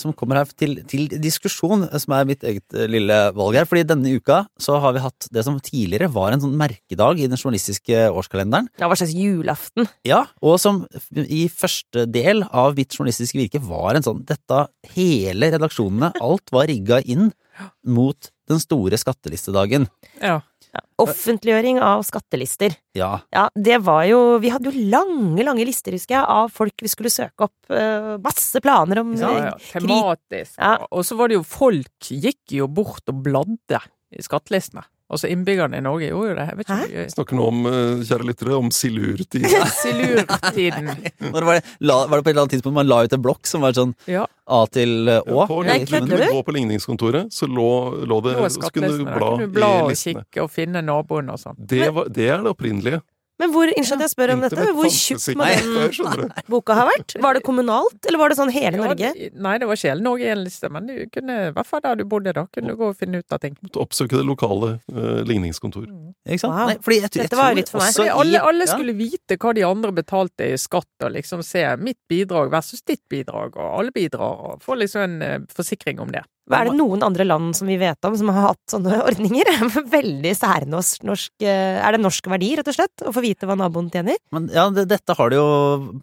som 0.00 0.14
kommer 0.18 0.40
her 0.40 0.50
til, 0.58 0.80
til 0.90 1.06
diskusjon, 1.22 1.86
som 2.02 2.16
er 2.16 2.26
mitt 2.28 2.42
eget 2.46 2.76
lille 2.90 3.18
valg 3.36 3.60
her. 3.60 3.68
Fordi 3.70 3.86
denne 3.86 4.16
uka 4.18 4.42
så 4.60 4.80
har 4.82 4.96
vi 4.96 5.04
hatt 5.04 5.28
det 5.32 5.46
som 5.46 5.60
tidligere 5.62 6.10
var 6.12 6.34
en 6.34 6.42
sånn 6.42 6.58
merkedag 6.58 7.22
i 7.22 7.30
den 7.30 7.38
journalistiske 7.38 8.08
årskalenderen. 8.10 8.70
Ja, 8.80 8.90
hva 8.90 8.98
slags 8.98 9.14
julaften? 9.14 9.86
Ja, 10.06 10.24
og 10.42 10.58
som 10.62 10.84
i 11.14 11.46
første 11.52 12.08
del 12.10 12.42
av 12.50 12.74
mitt 12.78 12.96
journalistiske 12.96 13.38
virke 13.38 13.62
var 13.62 13.94
en 13.94 14.06
sånn 14.06 14.24
Dette, 14.26 14.64
hele 14.96 15.52
redaksjonene, 15.52 16.10
alt 16.24 16.50
var 16.54 16.66
rigga 16.70 16.98
inn 17.06 17.30
mot 17.96 18.32
den 18.50 18.62
store 18.62 18.98
skattelistedagen. 19.00 19.86
Ja. 20.22 20.40
Ja. 20.76 21.04
Offentliggjøring 21.06 21.80
av 21.84 22.04
skattelister. 22.08 22.76
Ja. 22.96 23.10
Ja, 23.34 23.46
det 23.52 23.78
var 23.84 24.04
jo 24.08 24.38
Vi 24.40 24.50
hadde 24.52 24.72
jo 24.72 24.86
lange, 24.92 25.44
lange 25.44 25.66
lister, 25.68 25.96
husker 25.96 26.18
jeg, 26.18 26.24
av 26.24 26.52
folk 26.52 26.84
vi 26.84 26.90
skulle 26.92 27.12
søke 27.12 27.48
opp. 27.48 27.56
Uh, 27.70 28.16
masse 28.24 28.60
planer 28.64 29.02
om 29.02 29.14
Ja, 29.18 29.32
ja, 29.50 29.54
tematisk. 29.72 30.56
Ja. 30.56 30.76
Og 30.90 31.06
så 31.08 31.18
var 31.18 31.32
det 31.32 31.38
jo 31.38 31.46
folk 31.46 32.10
gikk 32.10 32.56
jo 32.56 32.68
bort 32.68 33.04
og 33.12 33.24
bladde 33.26 33.82
i 34.12 34.24
skattelistene. 34.24 34.86
Altså 35.06 35.28
innbyggerne 35.30 35.78
i 35.78 35.82
Norge 35.86 36.08
gjorde 36.10 36.30
jo 36.32 36.34
det. 36.34 36.44
Jeg 36.50 36.58
vet 36.58 36.66
ikke 36.66 36.76
Hæ? 36.80 37.02
Snakker 37.12 37.38
nå 37.38 37.44
om, 37.46 37.58
eh, 37.70 38.00
kjære 38.08 38.26
lyttere, 38.26 38.56
om 38.58 38.70
silurtiden. 38.74 39.66
Silurtiden. 39.78 40.88
Var, 41.36 41.46
det, 41.46 41.60
la, 41.86 41.98
var 42.06 42.18
det 42.18 42.24
på 42.24 42.30
et 42.30 42.32
eller 42.32 42.42
annet 42.42 42.54
tidspunkt 42.56 42.74
man 42.74 42.88
la 42.90 42.98
ut 43.06 43.14
en 43.14 43.22
blokk 43.22 43.46
som 43.46 43.62
var 43.62 43.74
sånn 43.76 43.92
Ja. 44.10 44.24
A 44.46 44.60
til 44.70 45.08
Å? 45.10 45.22
Å? 45.22 45.46
På, 45.50 45.60
Nei, 45.66 45.78
du 45.84 45.92
kunne 45.94 46.18
du? 46.18 46.26
gå 46.30 46.42
på 46.46 46.54
ligningskontoret, 46.54 47.32
så 47.34 47.48
lå, 47.50 47.68
lå 48.06 48.18
det 48.24 48.34
er 48.36 48.48
Så 48.54 48.70
kunne 48.74 48.90
du. 48.94 49.04
Bla 49.06 49.30
kunne 49.30 49.46
du 49.46 49.54
bla 49.54 49.70
i 49.78 49.82
og 49.86 49.98
kikke 50.00 50.44
og 50.44 50.50
finne 50.54 50.82
naboen 50.86 51.30
og 51.34 51.38
sånn. 51.42 51.58
Det, 51.58 51.86
det 52.14 52.28
er 52.30 52.42
det 52.42 52.52
opprinnelige. 52.52 53.02
Men 53.36 53.52
hvor, 53.52 53.68
innskyld 53.68 54.00
at 54.00 54.06
jeg 54.06 54.12
spør 54.14 54.32
om 54.32 54.42
dette, 54.44 54.66
hvor 54.78 54.88
tjukk 54.92 55.36
må 55.36 55.48
den 55.50 56.30
boka 56.48 56.76
ha 56.78 56.86
vært? 56.88 57.16
Var 57.20 57.36
det 57.36 57.42
kommunalt, 57.44 57.98
eller 58.08 58.20
var 58.22 58.32
det 58.32 58.38
sånn 58.38 58.52
hele 58.54 58.78
Ja, 58.78 58.86
Norge? 58.86 59.10
nei, 59.46 59.54
det 59.60 59.68
var 59.68 59.76
ikke 59.76 59.90
hele 59.92 60.04
Norge 60.06 60.24
i 60.24 60.30
en 60.32 60.40
liste, 60.40 60.70
men 60.72 60.88
du 60.88 60.94
kunne, 61.12 61.36
i 61.50 61.52
hvert 61.56 61.68
fall 61.68 61.82
der 61.84 61.98
du 62.00 62.04
bodde, 62.08 62.32
da 62.36 62.46
kunne 62.52 62.72
du 62.72 62.80
gå 62.80 62.88
og 62.94 62.96
finne 62.96 63.20
ut 63.20 63.36
av 63.36 63.42
ting. 63.42 63.58
Måtte 63.60 63.82
oppsøke 63.84 64.16
det 64.16 64.24
lokale 64.24 64.70
uh, 64.88 65.20
ligningskontor. 65.28 65.84
Ikke 66.24 66.42
sant? 66.46 66.56
Wow. 66.56 66.70
Nei, 66.72 66.78
fordi 66.86 67.00
jeg, 67.02 67.10
jeg 67.12 67.26
Dette 67.26 67.40
var 67.40 67.58
litt 67.58 67.72
for 67.72 67.82
meg. 67.82 67.92
også 67.92 68.06
alle, 68.24 68.40
alle 68.52 68.68
ja. 68.68 68.70
skulle 68.72 68.96
vite 68.96 69.38
hva 69.42 69.52
de 69.56 69.66
andre 69.68 69.92
betalte 70.00 70.48
i 70.54 70.60
skatt, 70.60 70.94
og 71.04 71.12
liksom 71.18 71.44
se 71.44 71.66
mitt 71.82 72.00
bidrag 72.08 72.48
versus 72.54 72.80
ditt 72.88 73.04
bidrag, 73.12 73.60
og 73.60 73.82
alle 73.82 73.92
bidrar, 73.96 74.40
og 74.48 74.64
få 74.64 74.78
liksom 74.80 75.04
en 75.04 75.20
uh, 75.20 75.36
forsikring 75.52 76.00
om 76.00 76.14
det. 76.14 76.24
Er 76.46 76.68
det 76.68 76.76
noen 76.78 77.02
andre 77.02 77.24
land 77.26 77.56
som 77.58 77.66
vi 77.66 77.74
vet 77.80 77.98
om 78.06 78.14
som 78.14 78.28
har 78.30 78.52
hatt 78.52 78.60
sånne 78.70 79.00
ordninger? 79.08 79.48
Veldig 79.90 80.30
særnorsk 80.38 81.02
norsk, 81.08 81.32
eh, 81.42 81.80
Er 81.82 81.96
det 81.96 82.02
norsk 82.04 82.28
verdi, 82.30 82.52
rett 82.60 82.68
og 82.70 82.76
slett? 82.76 83.02
Å 83.02 83.10
få 83.16 83.24
vite 83.24 83.48
hva 83.50 83.56
naboen 83.58 83.88
tjener? 83.90 84.20
Men 84.30 84.46
ja, 84.54 84.68
det, 84.70 84.84
dette 84.92 85.16
har 85.18 85.32
det 85.32 85.40
jo 85.40 85.46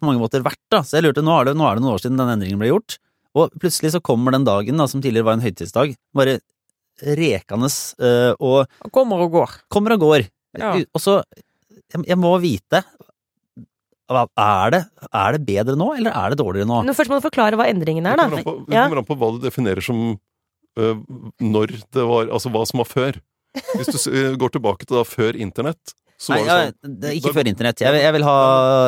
på 0.00 0.04
mange 0.10 0.20
måter 0.20 0.44
vært, 0.44 0.60
da. 0.74 0.82
Så 0.84 0.98
jeg 0.98 1.06
lurte, 1.06 1.24
nå 1.24 1.32
er 1.40 1.48
det, 1.48 1.54
nå 1.56 1.64
er 1.70 1.78
det 1.80 1.84
noen 1.86 1.94
år 1.96 2.02
siden 2.04 2.20
den 2.20 2.34
endringen 2.34 2.60
ble 2.60 2.68
gjort. 2.74 2.98
Og 3.34 3.50
plutselig 3.58 3.94
så 3.96 4.02
kommer 4.04 4.36
den 4.36 4.44
dagen, 4.46 4.76
da, 4.78 4.84
som 4.90 5.00
tidligere 5.02 5.26
var 5.30 5.38
en 5.38 5.46
høytidsdag, 5.46 5.96
bare 6.14 6.36
rekende 7.02 7.66
øh, 7.98 8.36
og 8.38 8.90
kommer 8.94 9.24
og 9.24 9.32
går. 9.34 9.56
kommer 9.72 9.96
og 9.96 10.04
går. 10.04 10.26
Ja. 10.60 10.74
Og 10.94 11.00
så 11.02 11.16
jeg, 11.90 12.04
jeg 12.06 12.18
må 12.20 12.30
vite 12.42 12.84
hva- 14.12 14.28
er 14.38 14.70
det, 14.76 14.82
er 15.08 15.32
det 15.38 15.42
bedre 15.48 15.74
nå, 15.80 15.88
eller 15.96 16.12
er 16.14 16.30
det 16.34 16.38
dårligere 16.38 16.68
nå? 16.68 16.82
Nå 16.86 16.94
først 16.94 17.10
må 17.10 17.18
du 17.18 17.24
forklare 17.24 17.56
hva 17.58 17.66
endringen 17.72 18.06
er, 18.06 18.20
da. 18.20 18.28
kommer 18.28 18.44
an 18.44 18.46
på, 18.46 18.54
Ja. 18.76 18.84
kommer 18.86 19.00
an 19.02 19.08
på 19.08 19.16
hva 19.18 19.30
du 19.34 19.40
definerer 19.48 19.82
som 19.82 20.02
når 20.76 21.74
det 21.94 22.04
var 22.08 22.30
Altså 22.34 22.50
hva 22.54 22.64
som 22.66 22.80
var 22.82 22.88
før. 22.90 23.18
Hvis 23.78 23.86
du 23.94 23.98
øh, 24.10 24.32
går 24.40 24.50
tilbake 24.56 24.86
til 24.86 24.96
da 24.98 25.04
før 25.06 25.36
internett, 25.38 25.92
så 26.18 26.34
Nei, 26.34 26.40
var 26.42 26.46
det 26.48 26.54
ja, 26.54 26.72
sånn 26.82 26.96
det 27.02 27.12
ikke 27.20 27.32
før 27.36 27.46
internett. 27.50 27.80
Jeg, 27.84 27.92
vil- 27.94 28.02
jeg 28.02 28.12
vil 28.16 28.24
ha 28.26 28.38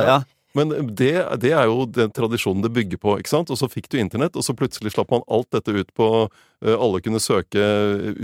Ja. 0.07 0.17
Men 0.57 0.71
det, 0.97 1.11
det 1.43 1.51
er 1.53 1.67
jo 1.69 1.83
den 1.85 2.09
tradisjonen 2.17 2.63
det 2.65 2.71
bygger 2.73 2.97
på, 2.97 3.19
ikke 3.21 3.29
sant? 3.29 3.51
Og 3.53 3.59
så 3.61 3.69
fikk 3.69 3.91
du 3.93 3.99
internett, 4.01 4.39
og 4.41 4.43
så 4.47 4.55
plutselig 4.57 4.95
slapp 4.95 5.11
man 5.13 5.21
alt 5.29 5.51
dette 5.53 5.69
ut 5.69 5.91
på 5.95 6.07
øh, 6.31 6.77
Alle 6.81 7.03
kunne 7.05 7.21
søke 7.21 7.61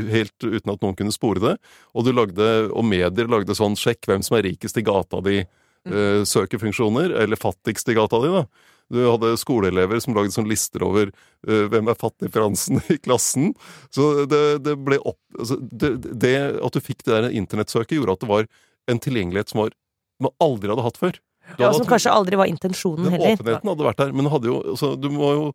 helt 0.09 0.39
uten 0.41 0.73
at 0.73 0.81
noen 0.81 0.97
kunne 0.97 1.13
spore 1.13 1.43
det. 1.45 1.55
Og 1.93 2.07
du 2.07 2.13
lagde, 2.17 2.49
og 2.73 2.87
medier 2.89 3.29
lagde 3.29 3.53
sånn 3.59 3.77
sjekk 3.77 4.09
hvem 4.09 4.25
som 4.25 4.39
er 4.39 4.47
rikest 4.49 4.81
i 4.81 4.83
gata 4.87 5.21
di'-søkefunksjoner. 5.21 7.13
Mm. 7.13 7.21
eller 7.23 7.37
fattigst 7.37 7.89
i 7.93 7.95
gata 8.01 8.19
di, 8.25 8.33
da. 8.33 8.47
Du 8.93 9.01
hadde 9.01 9.33
skoleelever 9.41 10.03
som 10.05 10.17
lagde 10.17 10.35
sånne 10.35 10.53
lister 10.53 10.85
over 10.85 11.11
uh, 11.49 11.65
hvem 11.73 11.91
er 11.91 11.99
fattigfransen 11.99 12.83
i 12.93 12.99
klassen. 13.01 13.53
Så 13.95 14.27
det, 14.31 14.43
det 14.67 14.77
ble 14.85 15.01
opp 15.01 15.21
altså 15.39 15.59
det, 15.61 15.95
det 16.23 16.37
at 16.61 16.77
du 16.77 16.85
fikk 16.85 17.05
det 17.07 17.15
der 17.15 17.37
internettsøket, 17.43 17.97
gjorde 17.99 18.19
at 18.19 18.25
det 18.25 18.33
var 18.33 18.49
en 18.91 19.01
tilgjengelighet 19.03 19.53
som 19.53 19.65
var, 19.65 19.77
man 20.23 20.35
aldri 20.43 20.73
hadde 20.73 20.87
hatt 20.87 21.01
før. 21.01 21.21
Ja, 21.59 21.73
som 21.75 21.87
kanskje 21.89 22.13
aldri 22.13 22.39
var 22.39 22.49
intensjonen 22.49 23.07
den 23.07 23.17
heller. 23.17 23.35
åpenheten 23.35 23.71
hadde 23.73 23.87
vært 23.87 24.01
der, 24.01 24.13
men 24.17 24.29
jo, 24.47 24.59
altså, 24.75 24.93
du, 24.97 25.09
må 25.13 25.33
jo, 25.35 25.47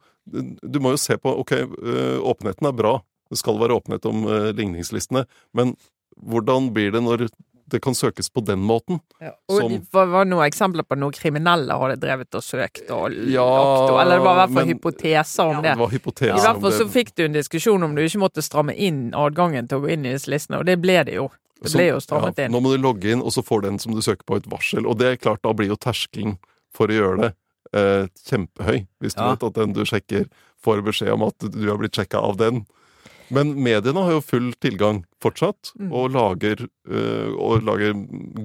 du 0.61 0.79
må 0.83 0.93
jo 0.93 0.99
se 1.01 1.17
på 1.21 1.31
Ok, 1.41 1.53
øh, 1.57 2.17
åpenheten 2.27 2.69
er 2.69 2.75
bra. 2.75 2.97
Det 3.31 3.39
skal 3.39 3.59
være 3.59 3.77
åpenhet 3.79 4.05
om 4.09 4.25
øh, 4.27 4.49
ligningslistene. 4.55 5.25
Men 5.57 5.75
hvordan 6.17 6.71
blir 6.75 6.93
det 6.95 7.03
når 7.05 7.27
det 7.69 7.81
kan 7.83 7.93
søkes 7.93 8.29
på 8.31 8.43
den 8.47 8.59
måten? 8.63 8.99
Og 9.21 9.57
Som- 9.59 9.71
det 9.71 9.81
var, 9.91 10.25
noen 10.25 10.45
eksempler 10.47 10.83
på 10.87 10.97
noen 10.97 11.11
kriminelle 11.13 11.75
hadde 11.77 11.97
drevet 11.99 12.33
og 12.35 12.41
søkt 12.43 12.89
og 12.89 13.11
Ja, 13.27 13.43
lagt, 13.43 13.91
og- 13.91 14.01
Eller 14.01 14.17
det 14.17 14.23
var 14.25 14.33
i 14.33 14.39
hvert 14.47 14.53
fall 14.53 14.65
men- 14.65 14.77
hypoteser 14.77 15.43
om 15.45 15.61
det. 15.63 15.71
Det 15.73 15.77
var 15.79 15.89
hypoteser 15.89 16.37
I 16.37 16.45
hvert 16.45 16.61
fall 16.61 16.71
så 16.71 16.87
fikk 16.89 17.15
du 17.15 17.25
en 17.25 17.33
diskusjon 17.33 17.83
om 17.83 17.95
du 17.95 18.01
ikke 18.01 18.19
måtte 18.23 18.41
stramme 18.41 18.75
inn 18.75 19.11
adgangen 19.13 19.67
til 19.67 19.79
å 19.79 19.81
gå 19.83 19.91
inn 19.91 20.05
i 20.05 20.13
disse 20.13 20.27
listene, 20.31 20.59
og 20.59 20.65
det 20.65 20.79
ble 20.81 21.03
det 21.03 21.13
jo. 21.15 21.29
Det 21.61 21.73
ble 21.73 21.87
jo 21.89 21.97
strammet 21.99 22.37
ja, 22.37 22.45
inn. 22.45 22.51
Nå 22.51 22.61
må 22.61 22.75
du 22.75 22.77
logge 22.81 23.11
inn, 23.11 23.21
og 23.21 23.31
så 23.33 23.43
får 23.43 23.63
den 23.63 23.79
som 23.79 23.91
du 23.93 23.99
søker 24.01 24.23
på, 24.25 24.37
et 24.37 24.45
varsel. 24.47 24.85
Og 24.85 24.97
det 24.99 25.07
er 25.07 25.17
klart, 25.17 25.41
da 25.41 25.51
blir 25.53 25.67
jo 25.67 25.75
terskelen 25.75 26.37
for 26.71 26.87
å 26.87 26.93
gjøre 26.93 27.17
det 27.21 27.33
eh, 27.73 28.07
kjempehøy. 28.29 28.87
Hvis 29.01 29.15
du 29.15 29.21
Ja. 29.21 29.33
vet 29.35 29.43
at 29.43 29.53
den 29.55 29.73
du 29.73 29.81
sjekker, 29.83 30.29
får 30.63 30.81
beskjed 30.85 31.11
om 31.13 31.23
at 31.23 31.37
du 31.39 31.67
har 31.67 31.77
blitt 31.77 31.91
sjekka 31.93 32.21
av 32.23 32.37
den. 32.37 32.65
Men 33.33 33.51
mediene 33.59 34.03
har 34.05 34.11
jo 34.15 34.21
full 34.23 34.53
tilgang 34.63 35.01
fortsatt, 35.23 35.73
Mm. 35.77 35.91
og 35.91 36.11
lager, 36.15 36.57
eh, 36.89 37.29
og 37.35 37.61
lager 37.67 37.91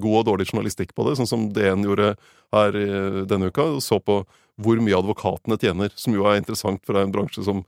god 0.01 0.19
og 0.21 0.27
dårlig 0.27 0.47
journalistikk 0.51 0.91
på 0.95 1.05
det, 1.07 1.17
sånn 1.19 1.29
som 1.29 1.53
DN 1.53 1.85
gjorde 1.87 2.17
her 2.53 2.77
eh, 2.77 3.25
denne 3.25 3.47
uka. 3.53 3.63
og 3.77 3.83
Så 3.83 4.01
på 4.03 4.25
hvor 4.61 4.77
mye 4.83 4.99
advokatene 4.99 5.59
tjener, 5.59 5.91
som 5.95 6.15
jo 6.15 6.25
er 6.27 6.37
interessant, 6.41 6.81
for 6.85 6.93
det 6.93 7.01
er 7.03 7.07
en 7.07 7.13
bransje 7.15 7.45
som 7.45 7.65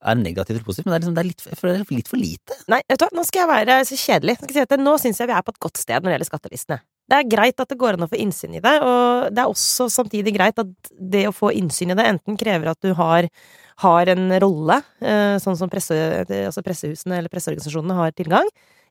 er 0.00 0.16
negativt 0.16 0.54
eller 0.54 0.64
positivt, 0.64 0.86
men 0.88 0.94
det 0.94 0.96
er, 0.96 1.02
liksom, 1.02 1.16
det 1.16 1.20
er 1.20 1.28
litt, 1.28 1.42
det 1.44 1.72
er 1.74 1.98
litt 1.98 2.08
for 2.08 2.20
lite. 2.20 2.56
Nei, 2.72 2.80
vet 2.88 3.00
du 3.00 3.04
hva, 3.04 3.10
nå 3.16 3.24
skal 3.28 3.42
jeg 3.42 3.50
være 3.50 3.76
så 3.84 3.98
kjedelig. 4.00 4.36
Nå, 4.40 4.48
si 4.54 4.78
nå 4.80 4.94
syns 5.02 5.20
jeg 5.20 5.28
vi 5.28 5.36
er 5.36 5.44
på 5.44 5.54
et 5.54 5.60
godt 5.66 5.80
sted 5.80 6.00
når 6.00 6.08
det 6.08 6.14
gjelder 6.14 6.30
skattelistene. 6.30 6.80
Det 7.10 7.18
er 7.18 7.26
greit 7.26 7.60
at 7.60 7.72
det 7.72 7.78
går 7.78 7.98
an 7.98 8.06
å 8.06 8.10
få 8.10 8.20
innsyn 8.22 8.54
i 8.56 8.62
det, 8.62 8.72
og 8.86 9.28
det 9.34 9.42
er 9.42 9.50
også 9.50 9.88
samtidig 9.92 10.32
greit 10.36 10.60
at 10.62 10.92
det 11.12 11.24
å 11.28 11.34
få 11.34 11.50
innsyn 11.58 11.92
i 11.92 11.98
det 11.98 12.06
enten 12.06 12.38
krever 12.40 12.70
at 12.72 12.80
du 12.86 12.94
har, 12.96 13.26
har 13.80 14.10
en 14.12 14.28
rolle, 14.42 14.80
eh, 15.00 15.36
sånn 15.42 15.56
som 15.58 15.70
presse, 15.72 15.96
altså 16.28 16.62
pressehusene 16.64 17.18
eller 17.18 17.32
presseorganisasjonene 17.32 17.96
har 17.96 18.14
tilgang, 18.16 18.48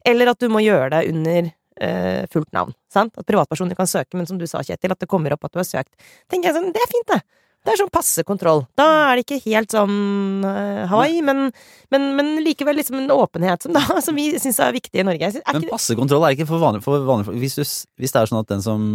eller 0.07 0.31
at 0.31 0.39
du 0.41 0.49
må 0.51 0.63
gjøre 0.63 0.91
det 0.95 1.03
under 1.11 1.49
eh, 1.81 2.23
fullt 2.31 2.51
navn. 2.55 2.73
Sant? 2.91 3.13
At 3.17 3.27
privatpersoner 3.29 3.77
kan 3.77 3.89
søke, 3.89 4.17
men 4.17 4.29
som 4.29 4.39
du 4.39 4.47
sa, 4.49 4.63
Kjetil, 4.65 4.95
at 4.95 5.01
det 5.01 5.09
kommer 5.11 5.35
opp 5.35 5.45
at 5.45 5.53
du 5.53 5.61
har 5.61 5.67
søkt. 5.67 5.93
tenker 6.31 6.49
jeg 6.49 6.57
sånn, 6.57 6.73
Det 6.73 6.81
er 6.83 6.91
fint, 6.91 7.13
det. 7.13 7.21
Det 7.67 7.73
er 7.73 7.79
sånn 7.81 7.91
passe 7.91 8.23
kontroll. 8.23 8.63
Da 8.79 8.85
er 9.09 9.19
det 9.19 9.25
ikke 9.25 9.41
helt 9.49 9.73
sånn 9.73 10.45
uh, 10.47 10.87
Hawaii, 10.87 11.19
men, 11.27 11.49
men, 11.91 12.05
men 12.15 12.37
likevel 12.45 12.77
liksom 12.79 13.01
en 13.01 13.11
åpenhet 13.11 13.65
som, 13.65 13.75
da, 13.75 13.83
som 14.05 14.15
vi 14.15 14.31
syns 14.39 14.61
er 14.63 14.75
viktig 14.75 15.03
i 15.03 15.05
Norge. 15.05 15.33
Synes, 15.35 15.47
Men 15.53 15.67
passe 15.71 15.97
kontroll 15.99 16.23
er 16.25 16.37
ikke 16.37 16.47
for 16.49 16.63
vanlig, 16.63 16.81
for 16.85 17.03
vanlig 17.07 17.27
for, 17.27 17.39
Hvis, 17.39 17.59
du, 17.59 17.65
hvis 17.99 18.15
det 18.15 18.21
er 18.21 18.31
sånn 18.31 18.39
at 18.39 18.51
den 18.53 18.63
som 18.63 18.85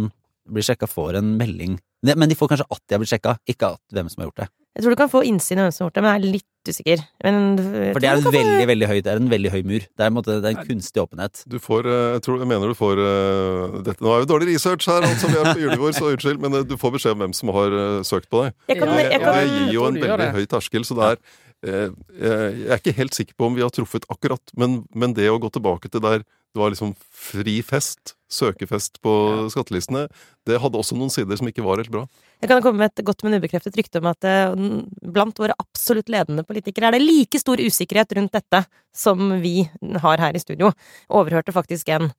blir 0.51 0.65
sjekka, 0.65 0.89
får 0.89 1.19
en 1.21 1.35
melding 1.39 1.79
Men 2.05 2.29
de 2.29 2.37
får 2.37 2.51
kanskje 2.51 2.67
at 2.69 2.81
de 2.85 2.95
har 2.95 3.01
blitt 3.01 3.13
sjekka, 3.13 3.37
ikke 3.49 3.73
at 3.73 3.97
hvem 3.97 4.09
som 4.11 4.21
har 4.21 4.29
gjort 4.29 4.43
det. 4.43 4.49
Jeg 4.75 4.83
tror 4.83 4.91
du 4.91 4.99
kan 4.99 5.09
få 5.09 5.21
innsyn 5.23 5.57
i 5.57 5.63
hvem 5.63 5.71
som 5.71 5.85
har 5.85 5.87
gjort 5.87 5.95
det, 5.95 6.01
men 6.03 6.11
jeg 6.11 6.19
er 6.19 6.33
litt 6.35 6.69
usikker. 6.69 7.03
Men 7.23 7.37
For 7.95 8.03
det 8.03 8.09
er 8.09 8.19
en 8.19 8.35
veldig 8.35 8.67
veldig 8.69 8.89
høy, 8.91 8.97
det 9.05 9.11
er 9.13 9.21
en 9.21 9.29
veldig 9.31 9.51
høy 9.53 9.61
mur. 9.69 9.85
Det 9.87 10.03
er, 10.03 10.09
en 10.11 10.17
måte, 10.17 10.35
det 10.43 10.49
er 10.49 10.57
en 10.57 10.67
kunstig 10.67 11.01
åpenhet. 11.01 11.43
Du 11.47 11.55
får, 11.63 11.87
eh, 11.87 12.07
jeg, 12.17 12.23
tror, 12.27 12.41
jeg 12.43 12.49
mener 12.51 12.73
du 12.73 12.77
får 12.77 13.01
eh, 13.05 13.77
dette, 13.87 14.03
Nå 14.03 14.11
er 14.11 14.25
jo 14.25 14.29
dårlig 14.33 14.49
research 14.51 14.89
her, 14.91 15.07
altså 15.07 15.31
vi 15.31 15.39
er 15.39 15.47
på 15.47 15.63
julebord, 15.63 15.95
så 15.95 16.11
unnskyld, 16.11 16.41
men 16.43 16.59
eh, 16.59 16.67
du 16.67 16.75
får 16.81 16.93
beskjed 16.97 17.15
om 17.15 17.23
hvem 17.23 17.35
som 17.39 17.53
har 17.55 17.79
eh, 17.79 17.97
søkt 18.11 18.27
på 18.29 18.43
deg. 18.43 18.57
Jeg 18.67 18.81
kan, 18.81 18.91
Og 18.91 18.99
det, 18.99 19.05
jeg 19.07 19.21
og 19.21 19.25
kan, 19.25 19.39
det 19.39 19.55
gir 19.55 19.73
jo 19.77 19.87
en 19.87 20.01
veldig 20.03 20.29
høy 20.35 20.45
terskel, 20.57 20.87
så 20.89 20.99
det 20.99 21.07
er 21.07 21.21
eh, 21.71 21.87
Jeg 22.19 22.73
er 22.75 22.83
ikke 22.83 22.97
helt 22.99 23.17
sikker 23.21 23.39
på 23.39 23.47
om 23.47 23.55
vi 23.55 23.63
har 23.63 23.71
truffet 23.73 24.09
akkurat, 24.11 24.57
men, 24.59 24.81
men 24.91 25.15
det 25.15 25.31
å 25.31 25.39
gå 25.39 25.55
tilbake 25.55 25.93
til 25.93 26.03
der 26.03 26.27
det 26.55 26.61
var 26.61 26.71
liksom 26.71 26.93
fri 27.11 27.57
fest, 27.67 28.13
søkefest 28.31 29.01
på 29.03 29.11
skattelistene, 29.51 30.05
det 30.47 30.59
hadde 30.63 30.79
også 30.79 30.95
noen 30.95 31.11
sider 31.11 31.35
som 31.35 31.49
ikke 31.49 31.65
var 31.65 31.81
helt 31.81 31.91
bra. 31.91 32.05
jeg 32.39 32.49
kan 32.49 32.63
komme 32.63 32.79
med 32.79 32.93
et 32.93 33.03
godt, 33.05 33.25
men 33.25 33.35
ubekreftet 33.41 33.75
rykte 33.75 33.99
om 33.99 34.07
at 34.07 34.27
eh, 34.29 34.55
blant 35.03 35.39
våre 35.41 35.55
absolutt 35.59 36.07
ledende 36.11 36.45
politikere 36.47 36.87
er 36.87 36.95
det 36.95 37.03
like 37.03 37.41
stor 37.41 37.59
usikkerhet 37.59 38.15
rundt 38.15 38.35
dette 38.37 38.63
som 38.95 39.35
vi 39.43 39.67
har 40.01 40.23
her 40.23 40.35
i 40.35 40.41
studio. 40.41 40.71
Overhørte 41.11 41.55
faktisk 41.55 41.91
en. 41.91 42.11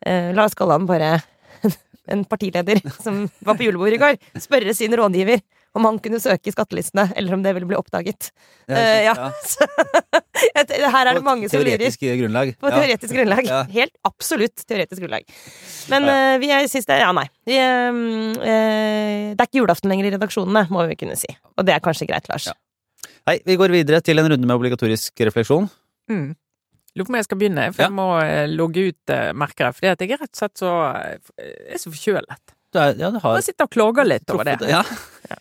Eh, 0.00 0.32
La 0.32 0.48
oss 0.48 0.56
kalle 0.56 0.78
han 0.80 0.88
bare 0.88 1.18
en 2.12 2.24
partileder 2.24 2.80
som 2.96 3.26
var 3.44 3.58
på 3.58 3.68
julebord 3.68 3.92
i 3.92 4.00
går, 4.00 4.16
spørre 4.40 4.72
sin 4.76 4.96
rådgiver 4.96 5.44
om 5.72 5.86
han 5.88 5.98
kunne 6.04 6.20
søke 6.20 6.50
i 6.50 6.52
skattelistene, 6.52 7.06
eller 7.16 7.32
om 7.36 7.42
det 7.44 7.54
ville 7.56 7.68
bli 7.68 7.76
oppdaget. 7.78 8.28
Eh, 8.68 9.06
ja. 9.06 9.14
ja. 10.56 10.90
her 10.92 11.08
er 11.08 11.16
det 11.16 11.22
mange 11.24 11.48
som 11.48 11.62
lurer. 11.62 11.78
Teoretisk 11.78 12.04
grunnlag. 12.20 12.52
På 12.60 12.68
Ja. 12.68 12.80
teoretisk 12.82 13.14
grunnlag. 13.16 13.48
Ja. 13.48 13.62
Helt 13.72 13.96
absolutt 14.08 14.66
teoretisk 14.68 15.00
grunnlag. 15.00 15.24
Men 15.92 16.08
uh, 16.08 16.36
vi 16.42 16.52
er 16.52 16.68
siste 16.70 16.98
Ja, 17.00 17.08
nei. 17.16 17.24
Vi, 17.48 17.56
eh, 17.56 17.88
eh, 17.88 19.32
det 19.32 19.40
er 19.40 19.48
ikke 19.48 19.62
julaften 19.62 19.88
lenger 19.92 20.10
i 20.10 20.14
redaksjonene, 20.18 20.66
må 20.72 20.84
vi 20.92 20.98
kunne 21.00 21.16
si. 21.16 21.30
Og 21.56 21.64
det 21.66 21.74
er 21.76 21.84
kanskje 21.84 22.08
greit, 22.10 22.28
Lars. 22.28 22.50
Ja. 22.52 22.56
Hei, 23.30 23.38
vi 23.46 23.56
går 23.56 23.72
videre 23.72 24.02
til 24.04 24.20
en 24.20 24.28
runde 24.28 24.46
med 24.46 24.56
obligatorisk 24.58 25.24
refleksjon. 25.24 25.70
Mm. 26.10 26.32
Lurer 26.92 27.08
på 27.08 27.14
om 27.14 27.16
jeg 27.16 27.24
skal 27.30 27.38
begynne, 27.40 27.70
for 27.72 27.86
Ja. 27.86 27.88
jeg 27.88 27.96
må 27.96 28.08
logge 28.52 28.90
ut, 28.92 29.14
merker 29.38 29.70
jeg. 29.70 29.78
Fordi 29.78 29.92
at 29.94 30.02
jeg 30.04 30.10
er 30.12 30.20
rett 30.20 30.34
og 30.34 30.42
slett 30.42 30.58
så 30.60 30.72
Jeg 31.38 31.76
er 31.78 31.80
så 31.80 31.92
forkjølet. 31.94 32.52
Du 32.72 32.78
er, 32.80 32.94
ja, 32.96 33.10
du 33.12 33.18
har 33.20 33.34
Jeg 33.36 33.44
sitter 33.50 33.68
og 33.68 33.72
klager 33.72 34.04
litt 34.08 34.30
over 34.32 34.44
det. 34.44 34.58
truffet 34.60 34.70
Ja. 34.70 34.82
Ja. 35.30 35.36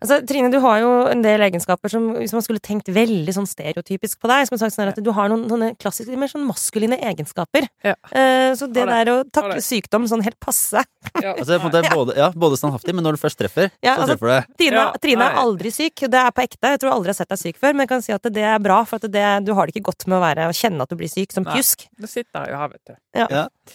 Altså, 0.00 0.20
Trine, 0.28 0.50
du 0.52 0.58
har 0.60 0.80
jo 0.82 0.90
en 1.10 1.22
del 1.24 1.42
egenskaper 1.46 1.92
som 1.92 2.10
hvis 2.18 2.34
man 2.36 2.44
skulle 2.44 2.60
tenkt 2.62 2.90
veldig 2.92 3.32
sånn 3.36 3.48
stereotypisk 3.48 4.20
på 4.20 4.28
deg, 4.30 4.46
skulle 4.48 4.60
sagt 4.62 4.76
sånn 4.76 4.90
at 4.92 5.00
du 5.00 5.10
har 5.16 5.30
noen, 5.32 5.46
noen 5.48 5.76
klassiske, 5.80 6.16
mer 6.20 6.30
sånn 6.30 6.44
maskuline 6.48 6.98
egenskaper. 7.10 7.68
Ja. 7.86 7.96
Uh, 8.12 8.52
så 8.58 8.68
det 8.68 8.84
det. 8.84 8.88
der 8.92 9.12
å 9.12 9.16
takle 9.32 9.60
sykdom 9.64 10.08
sånn 10.10 10.24
helt 10.26 10.38
passe 10.42 10.82
Altså, 11.20 11.56
på 11.62 11.70
en 11.72 11.86
både, 11.94 12.14
ja, 12.18 12.28
både 12.36 12.58
standhaftig, 12.60 12.92
men 12.96 13.04
når 13.06 13.16
du 13.16 13.22
først 13.22 13.38
treffer, 13.40 13.70
Ja, 13.80 13.94
så 13.96 14.04
altså- 14.04 14.18
treffer 14.18 14.28
du. 14.28 14.54
Trine, 14.60 14.76
Ja, 14.80 14.92
Trine 15.00 15.30
er 15.30 15.40
aldri 15.40 15.72
syk, 15.72 16.04
det 16.10 16.20
er 16.20 16.30
på 16.34 16.44
ekte. 16.44 16.74
Jeg 16.74 16.80
tror 16.82 16.92
aldri 16.92 17.10
jeg 17.10 17.16
har 17.16 17.20
sett 17.24 17.32
deg 17.32 17.40
syk 17.40 17.56
før, 17.60 17.72
men 17.72 17.86
jeg 17.86 17.88
kan 17.88 18.02
si 18.04 18.12
at 18.12 18.22
det 18.22 18.44
er 18.44 18.58
bra, 18.58 18.82
for 18.84 18.96
at 18.96 19.10
det, 19.10 19.24
du 19.46 19.54
har 19.54 19.66
det 19.66 19.74
ikke 19.74 19.88
godt 19.90 20.06
med 20.06 20.20
å 20.20 20.22
være 20.22 20.48
å 20.50 20.54
kjenne 20.54 20.84
at 20.84 20.92
du 20.92 20.96
blir 21.00 21.10
syk 21.10 21.32
som 21.32 21.44
pjusk. 21.44 21.88
Nå 21.98 22.08
sitter 22.08 22.44
jeg 22.44 22.52
jo 22.52 22.60
her, 22.60 22.68
vet 22.68 22.84
du. 22.84 22.94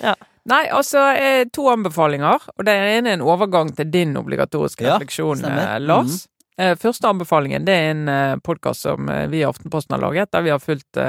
Ja. 0.04 0.16
Nei, 0.46 0.68
altså 0.70 1.02
eh, 1.18 1.44
to 1.54 1.66
anbefalinger. 1.72 2.44
Og 2.54 2.68
det 2.68 2.76
ene 2.78 3.12
er 3.12 3.18
en 3.18 3.26
overgang 3.26 3.72
til 3.76 3.90
din 3.90 4.14
obligatoriske 4.20 4.86
Ja, 4.86 4.96
refleksjon, 4.96 5.42
eh, 5.50 5.78
Lars. 5.82 6.28
Eh, 6.62 6.76
Første 6.80 7.10
anbefalingen 7.10 7.66
det 7.68 7.74
er 7.74 7.90
en 7.92 8.06
eh, 8.12 8.36
podkast 8.46 8.86
som 8.86 9.10
vi 9.32 9.42
i 9.42 9.48
Aftenposten 9.48 9.98
har 9.98 10.04
laget. 10.06 10.32
Der 10.32 10.46
vi 10.46 10.54
har 10.54 10.62
fulgt 10.62 11.02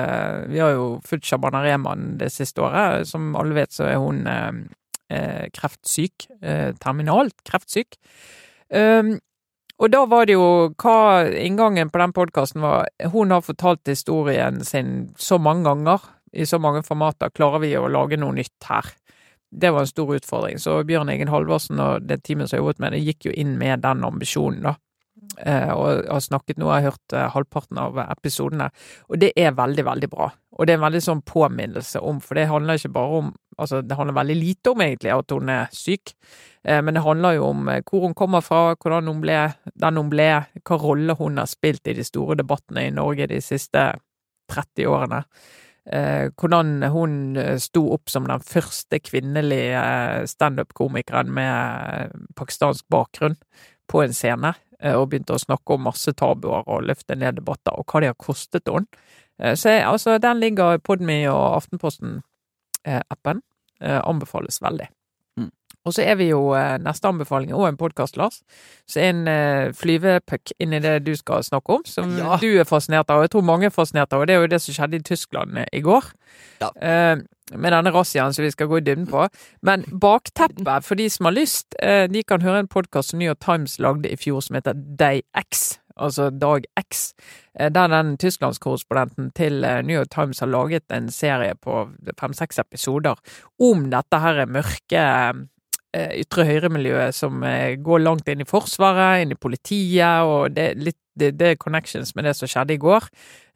Vi 0.49 0.59
har 0.59 0.73
jo 0.73 0.89
fulgt 1.05 1.29
Shabana 1.29 1.63
Rehman 1.63 2.17
det 2.19 2.33
siste 2.33 2.65
året. 2.65 3.07
Som 3.07 3.37
alle 3.37 3.55
vet, 3.61 3.73
så 3.77 3.91
er 3.91 4.01
hun 4.01 4.25
kreftsyk. 5.55 6.27
Terminalt 6.83 7.37
kreftsyk. 7.47 7.95
Um, 8.75 9.21
og 9.79 9.93
da 9.93 10.01
var 10.09 10.27
det 10.27 10.35
jo 10.35 10.73
hva 10.83 11.29
inngangen 11.39 11.93
på 11.93 12.01
den 12.01 12.15
podkasten 12.17 12.65
var 12.65 12.89
Hun 13.13 13.31
har 13.31 13.45
fortalt 13.45 13.87
historien 13.87 14.65
sin 14.65 15.13
så 15.21 15.39
mange 15.39 15.69
ganger, 15.69 16.01
i 16.33 16.43
så 16.49 16.59
mange 16.59 16.83
formater. 16.83 17.31
Klarer 17.31 17.63
vi 17.63 17.77
å 17.79 17.87
lage 17.87 18.19
noe 18.19 18.35
nytt 18.35 18.67
her? 18.67 18.89
Det 19.57 19.71
var 19.73 19.87
en 19.87 19.89
stor 19.89 20.11
utfordring. 20.19 20.59
Så 20.61 20.83
Bjørn 20.85 21.09
Egen 21.09 21.33
Halvorsen 21.33 21.81
og 21.81 22.05
det 22.05 22.21
teamet 22.27 22.51
som 22.51 22.61
jobbet 22.61 22.83
med 22.83 22.93
det, 22.93 23.05
gikk 23.07 23.31
jo 23.31 23.33
inn 23.33 23.55
med 23.61 23.85
den 23.87 24.05
ambisjonen, 24.05 24.67
da. 24.69 24.77
Eh, 25.39 25.71
og 25.73 26.05
har 26.09 26.21
snakket 26.21 26.59
nå, 26.61 26.69
jeg 26.69 26.85
har 26.85 26.93
hørt 26.93 27.15
eh, 27.17 27.29
halvparten 27.33 27.81
av 27.81 27.99
episodene, 28.05 28.69
og 29.09 29.21
det 29.21 29.33
er 29.37 29.57
veldig, 29.57 29.85
veldig 29.89 30.09
bra. 30.13 30.29
Og 30.57 30.69
det 30.69 30.75
er 30.75 30.79
en 30.81 30.87
veldig 30.87 31.03
sånn 31.05 31.23
påminnelse 31.29 32.01
om, 32.05 32.21
for 32.25 32.39
det 32.39 32.47
handler 32.53 32.81
ikke 32.81 32.95
bare 33.01 33.25
om 33.25 33.35
Altså, 33.57 33.79
det 33.81 33.97
handler 33.97 34.13
veldig 34.19 34.35
lite 34.37 34.69
om 34.75 34.83
egentlig 34.85 35.09
at 35.15 35.33
hun 35.33 35.49
er 35.49 35.71
syk, 35.73 36.11
eh, 36.69 36.83
men 36.85 36.93
det 36.93 37.01
handler 37.07 37.39
jo 37.39 37.47
om 37.47 37.71
hvor 37.89 38.03
hun 38.05 38.13
kommer 38.13 38.43
fra, 38.45 38.75
hvordan 38.77 39.09
hun 39.09 39.23
ble 39.23 39.39
den 39.81 39.97
hun 39.97 40.11
ble, 40.13 40.27
hva 40.61 40.77
rolle 40.83 41.17
hun 41.17 41.41
har 41.41 41.49
spilt 41.49 41.89
i 41.89 41.95
de 41.97 42.05
store 42.05 42.37
debattene 42.37 42.85
i 42.85 42.93
Norge 42.93 43.31
de 43.31 43.39
siste 43.41 43.87
30 44.53 44.91
årene. 44.93 45.23
Eh, 45.93 46.33
hvordan 46.35 46.83
hun 46.91 47.37
eh, 47.39 47.57
sto 47.63 47.85
opp 47.95 48.11
som 48.11 48.27
den 48.27 48.43
første 48.43 48.99
kvinnelige 48.99 49.79
eh, 49.79 50.25
standup-komikeren 50.27 51.31
med 51.31 52.17
pakistansk 52.37 52.89
bakgrunn 52.91 53.37
på 53.87 54.03
en 54.03 54.15
scene, 54.15 54.57
og 54.77 55.07
begynte 55.09 55.33
å 55.33 55.41
snakke 55.41 55.73
om 55.73 55.87
masse 55.87 56.13
tabuer 56.19 56.67
og 56.69 56.83
løfte 56.85 57.15
ned 57.17 57.39
debatter, 57.39 57.73
og 57.79 57.87
hva 57.89 58.03
det 58.03 58.11
har 58.11 58.19
kostet 58.21 58.69
henne. 58.69 58.91
Så 59.57 59.73
jeg, 59.73 59.87
altså, 59.89 60.19
den 60.21 60.43
ligger 60.43 60.77
Podme 60.85 61.17
og 61.31 61.63
Aftenposten-appen. 61.63 63.41
Anbefales 63.81 64.61
veldig. 64.61 64.91
Og 65.87 65.95
så 65.95 66.03
er 66.03 66.17
vi 66.19 66.27
jo 66.33 66.49
eh, 66.59 66.77
neste 66.83 67.07
anbefaling 67.07 67.53
og 67.55 67.69
en 67.69 67.77
podkast, 67.79 68.17
Lars. 68.19 68.41
Så 68.91 68.99
er 69.05 69.13
en 69.13 69.29
eh, 69.31 69.69
flyvepuck 69.77 70.51
inni 70.63 70.81
det 70.83 70.97
du 71.07 71.13
skal 71.15 71.45
snakke 71.47 71.77
om, 71.79 71.85
som 71.87 72.11
Ja. 72.19 72.37
du 72.43 72.49
er 72.59 72.67
fascinert 72.67 73.11
av. 73.11 73.21
og 73.21 73.29
Jeg 73.29 73.31
tror 73.37 73.47
mange 73.47 73.67
er 73.67 73.75
fascinert 73.75 74.13
av, 74.13 74.21
og 74.21 74.27
det 74.27 74.35
er 74.35 74.41
jo 74.43 74.51
det 74.51 74.61
som 74.65 74.75
skjedde 74.75 74.99
i 74.99 75.07
Tyskland 75.07 75.59
eh, 75.63 75.69
i 75.73 75.81
går. 75.87 76.11
Ja. 76.61 76.71
Med 77.55 77.71
denne 77.71 77.93
razziaen 77.95 78.35
som 78.35 78.43
vi 78.43 78.51
skal 78.51 78.67
gå 78.67 78.81
i 78.81 78.83
dybden 78.83 79.07
på. 79.07 79.29
Men 79.63 79.85
bakteppet 80.03 80.83
for 80.89 80.99
de 80.99 81.07
som 81.11 81.29
har 81.31 81.37
lyst, 81.37 81.77
de 82.11 82.23
kan 82.27 82.43
høre 82.43 82.65
en 82.65 82.69
podkast 82.73 83.13
som 83.13 83.21
New 83.23 83.29
York 83.31 83.39
Times 83.45 83.79
lagde 83.79 84.11
i 84.11 84.17
fjor 84.19 84.41
som 84.43 84.57
heter 84.59 84.75
Day 84.75 85.23
X, 85.39 85.79
altså 85.97 86.31
Dag 86.35 86.67
X, 86.81 87.13
der 87.55 87.87
den 87.93 88.17
tysklandskorrespondenten 88.19 89.31
til 89.39 89.63
New 89.87 89.95
York 90.01 90.11
Times 90.11 90.41
har 90.43 90.51
laget 90.51 90.91
en 90.91 91.07
serie 91.15 91.55
på 91.55 91.85
fem-seks 92.19 92.59
episoder 92.59 93.15
om 93.63 93.87
dette 93.95 94.19
her 94.27 94.43
mørke 94.51 95.07
ytre 96.21 96.47
høyre-miljøet 96.49 97.17
som 97.17 97.43
eh, 97.47 97.77
går 97.83 98.03
langt 98.05 98.29
inn 98.29 98.45
i 98.45 98.49
Forsvaret, 98.49 99.23
inn 99.23 99.35
i 99.35 99.39
politiet, 99.41 100.27
og 100.27 100.55
det 100.57 100.71
er 100.71 100.87
litt 100.89 101.01
det, 101.17 101.31
det 101.41 101.47
er 101.49 101.61
connections 101.61 102.13
med 102.17 102.27
det 102.29 102.35
som 102.37 102.51
skjedde 102.51 102.75
i 102.77 102.81
går. 102.81 103.07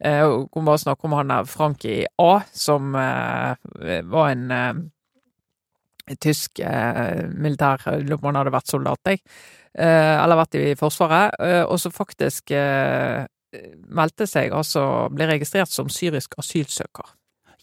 Eh, 0.04 0.22
og 0.24 0.48
Kom 0.52 0.68
bare 0.68 0.80
snakke 0.80 1.04
om 1.04 1.16
han 1.18 1.32
der 1.32 1.48
Frankie 1.48 2.06
A, 2.16 2.30
som 2.56 2.94
eh, 2.96 4.00
var 4.08 4.30
en 4.32 4.46
eh, 4.56 4.80
tysk 6.24 6.62
eh, 6.64 7.26
militær 7.28 7.84
Lurer 8.00 8.16
på 8.16 8.24
om 8.24 8.30
han 8.30 8.40
hadde 8.40 8.54
vært 8.54 8.72
soldat, 8.72 9.12
jeg. 9.12 9.20
Eh, 9.76 10.16
eller 10.16 10.40
vært 10.40 10.58
i 10.58 10.64
Forsvaret. 10.78 11.36
Eh, 11.38 11.62
og 11.66 11.78
så 11.82 11.92
faktisk 11.94 12.54
eh, 12.56 13.26
meldte 13.90 14.26
seg, 14.30 14.54
altså 14.56 15.08
ble 15.14 15.28
registrert 15.30 15.70
som 15.72 15.90
syrisk 15.92 16.38
asylsøker. 16.40 17.16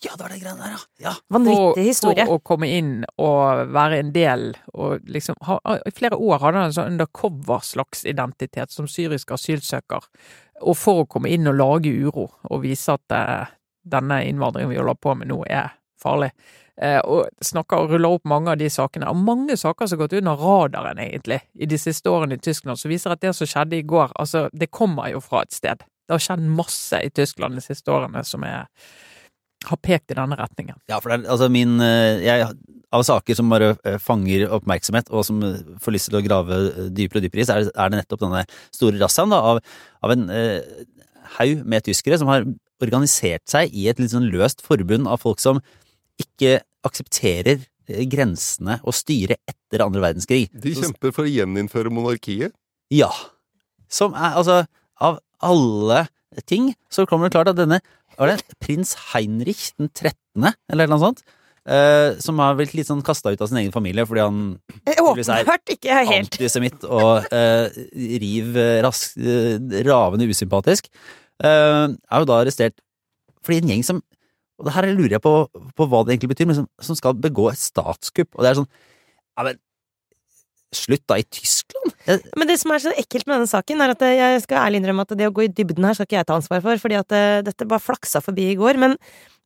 Ja, 0.04 0.14
det 0.14 0.24
var 0.24 0.30
det 0.30 0.40
greiene 0.42 0.62
der, 0.62 0.74
ja. 0.76 0.82
ja. 1.02 1.14
Vanvittig 1.34 1.86
historie. 1.88 2.26
For 2.28 2.38
å 2.38 2.44
komme 2.46 2.70
inn 2.70 2.92
og 3.22 3.72
være 3.74 4.02
en 4.04 4.12
del, 4.14 4.52
og 4.78 5.08
liksom 5.10 5.40
ha, 5.48 5.58
I 5.90 5.94
flere 5.96 6.20
år 6.22 6.44
hadde 6.44 6.62
han 6.62 6.70
en 6.70 6.76
sånn 6.76 6.94
undercover 6.94 7.66
slags 7.66 8.06
identitet 8.06 8.74
som 8.74 8.90
syrisk 8.92 9.34
asylsøker, 9.34 10.06
og 10.62 10.78
for 10.78 11.04
å 11.04 11.10
komme 11.10 11.32
inn 11.34 11.50
og 11.50 11.58
lage 11.58 11.94
uro, 11.94 12.28
og 12.50 12.64
vise 12.66 12.94
at 12.94 13.18
eh, 13.18 13.50
denne 13.90 14.22
innvandringen 14.28 14.74
vi 14.74 14.80
holder 14.80 15.02
på 15.02 15.18
med 15.18 15.32
nå, 15.32 15.42
er 15.50 15.74
farlig. 16.02 16.30
Eh, 16.78 17.00
og 17.02 17.26
snakker 17.42 17.82
og 17.82 17.96
ruller 17.96 18.20
opp 18.20 18.30
mange 18.30 18.54
av 18.54 18.62
de 18.62 18.70
sakene, 18.70 19.10
og 19.10 19.18
mange 19.18 19.58
saker 19.58 19.90
som 19.90 19.98
har 19.98 20.06
gått 20.06 20.20
under 20.20 20.38
radaren, 20.42 21.02
egentlig, 21.02 21.42
i 21.58 21.70
de 21.70 21.82
siste 21.82 22.14
årene 22.14 22.38
i 22.38 22.44
Tyskland, 22.44 22.78
som 22.78 22.94
viser 22.94 23.16
at 23.16 23.26
det 23.26 23.34
som 23.34 23.50
skjedde 23.50 23.80
i 23.80 23.86
går, 23.88 24.14
altså, 24.14 24.46
det 24.54 24.70
kommer 24.70 25.10
jo 25.10 25.24
fra 25.26 25.42
et 25.46 25.58
sted. 25.58 25.82
Det 26.08 26.14
har 26.14 26.24
skjedd 26.24 26.46
masse 26.54 27.02
i 27.04 27.10
Tyskland 27.10 27.58
de 27.58 27.66
siste 27.66 27.92
årene 27.92 28.22
som 28.24 28.46
er 28.48 28.70
har 29.72 29.80
pekt 29.84 30.14
i 30.14 30.18
denne 30.18 30.38
retningen. 30.40 30.80
Ja, 30.90 31.00
for 31.02 31.12
det 31.12 31.22
er 31.22 31.32
altså 31.34 31.50
min 31.54 31.78
eh, 31.84 32.24
jeg, 32.26 32.50
Av 32.96 33.04
saker 33.04 33.36
som 33.36 33.50
bare 33.52 33.74
eh, 33.84 33.98
fanger 34.00 34.48
oppmerksomhet, 34.56 35.12
og 35.12 35.26
som 35.28 35.42
eh, 35.44 35.60
får 35.84 35.96
lyst 35.96 36.12
til 36.12 36.20
å 36.20 36.24
grave 36.26 36.60
dypere 36.96 37.22
og 37.22 37.28
dypere 37.28 37.44
i, 37.44 37.48
så 37.48 37.58
er 37.58 37.66
det, 37.66 37.74
er 37.76 37.92
det 37.92 38.02
nettopp 38.02 38.24
denne 38.24 38.46
store 38.76 39.02
razziaen 39.02 39.36
av, 39.36 39.60
av 40.04 40.16
en 40.16 40.28
eh, 40.34 40.86
haug 41.38 41.66
med 41.68 41.88
tyskere 41.88 42.20
som 42.22 42.32
har 42.32 42.48
organisert 42.84 43.44
seg 43.50 43.74
i 43.76 43.88
et 43.92 44.00
litt 44.00 44.14
sånn 44.14 44.30
løst 44.32 44.64
forbund 44.66 45.10
av 45.10 45.20
folk 45.24 45.42
som 45.44 45.60
ikke 46.22 46.60
aksepterer 46.88 47.66
grensene 48.12 48.80
og 48.84 48.96
styret 48.96 49.40
etter 49.48 49.84
andre 49.84 50.04
verdenskrig. 50.04 50.48
De 50.52 50.74
kjemper 50.76 51.14
for 51.16 51.28
å 51.28 51.32
gjeninnføre 51.32 51.92
monarkiet. 51.94 52.56
Ja. 52.94 53.12
Som 53.92 54.16
er 54.16 54.40
altså 54.40 54.66
Av 54.98 55.20
alle 55.46 56.08
ting 56.46 56.72
så 56.92 57.06
kommer 57.10 57.28
det 57.28 57.38
klart 57.38 57.52
at 57.54 57.60
denne 57.60 57.82
Var 58.18 58.32
det 58.34 58.58
prins 58.64 58.96
Heinrich 59.14 59.72
den 59.78 59.90
13., 59.94 60.54
eller 60.72 60.90
noe 60.92 61.02
sånt? 61.02 61.24
eh, 61.68 62.16
som 62.24 62.40
har 62.42 62.56
blitt 62.58 62.74
litt 62.78 62.90
sånn 62.90 63.04
kasta 63.06 63.34
ut 63.34 63.42
av 63.44 63.50
sin 63.52 63.60
egen 63.62 63.74
familie 63.76 64.06
fordi 64.08 64.24
han 64.24 64.42
Åpenbart 64.88 65.74
ikke 65.76 66.02
helt 66.08 66.36
antisemitt 66.38 66.86
og 66.88 67.28
eh, 67.36 67.80
riv 68.24 68.58
eh, 68.58 68.80
rask, 68.86 69.18
eh, 69.20 69.58
ravende 69.88 70.28
usympatisk, 70.32 70.90
eh, 71.44 71.86
er 71.92 72.24
jo 72.24 72.30
da 72.30 72.42
arrestert 72.42 72.78
fordi 73.46 73.62
en 73.64 73.74
gjeng 73.76 73.84
som 73.88 74.04
Og 74.58 74.66
det 74.66 74.74
her 74.74 74.88
lurer 74.90 75.14
jeg 75.20 75.22
på, 75.22 75.32
på 75.78 75.86
hva 75.86 76.00
det 76.04 76.16
egentlig 76.16 76.32
betyr, 76.32 76.48
men 76.50 76.56
som, 76.58 76.66
som 76.82 76.98
skal 76.98 77.14
begå 77.14 77.44
et 77.52 77.60
statskupp. 77.62 78.32
Og 78.34 78.42
det 78.42 78.50
er 78.50 78.56
sånn 78.58 78.72
Ja, 79.38 79.44
men 79.46 79.60
slutt 80.76 81.04
da, 81.08 81.20
i 81.20 81.26
Tyskland? 81.26 81.94
Men 82.38 82.50
det 82.50 82.58
som 82.62 82.74
er 82.74 82.84
så 82.84 82.94
ekkelt 83.00 83.28
med 83.28 83.38
denne 83.38 83.52
saken, 83.52 83.84
er 83.84 83.94
at 83.94 84.04
eh, 84.06 84.18
jeg 84.20 84.44
skal 84.46 84.66
ærlig 84.66 84.82
innrømme 84.82 85.06
at 85.08 85.16
det 85.20 85.30
å 85.30 85.36
gå 85.36 85.46
i 85.46 85.52
dybden 85.52 85.88
her 85.88 85.98
skal 85.98 86.10
ikke 86.10 86.20
jeg 86.20 86.30
ta 86.30 86.38
ansvar 86.40 86.64
for, 86.66 86.84
fordi 86.84 87.00
at 87.00 87.16
eh, 87.16 87.40
dette 87.48 87.70
bare 87.70 87.84
flaksa 87.84 88.24
forbi 88.24 88.52
i 88.52 88.58
går. 88.60 88.80
Men, 88.82 88.98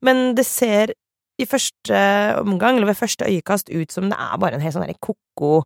men 0.04 0.24
det 0.38 0.46
ser 0.48 0.94
i 1.40 1.46
første 1.48 2.00
omgang, 2.42 2.76
eller 2.76 2.92
ved 2.92 2.98
første 2.98 3.26
øyekast, 3.28 3.72
ut 3.72 3.94
som 3.94 4.10
det 4.10 4.18
er 4.20 4.42
bare 4.42 4.58
en 4.58 4.64
helt 4.64 4.76
sånn 4.76 4.84
derre 4.86 5.00
ko-ko 5.02 5.62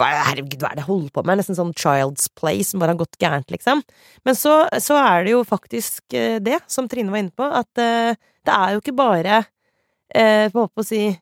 Herregud, 0.00 0.62
hva 0.62 0.70
er 0.70 0.78
det 0.78 0.84
jeg 0.84 0.88
holder 0.88 1.12
på 1.12 1.22
med? 1.28 1.40
Nesten 1.40 1.56
sånn 1.58 1.74
Child's 1.76 2.30
Play 2.38 2.62
som 2.64 2.80
bare 2.80 2.94
har 2.94 3.00
gått 3.02 3.18
gærent, 3.20 3.50
liksom. 3.52 3.82
Men 4.24 4.38
så, 4.38 4.62
så 4.80 4.96
er 4.96 5.26
det 5.26 5.34
jo 5.34 5.42
faktisk 5.44 6.16
eh, 6.16 6.38
det, 6.40 6.60
som 6.70 6.88
Trine 6.88 7.12
var 7.12 7.20
inne 7.20 7.34
på, 7.36 7.44
at 7.44 7.82
eh, 7.82 8.16
det 8.48 8.54
er 8.54 8.72
jo 8.72 8.80
ikke 8.80 8.96
bare 8.96 9.42
eh, 10.14 10.46
på 10.54 10.64
å 10.64 10.86
si 10.86 11.02
eh, 11.10 11.18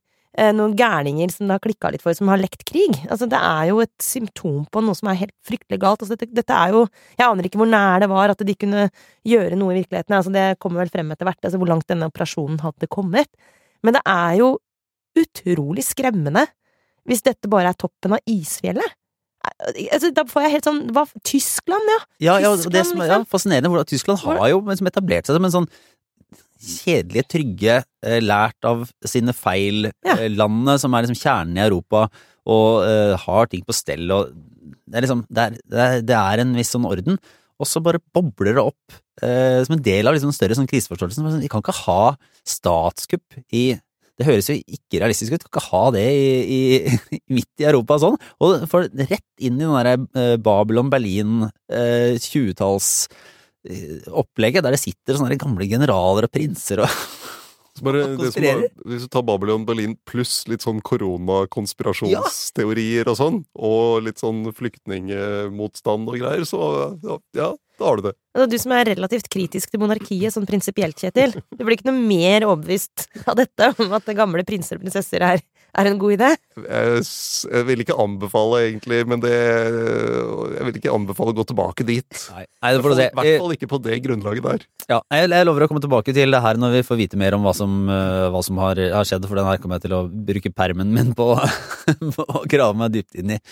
noen 0.55 0.74
gærninger 0.78 1.32
som 1.34 1.49
det 1.49 1.57
har 1.57 1.62
klikka 1.64 1.91
litt 1.91 2.05
for, 2.05 2.14
som 2.14 2.30
har 2.30 2.41
lekt 2.41 2.62
krig. 2.68 2.95
Altså, 3.09 3.26
det 3.30 3.39
er 3.39 3.70
jo 3.70 3.80
et 3.82 3.95
symptom 4.05 4.61
på 4.70 4.82
noe 4.84 4.95
som 4.99 5.11
er 5.11 5.18
helt 5.24 5.34
fryktelig 5.47 5.80
galt. 5.82 6.05
Altså, 6.05 6.14
dette, 6.14 6.30
dette 6.36 6.55
er 6.55 6.74
jo 6.76 6.84
Jeg 7.18 7.26
aner 7.26 7.49
ikke 7.49 7.61
hvor 7.61 7.70
nær 7.70 8.05
det 8.05 8.11
var 8.12 8.34
at 8.34 8.45
de 8.47 8.55
kunne 8.59 8.86
gjøre 9.26 9.59
noe 9.59 9.74
i 9.74 9.80
virkeligheten. 9.80 10.14
Altså, 10.14 10.34
det 10.34 10.47
kommer 10.62 10.84
vel 10.84 10.93
frem 10.95 11.11
etter 11.14 11.28
hvert, 11.28 11.43
altså 11.43 11.61
hvor 11.61 11.72
langt 11.72 11.89
denne 11.91 12.11
operasjonen 12.11 12.62
hadde 12.62 12.91
kommet. 12.93 13.30
Men 13.82 13.99
det 13.99 14.05
er 14.07 14.39
jo 14.43 14.55
utrolig 15.18 15.84
skremmende 15.86 16.47
hvis 17.09 17.24
dette 17.24 17.51
bare 17.51 17.72
er 17.72 17.78
toppen 17.78 18.14
av 18.18 18.24
isfjellet. 18.28 18.97
Altså, 19.93 20.11
da 20.12 20.24
får 20.28 20.45
jeg 20.45 20.55
helt 20.57 20.66
sånn 20.66 20.80
hva, 20.93 21.05
Tyskland, 21.26 21.93
ja! 21.95 22.01
ja, 22.26 22.34
ja, 22.43 22.51
og 22.53 22.72
det 22.74 22.82
som 22.84 23.01
er 23.01 23.09
ja, 23.09 23.16
liksom. 23.16 23.28
fascinerende, 23.32 23.70
hvordan 23.72 23.89
Tyskland 23.89 24.20
har 24.26 24.51
jo 24.53 24.59
liksom 24.66 24.91
etablert 24.91 25.28
seg 25.28 25.39
som 25.39 25.47
en 25.47 25.55
sånn 25.55 25.70
kjedelige, 26.59 27.26
trygge, 27.34 27.76
eh, 28.02 28.18
lært 28.24 28.66
av 28.66 28.88
sine 29.06 29.34
feil, 29.36 29.92
Ja. 30.04 30.16
eh, 30.18 30.28
landet 30.28 30.80
som 30.80 30.94
er 30.94 31.06
liksom 31.06 31.20
kjernen 31.20 31.59
i 31.59 31.66
Europa, 31.66 32.09
og 32.48 32.84
uh, 32.88 33.16
har 33.16 33.46
ting 33.46 33.61
på 33.62 33.74
stell, 33.76 34.11
og 34.11 34.32
det 34.88 34.96
er 34.96 35.04
liksom, 35.04 35.26
det 35.28 35.42
er, 35.44 36.00
det 36.00 36.16
er, 36.16 36.40
en 36.40 36.54
viss 36.56 36.70
sånn 36.72 36.86
orden, 36.88 37.18
og 37.61 37.66
så 37.68 37.82
bare 37.84 38.00
bobler 38.14 38.56
det 38.56 38.64
opp 38.64 38.96
uh, 39.22 39.61
som 39.66 39.76
en 39.76 39.82
del 39.84 40.09
av 40.09 40.16
liksom 40.16 40.30
den 40.32 40.38
større 40.38 40.56
sånn 40.56 40.70
kriseforståelsen. 40.70 41.28
Sånn, 41.28 41.42
Vi 41.44 41.50
kan 41.52 41.61
ikke 41.61 41.76
ha 41.84 42.16
statskupp 42.48 43.36
i 43.52 43.76
det 44.18 44.26
høres 44.26 44.48
jo 44.50 44.56
ikke 44.59 44.98
realistisk 44.98 45.34
ut. 45.34 45.44
Vi 45.44 45.46
kan 45.46 45.61
ikke 45.61 45.68
ha 45.70 45.82
det 45.94 46.04
i, 46.11 46.59
i, 46.59 47.20
midt 47.36 47.62
i 47.62 47.68
Europa 47.70 48.00
sånn. 48.02 48.16
Og 48.42 48.64
for 48.70 48.88
rett 48.90 49.26
inn 49.38 49.61
i 49.61 49.62
den 49.62 49.76
derre 49.76 49.94
eh, 50.18 50.34
Babylon-Berlin 50.42 51.46
eh, 51.46 52.18
20-talls 52.18 52.88
eh, 53.06 53.20
opplegget, 54.09 54.64
der 54.64 54.72
det 54.74 54.80
sitter 54.80 55.16
sånne 55.18 55.36
gamle 55.40 55.66
generaler 55.68 56.24
og 56.28 56.32
prinser 56.32 56.80
og 56.84 56.90
bare, 57.84 58.00
det 58.20 58.32
som 58.34 58.42
var, 58.44 58.62
hvis 58.88 59.04
du 59.06 59.11
tar 59.12 59.24
Babylon 59.26 59.66
Berlin 59.68 59.94
pluss 60.09 60.34
litt 60.50 60.62
sånn 60.64 60.80
koronakonspirasjonsteorier 60.86 63.04
og 63.11 63.16
sånn, 63.18 63.38
og 63.54 64.02
litt 64.06 64.18
sånn 64.22 64.40
flyktningemotstand 64.56 66.04
og 66.11 66.16
greier, 66.20 66.44
så 66.48 66.61
ja, 67.02 67.16
ja 67.38 67.50
da 67.79 67.87
har 67.87 67.99
du 67.99 68.09
det. 68.09 68.14
Altså, 68.35 68.49
du 68.51 68.57
som 68.61 68.72
er 68.74 68.91
relativt 68.93 69.29
kritisk 69.33 69.70
til 69.70 69.83
monarkiet 69.83 70.35
sånn 70.35 70.49
prinsipielt, 70.49 70.99
Kjetil. 70.99 71.37
Du 71.55 71.62
blir 71.62 71.79
ikke 71.79 71.89
noe 71.91 72.01
mer 72.01 72.47
overbevist 72.49 73.07
av 73.24 73.39
dette 73.39 73.70
om 73.79 73.95
at 73.97 74.11
gamle 74.18 74.45
prinser 74.47 74.79
og 74.79 74.85
prinsesser 74.85 75.24
er, 75.26 75.43
er 75.79 75.91
en 75.91 76.01
god 76.01 76.16
idé? 76.16 76.31
Jeg, 76.59 77.05
jeg 77.53 77.68
vil 77.68 77.85
ikke 77.85 77.97
anbefale, 78.03 78.64
egentlig, 78.66 79.01
men 79.11 79.22
det 79.22 79.33
Jeg 79.33 80.66
vil 80.66 80.81
ikke 80.81 80.95
anbefale 80.95 81.35
å 81.35 81.39
gå 81.39 81.47
tilbake 81.53 81.87
dit. 81.87 82.22
Nei, 82.35 82.45
nei 82.47 82.74
det 82.74 82.85
får 82.85 82.95
du 82.95 82.99
se. 82.99 83.09
I 83.09 83.18
hvert 83.20 83.43
fall 83.45 83.57
ikke 83.59 83.70
på 83.70 83.83
det 83.87 84.01
grunnlaget 84.07 84.49
der. 84.51 84.68
Ja, 84.91 85.01
jeg, 85.14 85.33
jeg 85.39 85.49
lover 85.49 85.66
å 85.66 85.70
komme 85.70 85.85
tilbake 85.85 86.14
til 86.16 86.35
det 86.35 86.45
her 86.45 86.61
når 86.61 86.79
vi 86.79 86.87
får 86.91 87.03
vite 87.03 87.20
mer 87.20 87.39
om 87.39 87.47
hva 87.47 87.55
som, 87.57 87.81
eh, 87.95 88.29
hva 88.35 88.45
som 88.45 88.62
har, 88.64 88.83
har 88.99 89.09
skjedd, 89.09 89.26
for 89.31 89.39
den 89.39 89.49
her 89.49 89.62
kommer 89.62 89.79
jeg 89.79 89.89
til 89.89 89.99
å 89.99 90.07
bruke 90.09 90.55
permen 90.55 90.95
min 90.95 91.14
på, 91.18 91.35
på 92.18 92.31
å 92.31 92.47
grave 92.51 92.74
meg 92.79 92.99
dypt 92.99 93.18
inn 93.22 93.39
i. 93.39 93.43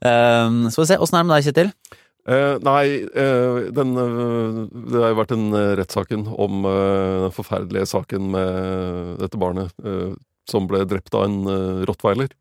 Um, 0.00 0.70
så 0.70 0.80
får 0.80 0.86
vi 0.86 0.90
se. 0.94 1.02
Åssen 1.04 1.18
er 1.18 1.24
det 1.24 1.28
med 1.28 1.36
deg, 1.36 1.50
Kjetil? 1.50 1.99
Eh, 2.30 2.56
nei, 2.62 2.84
eh, 3.02 3.60
den, 3.74 3.92
eh, 3.98 4.58
det 4.92 5.02
har 5.02 5.12
jo 5.12 5.18
vært 5.18 5.32
den 5.34 5.48
uh, 5.50 5.74
rettssaken 5.80 6.26
om 6.30 6.64
eh, 6.68 7.26
den 7.26 7.34
forferdelige 7.34 7.88
saken 7.90 8.28
med 8.36 9.16
dette 9.22 9.40
barnet 9.40 9.72
eh, 9.82 10.12
som 10.50 10.66
ble 10.70 10.84
drept 10.88 11.14
av 11.16 11.26
en 11.26 11.38
eh, 11.50 11.84
rottweiler. 11.90 12.32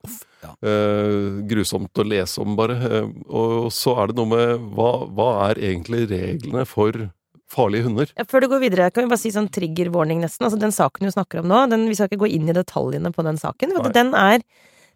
ja. 0.44 0.52
Eh, 0.66 1.40
grusomt 1.50 2.00
å 2.00 2.06
lese 2.08 2.42
om, 2.44 2.56
bare. 2.60 2.78
Eh, 2.90 3.08
og 3.28 3.70
så 3.76 3.96
er 4.02 4.12
det 4.12 4.20
noe 4.20 4.30
med 4.34 4.68
hva, 4.78 4.92
hva 5.10 5.30
er 5.50 5.62
egentlig 5.72 6.06
reglene 6.12 6.66
for 6.70 7.10
farlige 7.50 7.88
hunder? 7.88 8.14
Ja, 8.18 8.26
Før 8.30 8.46
du 8.46 8.50
går 8.52 8.64
videre, 8.68 8.90
kan 8.94 9.06
vi 9.06 9.12
bare 9.12 9.22
si 9.22 9.34
sånn 9.34 9.50
trigger 9.54 9.92
warning, 9.94 10.22
nesten. 10.24 10.46
Altså, 10.48 10.60
den 10.62 10.76
saken 10.76 11.10
du 11.10 11.14
snakker 11.14 11.42
om 11.42 11.50
nå, 11.50 11.64
den, 11.74 11.88
vi 11.90 11.98
skal 11.98 12.10
ikke 12.12 12.24
gå 12.26 12.34
inn 12.38 12.50
i 12.50 12.58
detaljene 12.58 13.14
på 13.16 13.26
den 13.26 13.42
saken. 13.42 13.74
For 13.78 13.90
Nei. 13.90 13.96
den 13.98 14.14
er, 14.18 14.46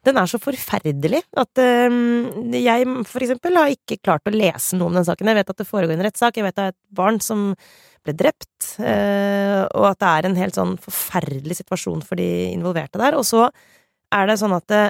den 0.04 0.20
er 0.20 0.28
så 0.28 0.39
forferdelig 0.41 1.22
at 1.39 1.62
øh, 1.64 1.93
jeg, 2.60 2.88
for 3.08 3.24
eksempel, 3.24 3.60
har 3.60 3.72
ikke 3.72 4.01
klart 4.04 4.28
å 4.28 4.36
lese 4.36 4.78
noe 4.78 4.91
om 4.91 4.97
den 4.99 5.08
saken. 5.08 5.32
Jeg 5.32 5.39
vet 5.39 5.54
at 5.54 5.62
det 5.62 5.70
foregår 5.70 5.95
en 5.95 6.06
rettssak, 6.08 6.39
jeg 6.39 6.47
vet 6.47 6.58
det 6.58 6.66
er 6.66 6.74
et 6.74 6.82
barn 6.95 7.22
som 7.24 7.51
ble 8.04 8.16
drept, 8.20 8.74
øh, 8.84 9.62
og 9.80 9.86
at 9.93 10.01
det 10.01 10.10
er 10.10 10.28
en 10.28 10.39
helt 10.41 10.58
sånn 10.60 10.74
forferdelig 10.84 11.62
situasjon 11.62 12.04
for 12.04 12.20
de 12.20 12.28
involverte 12.51 12.99
der. 12.99 13.16
Og 13.16 13.24
så 13.28 13.47
er 14.14 14.28
det 14.30 14.39
sånn 14.41 14.56
at 14.56 14.68
det, 14.70 14.84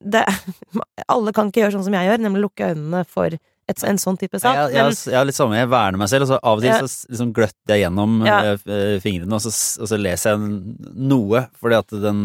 det 0.00 0.26
Alle 1.14 1.32
kan 1.36 1.48
ikke 1.48 1.64
gjøre 1.64 1.78
sånn 1.78 1.88
som 1.88 1.96
jeg 1.96 2.10
gjør, 2.10 2.22
nemlig 2.26 2.44
lukke 2.44 2.70
øynene 2.74 3.02
for 3.08 3.32
et, 3.70 3.82
en 3.86 4.00
sånn 4.00 4.18
type 4.20 4.38
sak. 4.42 4.56
Jeg, 4.56 4.76
jeg, 4.76 4.94
jeg, 5.08 5.16
har 5.16 5.26
litt 5.28 5.38
samme, 5.38 5.58
jeg 5.58 5.70
verner 5.72 6.00
meg 6.00 6.10
selv, 6.12 6.26
og 6.26 6.32
så 6.32 6.38
av 6.42 6.60
og 6.60 6.64
til 6.66 6.76
så 6.76 7.10
liksom 7.14 7.34
gløtter 7.36 7.74
jeg 7.74 7.84
gjennom 7.86 8.20
Ja. 8.26 8.38
eh, 8.52 8.64
eh, 8.76 8.96
fingrene, 9.02 9.38
og 9.38 9.44
så, 9.44 9.52
og 9.80 9.90
så 9.90 9.98
leser 10.00 10.34
jeg 10.34 10.96
noe, 11.10 11.46
fordi 11.60 11.78
at 11.80 12.00
den 12.04 12.24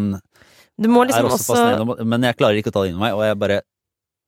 du 0.81 0.89
må 0.91 1.03
er 1.05 1.11
liksom 1.11 1.31
også 1.31 1.55
også 1.55 2.05
men 2.05 2.27
jeg 2.27 2.37
klarer 2.39 2.59
ikke 2.59 2.71
å 2.73 2.75
ta 2.75 2.83
det 2.83 2.91
inn 2.91 2.99
i 2.99 3.03
meg, 3.05 3.15
og 3.15 3.23
jeg 3.27 3.39
bare 3.39 3.61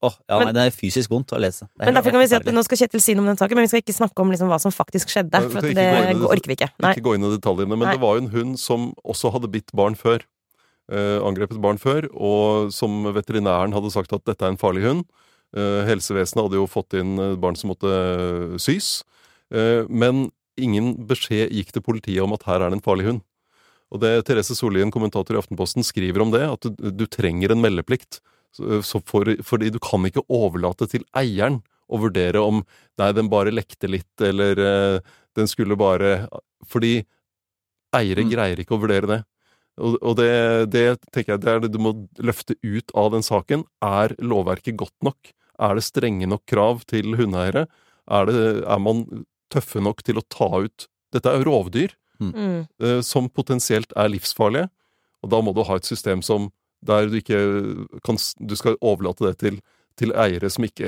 Åh, 0.05 0.13
ja, 0.29 0.37
Men- 0.37 0.53
nei, 0.53 0.53
det 0.53 0.63
er 0.67 0.75
fysisk 0.77 1.09
vondt 1.09 1.31
å 1.33 1.39
lese. 1.41 1.65
Men 1.79 1.95
derfor 1.95 2.11
kan 2.13 2.21
vi 2.21 2.27
si 2.29 2.35
at 2.37 2.45
Nå 2.45 2.61
skal 2.63 2.77
Kjetil 2.77 3.01
si 3.01 3.15
noe 3.15 3.23
om 3.23 3.29
den 3.31 3.37
saken, 3.39 3.55
men 3.57 3.65
vi 3.65 3.71
skal 3.71 3.81
ikke 3.81 3.95
snakke 3.97 4.21
om 4.21 4.29
liksom 4.29 4.47
hva 4.47 4.59
som 4.61 4.69
faktisk 4.69 5.09
skjedde. 5.09 5.41
For 5.49 5.57
at 5.57 5.73
det 5.73 5.85
inn 6.11 6.21
orker 6.21 6.45
vi 6.51 6.53
ikke. 6.53 6.69
Nei. 6.79 6.91
Ikke 6.93 7.01
gå 7.07 7.15
inn 7.17 7.25
i 7.25 7.31
detaljene, 7.33 7.73
men 7.73 7.79
Nei. 7.79 7.95
det 7.95 8.01
var 8.03 8.13
jo 8.13 8.21
en 8.21 8.29
hund 8.29 8.59
som 8.59 8.93
også 9.03 9.31
hadde 9.33 9.49
bitt 9.49 9.73
barn 9.73 9.95
før. 9.97 10.21
Eh, 10.91 11.17
angrepet 11.25 11.59
barn 11.59 11.79
før, 11.81 12.05
og 12.13 12.71
som 12.71 13.09
veterinæren 13.11 13.73
hadde 13.73 13.89
sagt 13.91 14.13
at 14.13 14.23
dette 14.23 14.45
er 14.45 14.53
en 14.53 14.61
farlig 14.61 14.85
hund. 14.85 15.05
Eh, 15.55 15.81
helsevesenet 15.89 16.45
hadde 16.45 16.59
jo 16.61 16.67
fått 16.69 16.93
inn 16.93 17.17
eh, 17.17 17.35
barn 17.35 17.55
som 17.55 17.71
måtte 17.73 17.89
eh, 17.89 18.57
sys. 18.61 19.03
Eh, 19.51 19.83
men 19.89 20.29
ingen 20.57 20.93
beskjed 21.09 21.49
gikk 21.49 21.73
til 21.73 21.81
politiet 21.81 22.21
om 22.23 22.33
at 22.37 22.45
her 22.47 22.61
er 22.61 22.69
det 22.69 22.77
en 22.77 22.85
farlig 22.85 23.09
hund. 23.09 23.21
Og 23.93 24.01
det 24.03 24.11
Therese 24.27 24.55
Sollien, 24.57 24.91
kommentator 24.91 25.37
i 25.37 25.39
Aftenposten, 25.39 25.85
skriver 25.85 26.23
om 26.23 26.33
det, 26.33 26.43
at 26.43 26.67
du, 26.67 26.89
du 26.91 27.05
trenger 27.07 27.53
en 27.53 27.63
meldeplikt. 27.63 28.19
Så, 28.55 29.01
for, 29.05 29.29
fordi 29.45 29.71
du 29.71 29.79
kan 29.83 30.03
ikke 30.07 30.25
overlate 30.33 30.87
til 30.91 31.05
eieren 31.17 31.61
å 31.87 31.99
vurdere 32.01 32.41
om 32.43 32.63
nei, 32.99 33.11
den 33.15 33.29
bare 33.31 33.53
lekte 33.53 33.89
litt, 33.91 34.11
eller 34.23 34.59
uh, 34.59 35.15
den 35.37 35.47
skulle 35.47 35.77
bare 35.79 36.27
Fordi 36.67 37.05
eiere 37.95 38.25
Mm. 38.25 38.31
greier 38.33 38.59
ikke 38.59 38.75
å 38.75 38.81
vurdere 38.81 39.07
det. 39.07 39.19
Og, 39.77 39.95
og 40.01 40.17
det, 40.17 40.31
det 40.73 40.97
tenker 41.13 41.35
jeg 41.35 41.43
det 41.43 41.51
er 41.51 41.61
det 41.63 41.69
du 41.71 41.79
må 41.79 41.93
løfte 42.17 42.57
ut 42.65 42.91
av 42.97 43.11
den 43.13 43.23
saken. 43.23 43.63
Er 43.85 44.15
lovverket 44.19 44.75
godt 44.75 44.95
nok? 45.05 45.31
Er 45.61 45.77
det 45.77 45.85
strenge 45.85 46.27
nok 46.27 46.43
krav 46.49 46.83
til 46.89 47.15
hundeeiere? 47.15 47.67
Er, 48.09 48.27
det, 48.27 48.43
er 48.65 48.81
man 48.81 49.05
tøffe 49.53 49.79
nok 49.83 50.03
til 50.03 50.19
å 50.19 50.25
ta 50.27 50.49
ut 50.65 50.87
Dette 51.13 51.31
er 51.31 51.39
jo 51.39 51.47
rovdyr 51.47 51.93
Mm. 52.19 52.67
eh, 52.81 53.01
som 53.01 53.29
potensielt 53.29 53.91
er 53.95 54.09
livsfarlige, 54.09 54.69
og 55.23 55.29
da 55.29 55.41
må 55.41 55.53
du 55.55 55.63
ha 55.63 55.75
et 55.75 55.85
system 55.85 56.21
som 56.21 56.51
der 56.85 57.07
du 57.09 57.15
ikke 57.17 57.39
kan 58.05 58.17
Du 58.47 58.55
skal 58.55 58.75
overlate 58.81 59.25
det 59.25 59.37
til, 59.39 59.55
til 59.97 60.11
eiere 60.13 60.45
som 60.53 60.63
ikke, 60.63 60.85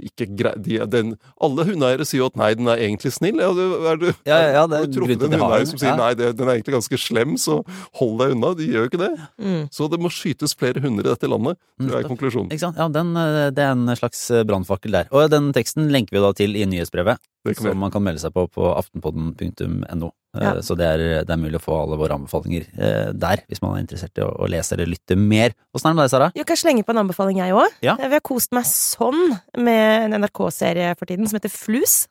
ikke 0.00 0.26
greier 0.32 0.56
de, 0.56 0.78
den, 0.88 1.10
Alle 1.44 1.64
hundeeiere 1.68 2.06
sier 2.08 2.22
jo 2.22 2.26
at 2.30 2.36
'nei, 2.40 2.54
den 2.56 2.66
er 2.72 2.76
egentlig 2.80 3.12
snill'. 3.12 3.36
Ja, 3.44 3.50
du, 3.52 3.84
er 3.84 3.96
du, 4.00 4.06
Ja, 4.24 4.38
ja, 4.40 4.48
ja, 4.56 4.66
det 4.66 4.72
er 4.72 4.80
har 4.80 4.86
du 4.86 4.92
truffet 4.96 5.18
til 5.20 5.26
at 5.26 5.28
en 5.28 5.30
de 5.30 5.36
har 5.36 5.44
hundeeier 5.44 5.58
den. 5.58 5.66
som 5.66 5.78
sier 5.78 5.92
Ja. 5.92 5.96
'nei, 6.00 6.14
det, 6.16 6.36
den 6.38 6.48
er 6.48 6.52
egentlig 6.56 6.72
ganske 6.74 6.96
slem, 6.98 7.36
så 7.36 7.60
hold 8.00 8.18
deg 8.18 8.32
unna'? 8.32 8.56
De 8.56 8.64
gjør 8.66 8.80
jo 8.80 8.88
ikke 8.88 9.02
det. 9.04 9.12
Mm. 9.38 9.68
Så 9.70 9.90
det 9.90 10.00
må 10.00 10.08
skytes 10.08 10.56
flere 10.56 10.80
hunder 10.80 11.04
i 11.04 11.08
dette 11.12 11.28
landet, 11.28 11.58
tror 11.78 11.90
jeg 11.92 12.00
er 12.04 12.08
Mm. 12.08 12.16
konklusjonen. 12.16 12.48
Ikke 12.50 12.64
sant? 12.64 12.76
Ja, 12.80 12.88
den, 12.88 13.12
eh, 13.16 13.50
det 13.50 13.58
er 13.60 13.72
en 13.76 13.86
slags 13.94 14.30
eh, 14.30 14.42
brannfakkel 14.42 14.90
der. 14.90 15.06
Og 15.12 15.28
den 15.30 15.52
teksten 15.52 15.90
lenker 15.92 16.16
vi 16.16 16.20
da 16.24 16.32
til 16.32 16.56
i 16.56 16.64
nyhetsbrevet, 16.64 17.18
som 17.60 17.76
man 17.78 17.90
kan 17.90 18.02
melde 18.02 18.20
seg 18.24 18.32
på 18.32 18.48
på 18.50 18.72
aftenpodden.no. 18.74 20.10
Eh, 20.36 20.46
Ja. 20.46 20.54
Så 20.62 20.76
det 20.78 20.86
er, 20.86 21.04
det 21.26 21.32
er 21.32 21.40
mulig 21.40 21.60
å 21.60 21.64
få 21.64 21.76
alle 21.82 21.98
våre 22.00 22.16
anbefalinger 22.18 22.66
eh, 22.76 23.12
der, 23.16 23.42
hvis 23.48 23.62
man 23.64 23.76
er 23.76 23.84
interessert 23.84 24.20
i 24.20 24.24
å, 24.24 24.30
å 24.30 24.48
lese 24.50 24.76
eller 24.76 24.90
lytte 24.90 25.16
mer. 25.18 25.56
Åssen 25.74 25.90
er 25.90 25.94
det 25.94 26.00
med 26.00 26.04
deg, 26.06 26.14
Sara? 26.14 26.30
Jeg 26.36 26.48
kan 26.48 26.60
slenge 26.60 26.86
på 26.86 26.94
en 26.94 27.04
anbefaling, 27.04 27.40
jeg 27.42 27.56
òg? 27.56 27.78
Ja. 27.86 27.96
Vi 28.00 28.12
har 28.18 28.24
kost 28.24 28.52
meg 28.56 28.68
sånn 28.68 29.38
med 29.56 30.08
en 30.08 30.20
NRK-serie 30.22 30.94
for 30.98 31.08
tiden 31.08 31.28
som 31.28 31.40
heter 31.40 31.52
Flus. 31.52 32.04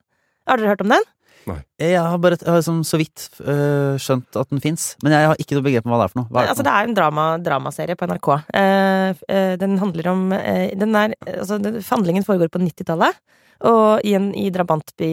Har 0.50 0.62
dere 0.62 0.74
hørt 0.76 0.84
om 0.86 0.94
den? 0.94 1.06
Jeg 1.78 2.00
har 2.02 2.18
bare 2.22 2.38
jeg 2.40 2.50
har 2.50 2.58
liksom 2.58 2.80
så 2.88 2.98
vidt 2.98 3.28
øh, 3.44 4.00
skjønt 4.02 4.38
at 4.40 4.50
den 4.50 4.62
fins, 4.64 4.88
men 5.04 5.14
jeg 5.14 5.30
har 5.30 5.42
ikke 5.42 5.58
noe 5.58 5.66
begrep 5.68 5.86
om 5.86 5.94
hva 5.94 6.00
det 6.02 6.08
er 6.08 6.14
for 6.14 6.22
noe. 6.22 6.30
Hva 6.32 6.42
er 6.42 6.48
det 6.48 6.54
Altså, 6.54 6.64
for 6.64 6.70
det 6.70 6.74
er 6.74 6.90
en 6.90 6.98
drama, 6.98 7.26
dramaserie 7.46 7.98
på 8.00 8.08
NRK. 8.10 8.30
Uh, 8.50 9.22
uh, 9.30 9.54
den 9.62 9.78
handler 9.82 10.10
om 10.14 10.24
uh, 10.34 10.66
den 10.82 10.98
er, 10.98 11.14
altså, 11.36 11.60
den, 11.62 11.78
Handlingen 11.86 12.26
foregår 12.26 12.50
på 12.54 12.64
90-tallet, 12.64 13.22
og 13.70 14.08
i 14.08 14.16
en 14.18 14.32
i 14.36 14.50
drabantby 14.54 15.12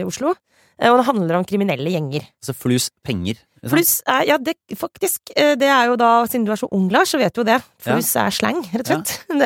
i 0.00 0.06
Oslo. 0.06 0.32
Eh, 0.80 0.90
og 0.90 1.00
det 1.00 1.06
handler 1.08 1.38
om 1.38 1.46
kriminelle 1.46 1.92
gjenger. 1.94 2.26
Altså 2.42 2.54
flus 2.56 2.88
penger. 3.06 3.40
Flus 3.70 4.02
er 4.10 4.26
Ja, 4.28 4.36
det 4.36 4.58
faktisk 4.76 5.30
eh, 5.40 5.54
Det 5.56 5.68
er 5.72 5.86
jo 5.88 5.94
da, 5.96 6.26
siden 6.28 6.44
du 6.44 6.52
er 6.52 6.60
så 6.60 6.68
ung, 6.74 6.90
Lars, 6.92 7.14
så 7.14 7.20
vet 7.20 7.32
du 7.34 7.40
jo 7.40 7.46
det. 7.48 7.60
Flus 7.80 8.10
er 8.20 8.34
slang, 8.34 8.60
rett 8.74 8.90
og 8.90 8.90
slett. 8.92 9.14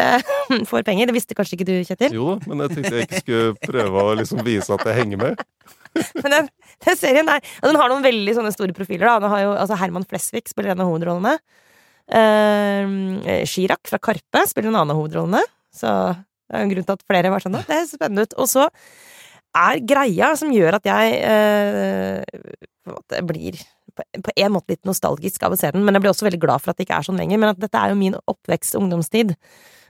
Det 0.59 0.66
får 0.70 0.87
penger. 0.87 1.11
Det 1.11 1.14
visste 1.14 1.37
kanskje 1.39 1.59
ikke 1.59 1.68
du, 1.68 1.76
Kjetil? 1.87 2.16
Jo 2.16 2.39
men 2.47 2.64
jeg 2.64 2.74
tenkte 2.74 2.95
jeg 2.97 3.09
ikke 3.09 3.22
skulle 3.22 3.68
prøve 3.68 4.05
å 4.11 4.16
liksom 4.18 4.43
vise 4.47 4.74
at 4.74 4.87
jeg 4.89 4.99
henger 5.03 5.22
med. 5.22 5.47
Men 6.22 6.35
den, 6.35 6.49
den 6.85 6.99
serien 7.01 7.31
er 7.33 7.41
og 7.41 7.70
Den 7.70 7.79
har 7.81 7.91
noen 7.91 8.05
veldig 8.05 8.35
sånne 8.37 8.53
store 8.55 8.74
profiler. 8.76 9.07
da 9.09 9.22
Den 9.24 9.33
har 9.33 9.41
jo, 9.43 9.55
altså 9.57 9.79
Herman 9.81 10.05
Flesvig 10.07 10.51
spiller 10.51 10.74
en 10.74 10.83
av 10.85 10.91
hovedrollene. 10.91 11.39
Uh, 12.09 13.74
fra 13.89 13.99
Karpe 14.01 14.45
spiller 14.49 14.70
en 14.70 14.79
annen 14.79 14.95
av 14.95 15.01
hovedrollene. 15.01 15.41
Så 15.74 15.89
det 16.49 16.57
er 16.57 16.64
en 16.64 16.72
grunn 16.72 16.87
til 16.87 16.97
at 16.97 17.05
flere 17.09 17.33
var 17.33 17.45
sånn 17.45 17.59
«Å, 17.59 17.64
Det 17.66 17.81
ser 17.83 17.99
spennende 17.99 18.29
ut. 18.29 18.37
Og 18.41 18.49
så 18.51 18.68
er 19.59 19.80
greia 19.88 20.30
som 20.38 20.50
gjør 20.54 20.78
at 20.78 20.88
jeg 20.88 21.18
eh, 21.28 23.22
blir 23.28 23.59
på 23.98 24.30
en 24.38 24.52
måte 24.54 24.70
litt 24.76 24.86
nostalgisk 24.86 25.42
av 25.42 25.54
å 25.54 25.59
se 25.59 25.70
den, 25.74 25.82
men 25.84 25.96
jeg 25.96 26.04
blir 26.04 26.12
også 26.12 26.26
veldig 26.28 26.40
glad 26.42 26.62
for 26.62 26.70
at 26.70 26.78
det 26.78 26.86
ikke 26.86 26.98
er 27.00 27.06
sånn 27.09 27.18
lenger. 27.18 27.40
Men 27.42 27.50
at 27.50 27.59
dette 27.62 27.80
er 27.80 27.90
jo 27.90 27.98
min 27.98 28.14
oppvekst 28.30 28.76
og 28.78 28.84
ungdomstid. 28.84 29.32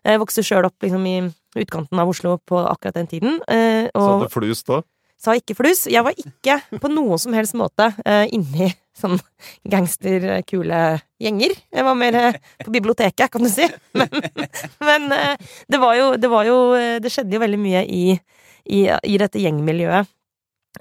Jeg 0.06 0.20
vokste 0.22 0.44
sjøl 0.46 0.64
opp 0.68 0.80
liksom 0.86 1.04
i 1.10 1.16
utkanten 1.60 2.00
av 2.00 2.08
Oslo 2.08 2.38
på 2.48 2.60
akkurat 2.70 2.96
den 2.96 3.10
tiden. 3.10 3.40
eh, 3.50 3.90
Så 3.92 4.06
sa 4.06 4.14
du 4.22 4.28
flus 4.32 4.62
da. 4.64 4.80
sa 5.20 5.34
ikke 5.36 5.56
flus. 5.58 5.84
Jeg 5.90 6.04
var 6.06 6.16
ikke 6.16 6.56
på 6.80 6.88
noen 6.92 7.20
som 7.20 7.34
helst 7.36 7.56
måte 7.58 7.90
eh, 8.06 8.26
inni 8.32 8.70
sånn 8.98 9.18
gangsterkule 9.68 10.80
gjenger. 11.22 11.54
Jeg 11.74 11.84
var 11.86 11.94
mer 11.98 12.14
eh, 12.22 12.38
på 12.64 12.72
biblioteket, 12.74 13.28
kan 13.30 13.44
du 13.44 13.50
si. 13.52 13.66
Men, 13.98 14.08
men 14.80 15.12
eh, 15.12 15.36
det 15.68 15.80
var 15.82 15.94
jo 15.98 16.08
Det 16.16 16.30
var 16.30 16.46
jo 16.46 16.56
eh, 16.78 16.96
Det 17.02 17.10
skjedde 17.12 17.34
jo 17.36 17.40
veldig 17.42 17.58
mye 17.60 17.82
i, 17.84 18.02
i, 18.68 18.84
i 18.88 19.18
dette 19.20 19.40
gjengmiljøet. 19.42 20.08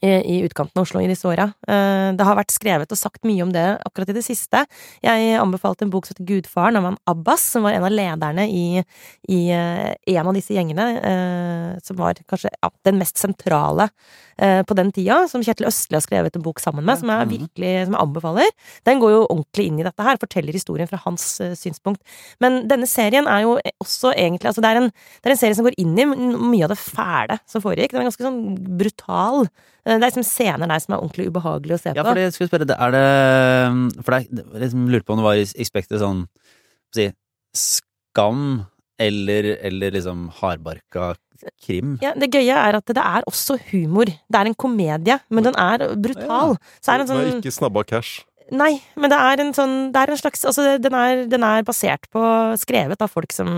I, 0.01 0.41
utkanten 0.45 0.77
av 0.77 0.83
Oslo 0.85 1.01
i 1.01 1.07
disse 1.09 1.25
åra. 1.27 1.53
Eh, 1.67 2.11
Det 2.17 2.23
har 2.25 2.35
vært 2.37 2.51
skrevet 2.53 2.91
og 2.91 2.97
sagt 2.97 3.23
mye 3.25 3.41
om 3.43 3.51
det 3.51 3.81
akkurat 3.85 4.09
i 4.09 4.13
det 4.13 4.23
siste. 4.25 4.65
Jeg 5.03 5.39
anbefalte 5.41 5.83
en 5.83 5.89
bok 5.93 6.05
som 6.05 6.15
heter 6.15 6.25
Gudfaren, 6.27 6.77
av 6.77 6.83
han 6.83 6.97
Abbas, 7.07 7.41
som 7.41 7.63
var 7.63 7.71
en 7.73 7.83
av 7.83 7.91
lederne 7.91 8.47
i, 8.49 8.83
i 9.29 9.39
eh, 9.51 9.95
en 10.15 10.27
av 10.27 10.33
disse 10.33 10.53
gjengene. 10.53 10.87
eh, 11.01 11.79
Som 11.83 11.97
var 11.97 12.13
kanskje 12.27 12.49
ja, 12.61 12.69
den 12.85 12.97
mest 12.99 13.17
sentrale 13.17 13.89
på 14.37 14.75
den 14.77 14.91
tida, 14.93 15.23
som 15.27 15.41
Kjetil 15.41 15.65
Østli 15.65 15.95
har 15.97 16.03
skrevet 16.05 16.35
en 16.37 16.43
bok 16.45 16.59
sammen 16.61 16.85
med, 16.85 16.99
som 16.99 17.09
jeg 17.09 17.25
Mhm. 17.25 17.31
virkelig 17.31 17.85
som 17.87 17.93
jeg 17.95 18.01
anbefaler. 18.03 18.49
Den 18.85 18.99
går 18.99 19.09
jo 19.09 19.27
ordentlig 19.33 19.65
inn 19.65 19.79
i 19.79 19.83
dette 19.83 20.03
her, 20.03 20.15
forteller 20.21 20.53
historien 20.53 20.87
fra 20.87 20.99
hans 21.03 21.41
synspunkt. 21.57 22.01
Men 22.39 22.67
denne 22.67 22.85
serien 22.85 23.25
er 23.25 23.41
jo 23.41 23.57
også 23.81 24.13
egentlig 24.13 24.45
altså 24.45 24.61
det, 24.61 24.69
er 24.69 24.77
en, 24.77 24.91
det 24.91 25.25
er 25.25 25.31
en 25.31 25.37
serie 25.41 25.55
som 25.55 25.65
går 25.65 25.73
inn 25.79 25.97
i 25.97 26.05
mye 26.05 26.63
av 26.65 26.69
det 26.69 26.77
fæle 26.77 27.39
som 27.47 27.63
foregikk. 27.63 27.89
Den 27.97 28.01
er 28.01 28.11
ganske 28.11 28.27
sånn 28.27 28.77
brutal. 28.77 29.47
Eh, 29.88 29.95
Det 29.95 30.03
er 30.03 30.09
liksom 30.11 30.25
scener 30.27 30.67
der 30.67 30.81
som 30.83 30.95
er 30.95 30.99
ordentlig 31.03 31.29
ubehagelig 31.31 31.77
å 31.77 31.79
se 31.81 31.93
Ja, 31.95 32.03
på. 32.03 32.09
for 32.09 32.19
det 32.19 32.33
skulle 32.35 32.47
jeg 32.47 32.51
spørre, 32.51 32.75
er 32.75 32.91
det 32.91 34.03
For 34.03 34.11
det 34.11 34.17
er, 34.19 34.43
jeg 34.51 34.61
liksom 34.65 34.89
lurte 34.91 35.07
på 35.07 35.15
om 35.15 35.21
det 35.21 35.27
var 35.27 35.39
i 35.39 35.67
spekteret 35.67 36.03
sånn 36.03 36.25
si, 36.95 37.07
skam 37.55 38.65
eller, 38.99 39.55
eller 39.61 39.91
liksom 39.93 40.27
hardbarka 40.41 41.15
krim. 41.61 41.97
Ja, 42.01 42.13
det 42.17 42.31
gøye 42.33 42.55
er 42.57 42.79
at 42.79 42.85
det 42.89 42.97
er 42.97 43.21
også 43.29 43.59
humor. 43.69 44.05
Det 44.09 44.39
er 44.39 44.49
en 44.49 44.55
komedie, 44.57 45.19
men 45.29 45.45
den 45.45 45.55
er 45.55 45.83
brutal. 45.95 46.57
Så 46.81 46.93
er 46.95 46.97
det 46.97 47.05
en 47.05 47.13
Det 47.13 47.17
er 47.17 47.29
sånn 47.29 47.43
ikke 47.43 47.53
snabba 47.53 47.83
cash. 47.85 48.23
Nei, 48.55 48.77
men 48.95 49.11
det 49.11 49.17
er 49.19 49.41
en 49.43 49.49
sånn 49.51 49.73
Det 49.91 49.99
er 49.99 50.11
en 50.13 50.19
slags 50.19 50.45
Altså, 50.47 50.77
den 50.79 50.93
er, 50.95 51.25
den 51.27 51.43
er 51.43 51.65
basert 51.67 52.05
på 52.13 52.21
Skrevet 52.61 53.01
av 53.03 53.11
folk 53.11 53.33
som 53.35 53.49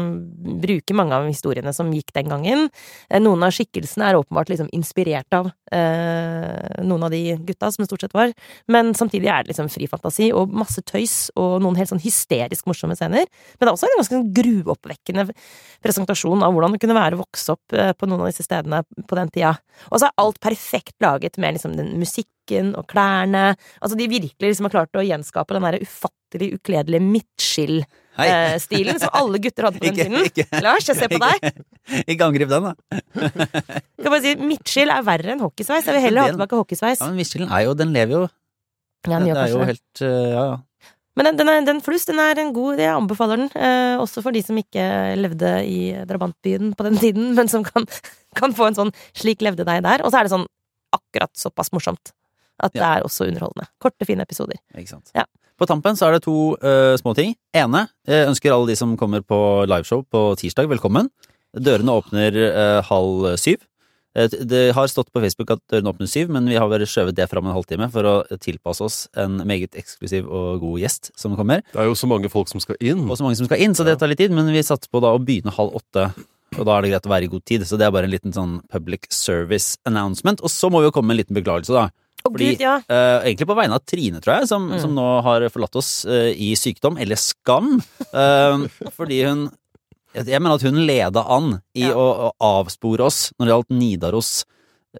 bruker 0.63 0.97
mange 0.97 1.13
av 1.13 1.27
historiene 1.29 1.73
som 1.75 1.91
gikk 1.93 2.09
den 2.15 2.29
gangen. 2.31 2.65
Eh, 3.09 3.21
Noen 3.21 3.43
av 3.45 3.53
skikkelsene 3.53 4.07
er 4.09 4.17
åpenbart 4.17 4.49
liksom 4.49 4.69
inspirert 4.75 5.29
av 5.35 5.51
eh, 5.75 6.81
noen 6.83 7.05
av 7.05 7.13
de 7.13 7.21
gutta, 7.45 7.69
som 7.71 7.83
det 7.83 7.89
stort 7.89 8.03
sett 8.03 8.15
var. 8.17 8.33
Men 8.71 8.91
samtidig 8.97 9.29
er 9.29 9.45
det 9.45 9.53
liksom 9.53 9.69
fri 9.71 9.87
fantasi 9.89 10.31
og 10.35 10.51
masse 10.55 10.81
tøys 10.89 11.29
og 11.39 11.59
noen 11.63 11.77
helt 11.79 11.91
sånn 11.91 12.01
hysterisk 12.03 12.67
morsomme 12.69 12.97
scener. 12.97 13.29
Men 13.29 13.63
det 13.63 13.69
er 13.69 13.75
også 13.75 13.89
en 13.89 13.97
ganske 13.99 14.17
sånn 14.17 14.29
gruoppvekkende 14.39 15.27
presentasjon 15.85 16.45
av 16.45 16.55
hvordan 16.55 16.75
det 16.75 16.81
kunne 16.83 16.97
være 16.97 17.19
å 17.19 17.23
vokse 17.23 17.55
opp 17.55 17.77
eh, 17.77 17.93
på 17.93 18.09
noen 18.09 18.25
av 18.25 18.31
disse 18.31 18.47
stedene 18.47 18.83
på 19.05 19.19
den 19.19 19.33
tida. 19.35 19.55
Og 19.89 20.01
så 20.01 20.09
er 20.09 20.17
alt 20.25 20.41
perfekt 20.43 20.97
laget 21.03 21.39
med 21.39 21.57
liksom 21.57 21.77
den 21.79 21.95
musikken 22.49 22.75
og 22.77 22.87
klærne. 22.89 23.55
Altså 23.81 23.97
de 23.97 24.07
virkelig 24.09 24.49
liksom 24.51 24.65
har 24.67 24.73
klart 24.73 24.95
å 24.97 25.03
gjenskape 25.05 25.53
den 25.55 25.63
der 25.67 25.79
ufattelig 25.83 26.49
ukledelige 26.57 27.01
midtskill-stilen 27.05 28.99
som 29.01 29.09
alle 29.13 29.39
gutter 29.41 29.63
hadde 29.67 29.79
på 29.79 29.85
den 29.85 29.93
Ikke, 29.93 30.03
tiden. 30.05 30.25
ikke, 30.25 30.61
Lars, 30.63 30.87
jeg 30.89 30.97
ser 30.99 31.09
på 31.09 31.19
deg. 31.21 31.35
ikke, 31.43 32.03
ikke 32.15 32.25
angrip 32.27 32.49
den, 32.49 32.63
da. 32.63 32.73
Kan 33.99 34.11
bare 34.13 34.21
si, 34.23 34.35
Midtskill 34.39 34.89
er 34.93 35.03
verre 35.07 35.33
enn 35.35 35.43
hockeysveis. 35.43 35.85
Jeg 35.87 35.95
vil 35.97 36.05
heller 36.07 36.21
ha 36.25 36.33
tilbake 36.33 36.59
hockeysveis. 36.59 36.99
Ja, 37.01 37.07
men 37.11 37.19
Midtskillen 37.21 37.51
er 37.51 37.65
jo 37.67 37.75
Den 37.77 37.93
lever 37.95 38.13
jo. 38.19 38.25
Ja, 39.07 39.13
den 39.15 39.23
det 39.23 39.29
gjør 39.31 39.43
er 39.45 39.53
jo 39.53 39.59
det. 39.61 39.69
helt 39.73 40.03
øh, 40.03 40.27
Ja, 40.33 40.43
ja. 40.53 40.57
Men 41.17 41.25
den, 41.25 41.37
den, 41.41 41.49
er, 41.51 41.63
den 41.67 41.79
fluss, 41.83 42.05
den 42.07 42.19
er 42.21 42.37
en 42.39 42.53
god 42.55 42.77
Jeg 42.79 42.93
anbefaler 42.95 43.35
den. 43.41 43.49
Eh, 43.59 43.95
også 43.99 44.21
for 44.23 44.31
de 44.31 44.39
som 44.45 44.55
ikke 44.59 44.83
levde 45.19 45.49
i 45.67 45.79
drabantbyen 46.07 46.69
på 46.79 46.85
den 46.85 46.95
tiden, 47.01 47.33
men 47.35 47.49
som 47.51 47.63
kan, 47.65 47.83
kan 48.39 48.53
få 48.55 48.69
en 48.69 48.77
sånn 48.77 48.91
'slik 49.17 49.41
levde 49.43 49.65
deg 49.67 49.81
der'. 49.83 50.03
Og 50.05 50.11
så 50.13 50.19
er 50.21 50.23
det 50.29 50.31
sånn 50.31 50.45
akkurat 50.95 51.33
såpass 51.35 51.73
morsomt 51.75 52.13
at 52.59 52.75
det 52.75 52.83
er 52.85 53.05
også 53.07 53.27
underholdende. 53.29 53.69
Korte, 53.81 54.07
fine 54.07 54.25
episoder. 54.25 54.59
Ikke 54.77 54.95
sant. 54.95 55.11
Ja. 55.15 55.25
På 55.59 55.67
tampen 55.67 55.97
så 55.99 56.07
er 56.07 56.15
det 56.15 56.23
to 56.23 56.55
uh, 56.63 56.95
småting. 56.99 57.33
Ene 57.57 57.87
jeg 58.07 58.29
ønsker 58.29 58.53
alle 58.55 58.71
de 58.71 58.77
som 58.79 58.95
kommer 58.99 59.23
på 59.27 59.39
liveshow 59.67 60.05
på 60.07 60.21
tirsdag, 60.39 60.69
velkommen. 60.71 61.09
Dørene 61.57 61.97
åpner 61.99 62.37
uh, 62.39 62.79
halv 62.87 63.33
syv. 63.41 63.65
Eh, 64.17 64.29
Det 64.29 64.73
har 64.73 64.87
stått 64.87 65.11
på 65.13 65.21
Facebook 65.21 65.51
at 65.53 65.61
dørene 65.69 65.91
åpner 65.91 66.09
syv, 66.09 66.31
men 66.33 66.47
vi 66.49 66.57
har 66.57 66.69
bare 66.69 66.87
skjøvet 66.89 67.17
det 67.17 67.27
fram 67.29 67.45
en 67.45 67.53
halvtime 67.53 67.89
for 67.93 68.07
å 68.07 68.15
tilpasse 68.41 68.83
oss 68.85 68.97
en 69.19 69.41
meget 69.45 69.77
eksklusiv 69.77 70.25
og 70.27 70.63
god 70.63 70.79
gjest 70.81 71.11
som 71.19 71.35
kommer. 71.37 71.61
Det 71.73 71.83
er 71.83 71.89
jo 71.89 71.97
så 71.97 72.09
mange 72.09 72.31
folk 72.31 72.49
som 72.49 72.61
skal 72.63 72.79
inn. 72.81 73.05
Og 73.09 73.17
så 73.17 73.27
mange 73.27 73.37
som 73.37 73.49
skal 73.49 73.61
inn, 73.61 73.75
så 73.77 73.85
det 73.85 73.99
tar 73.99 74.11
litt 74.11 74.21
tid, 74.21 74.33
men 74.33 74.49
vi 74.53 74.63
satser 74.65 74.89
på 74.91 75.01
da 75.03 75.13
å 75.13 75.21
begynne 75.21 75.53
halv 75.53 75.77
åtte. 75.81 76.09
Og 76.57 76.65
da 76.65 76.75
er 76.75 76.81
det 76.81 76.91
greit 76.95 77.05
å 77.05 77.11
være 77.13 77.27
i 77.27 77.31
god 77.31 77.45
tid, 77.45 77.63
så 77.69 77.77
det 77.77 77.85
er 77.85 77.93
bare 77.93 78.09
en 78.09 78.13
liten 78.15 78.33
sånn 78.33 78.55
public 78.73 79.05
service 79.13 79.77
announcement. 79.85 80.41
Og 80.41 80.49
så 80.49 80.71
må 80.73 80.81
vi 80.81 80.89
jo 80.89 80.95
komme 80.95 81.11
med 81.11 81.19
en 81.19 81.21
liten 81.21 81.37
beklagelse, 81.37 81.75
da. 81.75 81.89
Å 82.19 82.31
Fordi- 82.33 82.49
gud, 82.51 82.59
ja! 82.65 82.75
uh, 82.89 83.23
egentlig 83.23 83.47
på 83.47 83.55
vegne 83.55 83.77
av 83.79 83.83
Trine, 83.87 84.19
tror 84.21 84.39
jeg, 84.41 84.47
som, 84.51 84.69
Mm. 84.71 84.79
som 84.81 84.91
nå 84.95 85.07
har 85.23 85.45
forlatt 85.49 85.75
oss 85.79 86.05
uh, 86.05 86.29
i 86.35 86.51
sykdom, 86.59 86.97
eller 86.99 87.15
skam. 87.15 87.79
Uh, 88.13 88.67
fordi 88.97 89.23
hun 89.25 89.49
jeg 90.17 90.41
mener 90.41 90.55
at 90.57 90.63
hun 90.65 90.79
leda 90.89 91.21
an 91.29 91.61
i 91.77 91.83
Ja. 91.85 91.93
å, 91.93 92.05
å 92.27 92.31
avspore 92.41 93.05
oss 93.05 93.31
når 93.37 93.45
det 93.45 93.53
gjaldt 93.53 93.69
Nidaros 93.77 94.31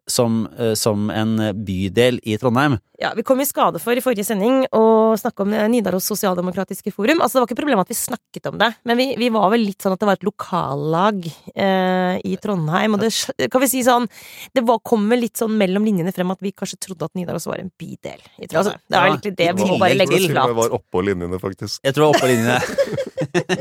som, 0.07 0.47
eh, 0.57 0.73
som 0.77 1.09
en 1.09 1.37
bydel 1.65 2.19
i 2.23 2.37
Trondheim. 2.37 2.77
Ja, 2.99 3.13
Vi 3.15 3.23
kom 3.23 3.39
i 3.41 3.45
skade 3.47 3.79
for 3.79 3.95
i 3.95 4.01
forrige 4.03 4.25
sending 4.27 4.65
å 4.75 5.15
snakke 5.17 5.45
om 5.45 5.53
eh, 5.55 5.67
Nidaros 5.71 6.03
sosialdemokratiske 6.09 6.91
forum. 6.93 7.21
Altså 7.23 7.39
Det 7.39 7.41
var 7.41 7.47
ikke 7.47 7.59
problemet 7.61 7.87
at 7.87 7.93
vi 7.93 7.97
snakket 7.97 8.49
om 8.51 8.57
det, 8.59 8.73
men 8.85 8.97
vi, 8.99 9.07
vi 9.17 9.29
var 9.33 9.49
vel 9.53 9.63
litt 9.65 9.81
sånn 9.81 9.95
at 9.95 10.01
det 10.03 10.09
var 10.09 10.19
et 10.19 10.27
lokallag 10.27 11.23
eh, 11.55 12.19
i 12.27 12.35
Trondheim. 12.43 12.97
Og 12.97 13.05
det 13.05 13.49
kan 13.49 13.63
vi 13.63 13.69
si 13.71 13.81
sånn 13.87 14.05
Det 14.53 14.61
var, 14.67 14.81
kom 14.83 15.07
vel 15.09 15.23
litt 15.25 15.39
sånn 15.39 15.55
mellom 15.57 15.85
linjene 15.87 16.11
frem 16.13 16.29
at 16.35 16.41
vi 16.43 16.51
kanskje 16.51 16.77
trodde 16.89 17.07
at 17.07 17.15
Nidaros 17.17 17.47
var 17.49 17.61
en 17.63 17.71
bydel 17.79 18.19
i 18.19 18.45
Ja, 18.49 18.59
altså, 18.61 18.75
Trondheim. 18.75 18.83
det 18.89 18.97
er 18.97 18.99
ja, 18.99 19.09
egentlig 19.13 19.35
det 19.39 19.49
vi 19.55 19.69
må 19.71 19.79
bare 19.79 19.89
Jeg 19.95 20.01
legge 20.03 20.11
tror 20.11 20.19
oss 20.19 20.27
til 20.27 20.37
og 20.37 20.43
med 20.43 20.53
flat. 20.53 20.59
var 20.59 20.77
oppå 20.79 21.05
linjene, 21.07 21.39
faktisk. 21.39 21.81
Jeg 21.87 21.95
tror 21.95 22.03
det 22.03 22.09
var 22.11 22.19
oppå 22.19 22.31
linjene. 22.33 22.59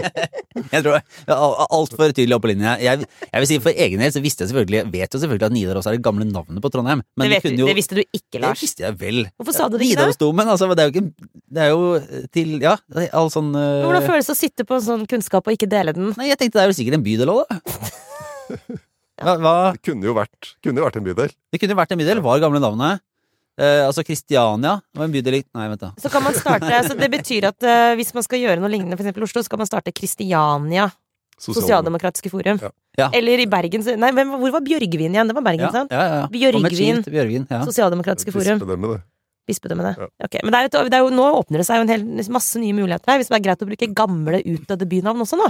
jeg 0.75 0.83
tror 0.85 0.99
Altfor 1.69 2.13
tydelig 2.13 2.37
oppå 2.37 2.51
linjene. 2.51 2.77
Jeg, 2.83 3.07
jeg 3.29 3.43
vil 3.43 3.49
si 3.51 3.59
For 3.65 3.83
egen 3.87 4.03
del 4.03 4.13
så 4.15 4.23
visste 4.25 4.45
jeg 4.45 4.53
selvfølgelig 4.53 4.93
vet 4.95 5.15
jo 5.15 5.21
selvfølgelig 5.23 5.49
at 5.49 5.55
Nidaros 5.57 5.89
er 5.89 5.97
det 5.97 6.03
gamle 6.05 6.27
navnet 6.29 6.63
på 6.65 6.71
Trondheim. 6.75 7.03
Men 7.19 7.29
Det, 7.29 7.37
vet 7.37 7.47
kunne 7.47 7.63
jo 7.63 7.69
det 7.71 7.77
visste 7.79 7.99
du 7.99 8.03
ikke, 8.05 8.43
Lars. 8.43 8.59
Det 8.59 8.67
visste 8.67 8.87
jeg 8.87 8.99
vel. 9.01 9.23
Hvorfor 9.39 9.57
sa 9.57 9.69
du 9.69 9.79
det 9.79 9.89
ikke 9.89 10.01
da? 10.01 10.09
Nidarosdomen, 10.09 10.53
altså. 10.55 10.71
Det 10.73 10.85
er 10.85 10.91
jo 10.91 10.95
ikke 10.95 11.31
Det 11.59 11.65
er 11.65 11.71
jo 11.73 12.27
til 12.35 12.53
Ja, 12.65 12.77
all 13.21 13.33
sånn 13.35 13.53
uh... 13.57 13.87
Hvordan 13.87 14.07
føles 14.09 14.31
det 14.31 14.37
å 14.37 14.41
sitte 14.43 14.69
på 14.69 14.81
sånn 14.85 15.07
kunnskap 15.11 15.49
og 15.49 15.57
ikke 15.57 15.71
dele 15.71 15.95
den? 15.97 16.13
Nei, 16.19 16.31
jeg 16.33 16.41
tenkte 16.41 16.61
det 16.61 16.67
er 16.67 16.73
jo 16.73 16.79
sikkert 16.79 17.01
en 17.01 17.07
bydel 17.07 17.35
òg, 17.35 17.45
da. 17.49 17.59
Hva, 19.19 19.35
hva 19.43 19.53
Det 19.75 19.83
kunne 19.83 20.07
jo 20.07 20.13
vært, 20.15 20.53
kunne 20.63 20.83
vært 20.85 20.99
en 21.01 21.07
bydel. 21.09 21.33
Det 21.51 21.59
kunne 21.59 21.75
jo 21.75 21.79
vært 21.81 21.95
en 21.95 21.99
bydel. 21.99 22.21
Var 22.23 22.43
gamle 22.45 22.61
navnet. 22.63 23.03
Eh, 23.59 23.83
altså 23.87 24.05
Kristiania 24.07 24.77
var 24.95 25.05
en 25.09 25.13
bydel 25.15 25.41
i 25.41 25.43
Nei, 25.55 25.67
vent, 25.73 25.81
da. 25.83 25.91
Så 25.99 26.11
kan 26.13 26.23
man 26.23 26.37
starte, 26.37 26.71
så 26.87 26.95
det 26.99 27.09
betyr 27.11 27.49
at 27.51 27.67
eh, 27.67 27.97
hvis 27.99 28.13
man 28.15 28.23
skal 28.23 28.39
gjøre 28.45 28.63
noe 28.63 28.71
lignende 28.71 28.95
i 28.95 29.25
Oslo, 29.27 29.43
så 29.43 29.51
kan 29.51 29.59
man 29.59 29.67
starte 29.71 29.91
Kristiania 29.93 30.87
Sosialdemokratiske 31.39 32.31
forum. 32.31 32.59
Ja. 32.63 32.71
Ja. 32.99 33.11
Eller 33.15 33.39
i 33.39 33.47
Bergen 33.47 33.83
så- 33.83 33.97
Nei, 33.99 34.11
hvem, 34.11 34.31
hvor 34.41 34.51
var 34.51 34.61
Bjørgvin 34.61 35.15
igjen? 35.15 35.29
Det 35.29 35.35
var 35.35 35.43
Bergen, 35.43 35.67
Ja, 35.67 35.71
sant? 35.71 35.91
ja, 35.93 36.03
ja. 36.03 36.27
Bjørgvin. 36.27 36.99
Og 36.99 37.13
Bjørgvin. 37.15 37.47
Ja. 37.51 37.61
Sosialdemokratiske 37.65 38.33
forum. 38.35 38.59
Bispedømme, 38.59 38.91
det. 38.95 39.03
Bispedømmene. 39.47 39.93
Ja. 39.99 40.09
Ok, 40.25 40.35
Men 40.43 40.53
det 40.53 40.59
er, 40.59 40.79
jo, 40.83 40.89
det 40.89 40.95
er 40.95 41.05
jo, 41.07 41.11
nå 41.15 41.27
åpner 41.39 41.59
det 41.63 41.67
seg 41.67 41.77
jo 41.79 41.87
en 41.87 41.89
hel 41.89 42.29
masse 42.31 42.59
nye 42.59 42.75
muligheter 42.75 43.07
her, 43.13 43.19
hvis 43.23 43.29
det 43.31 43.39
er 43.39 43.45
greit 43.47 43.63
å 43.63 43.69
bruke 43.71 43.95
gamle, 43.95 44.43
utdødde 44.45 44.89
bynavn 44.91 45.23
også 45.25 45.39
nå. 45.39 45.47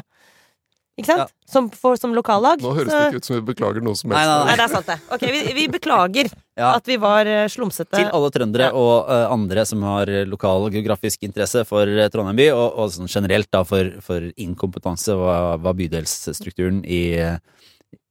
Ikke 0.99 1.07
sant? 1.15 1.31
Som, 1.47 1.69
for, 1.71 1.95
som 1.97 2.11
lokallag. 2.17 2.59
Nå 2.65 2.73
høres 2.75 2.91
så- 2.91 2.99
det 2.99 3.13
ikke 3.13 3.21
ut 3.23 3.27
som 3.29 3.37
vi 3.37 3.43
beklager 3.53 3.85
noe 3.87 3.95
som 3.95 4.11
helst. 4.11 4.19
Nei, 4.19 4.27
nei, 4.27 4.47
Nei, 4.49 4.55
det 4.59 4.65
er 4.65 4.73
sant, 4.73 4.87
det. 4.89 4.97
Ok, 5.15 5.25
vi, 5.31 5.43
vi 5.55 5.67
beklager 5.71 6.31
Ja. 6.59 6.73
at 6.75 6.89
vi 6.91 6.97
var 6.99 7.27
eh, 7.31 7.45
slumsete. 7.47 7.95
Til 7.95 8.11
alle 8.19 8.31
trøndere 8.35 8.67
Ja. 8.67 8.73
og 8.75 9.07
uh, 9.07 9.31
andre 9.31 9.65
som 9.65 9.85
har 9.87 10.11
lokal 10.27 10.67
geografisk 10.75 11.23
interesse 11.23 11.63
for 11.69 11.87
eh, 11.87 12.09
Trondheim 12.11 12.37
by, 12.41 12.49
og, 12.51 12.81
og 12.83 12.91
sånn 12.97 13.07
generelt 13.13 13.47
da 13.55 13.63
for, 13.69 13.93
for 14.03 14.27
inkompetanse 14.35 15.15
hva, 15.15 15.37
hva 15.63 15.73
bydelsstrukturen 15.79 16.83
i, 16.85 17.01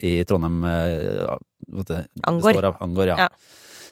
i 0.08 0.14
Trondheim 0.24 0.64
uh, 0.64 1.28
ja, 1.28 1.38
det 1.92 2.00
Angår. 2.24 2.64
av. 2.72 2.80
Angår 2.88 3.12
ja. 3.12 3.18
Ja. 3.28 3.30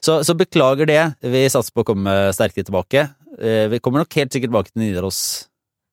Så, 0.05 0.21
så 0.23 0.35
beklager 0.39 0.87
det. 0.87 1.01
Vi 1.25 1.43
satser 1.51 1.75
på 1.75 1.83
å 1.83 1.89
komme 1.91 2.15
sterkere 2.31 2.63
tilbake. 2.63 3.09
Uh, 3.35 3.67
Vi 3.75 3.79
kommer 3.83 4.05
nok 4.05 4.15
helt 4.21 4.31
sikkert 4.31 4.53
tilbake 4.53 4.71
til 4.71 4.85
Nidaros 4.87 5.19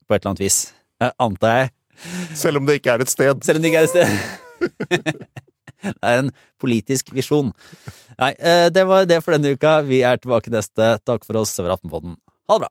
på 0.07 0.15
et 0.15 0.21
eller 0.23 0.37
annet 0.37 0.47
vis. 0.47 0.63
Antar 1.19 1.57
jeg. 1.65 1.73
Selv 2.39 2.61
om 2.61 2.69
det 2.69 2.81
ikke 2.81 2.97
er 2.97 3.05
et 3.05 3.13
sted. 3.13 3.45
Selv 3.47 3.61
om 3.61 3.65
det 3.65 3.73
ikke 3.73 3.85
er 3.85 3.89
et 3.89 3.95
sted. 3.97 4.09
Det 5.83 5.99
er 6.07 6.21
en 6.21 6.29
politisk 6.63 7.09
visjon. 7.11 7.49
Nei, 8.21 8.29
eh, 8.39 8.69
det 8.71 8.85
var 8.87 9.09
det 9.11 9.17
for 9.25 9.35
denne 9.35 9.51
uka. 9.57 9.81
Vi 9.83 9.99
er 10.07 10.21
tilbake 10.23 10.53
neste. 10.55 10.93
Takk 11.03 11.27
for 11.27 11.41
oss. 11.41 11.57
Det 11.59 11.67
var. 11.67 11.81
Ha 11.83 12.55
det 12.55 12.63
bra. 12.63 12.71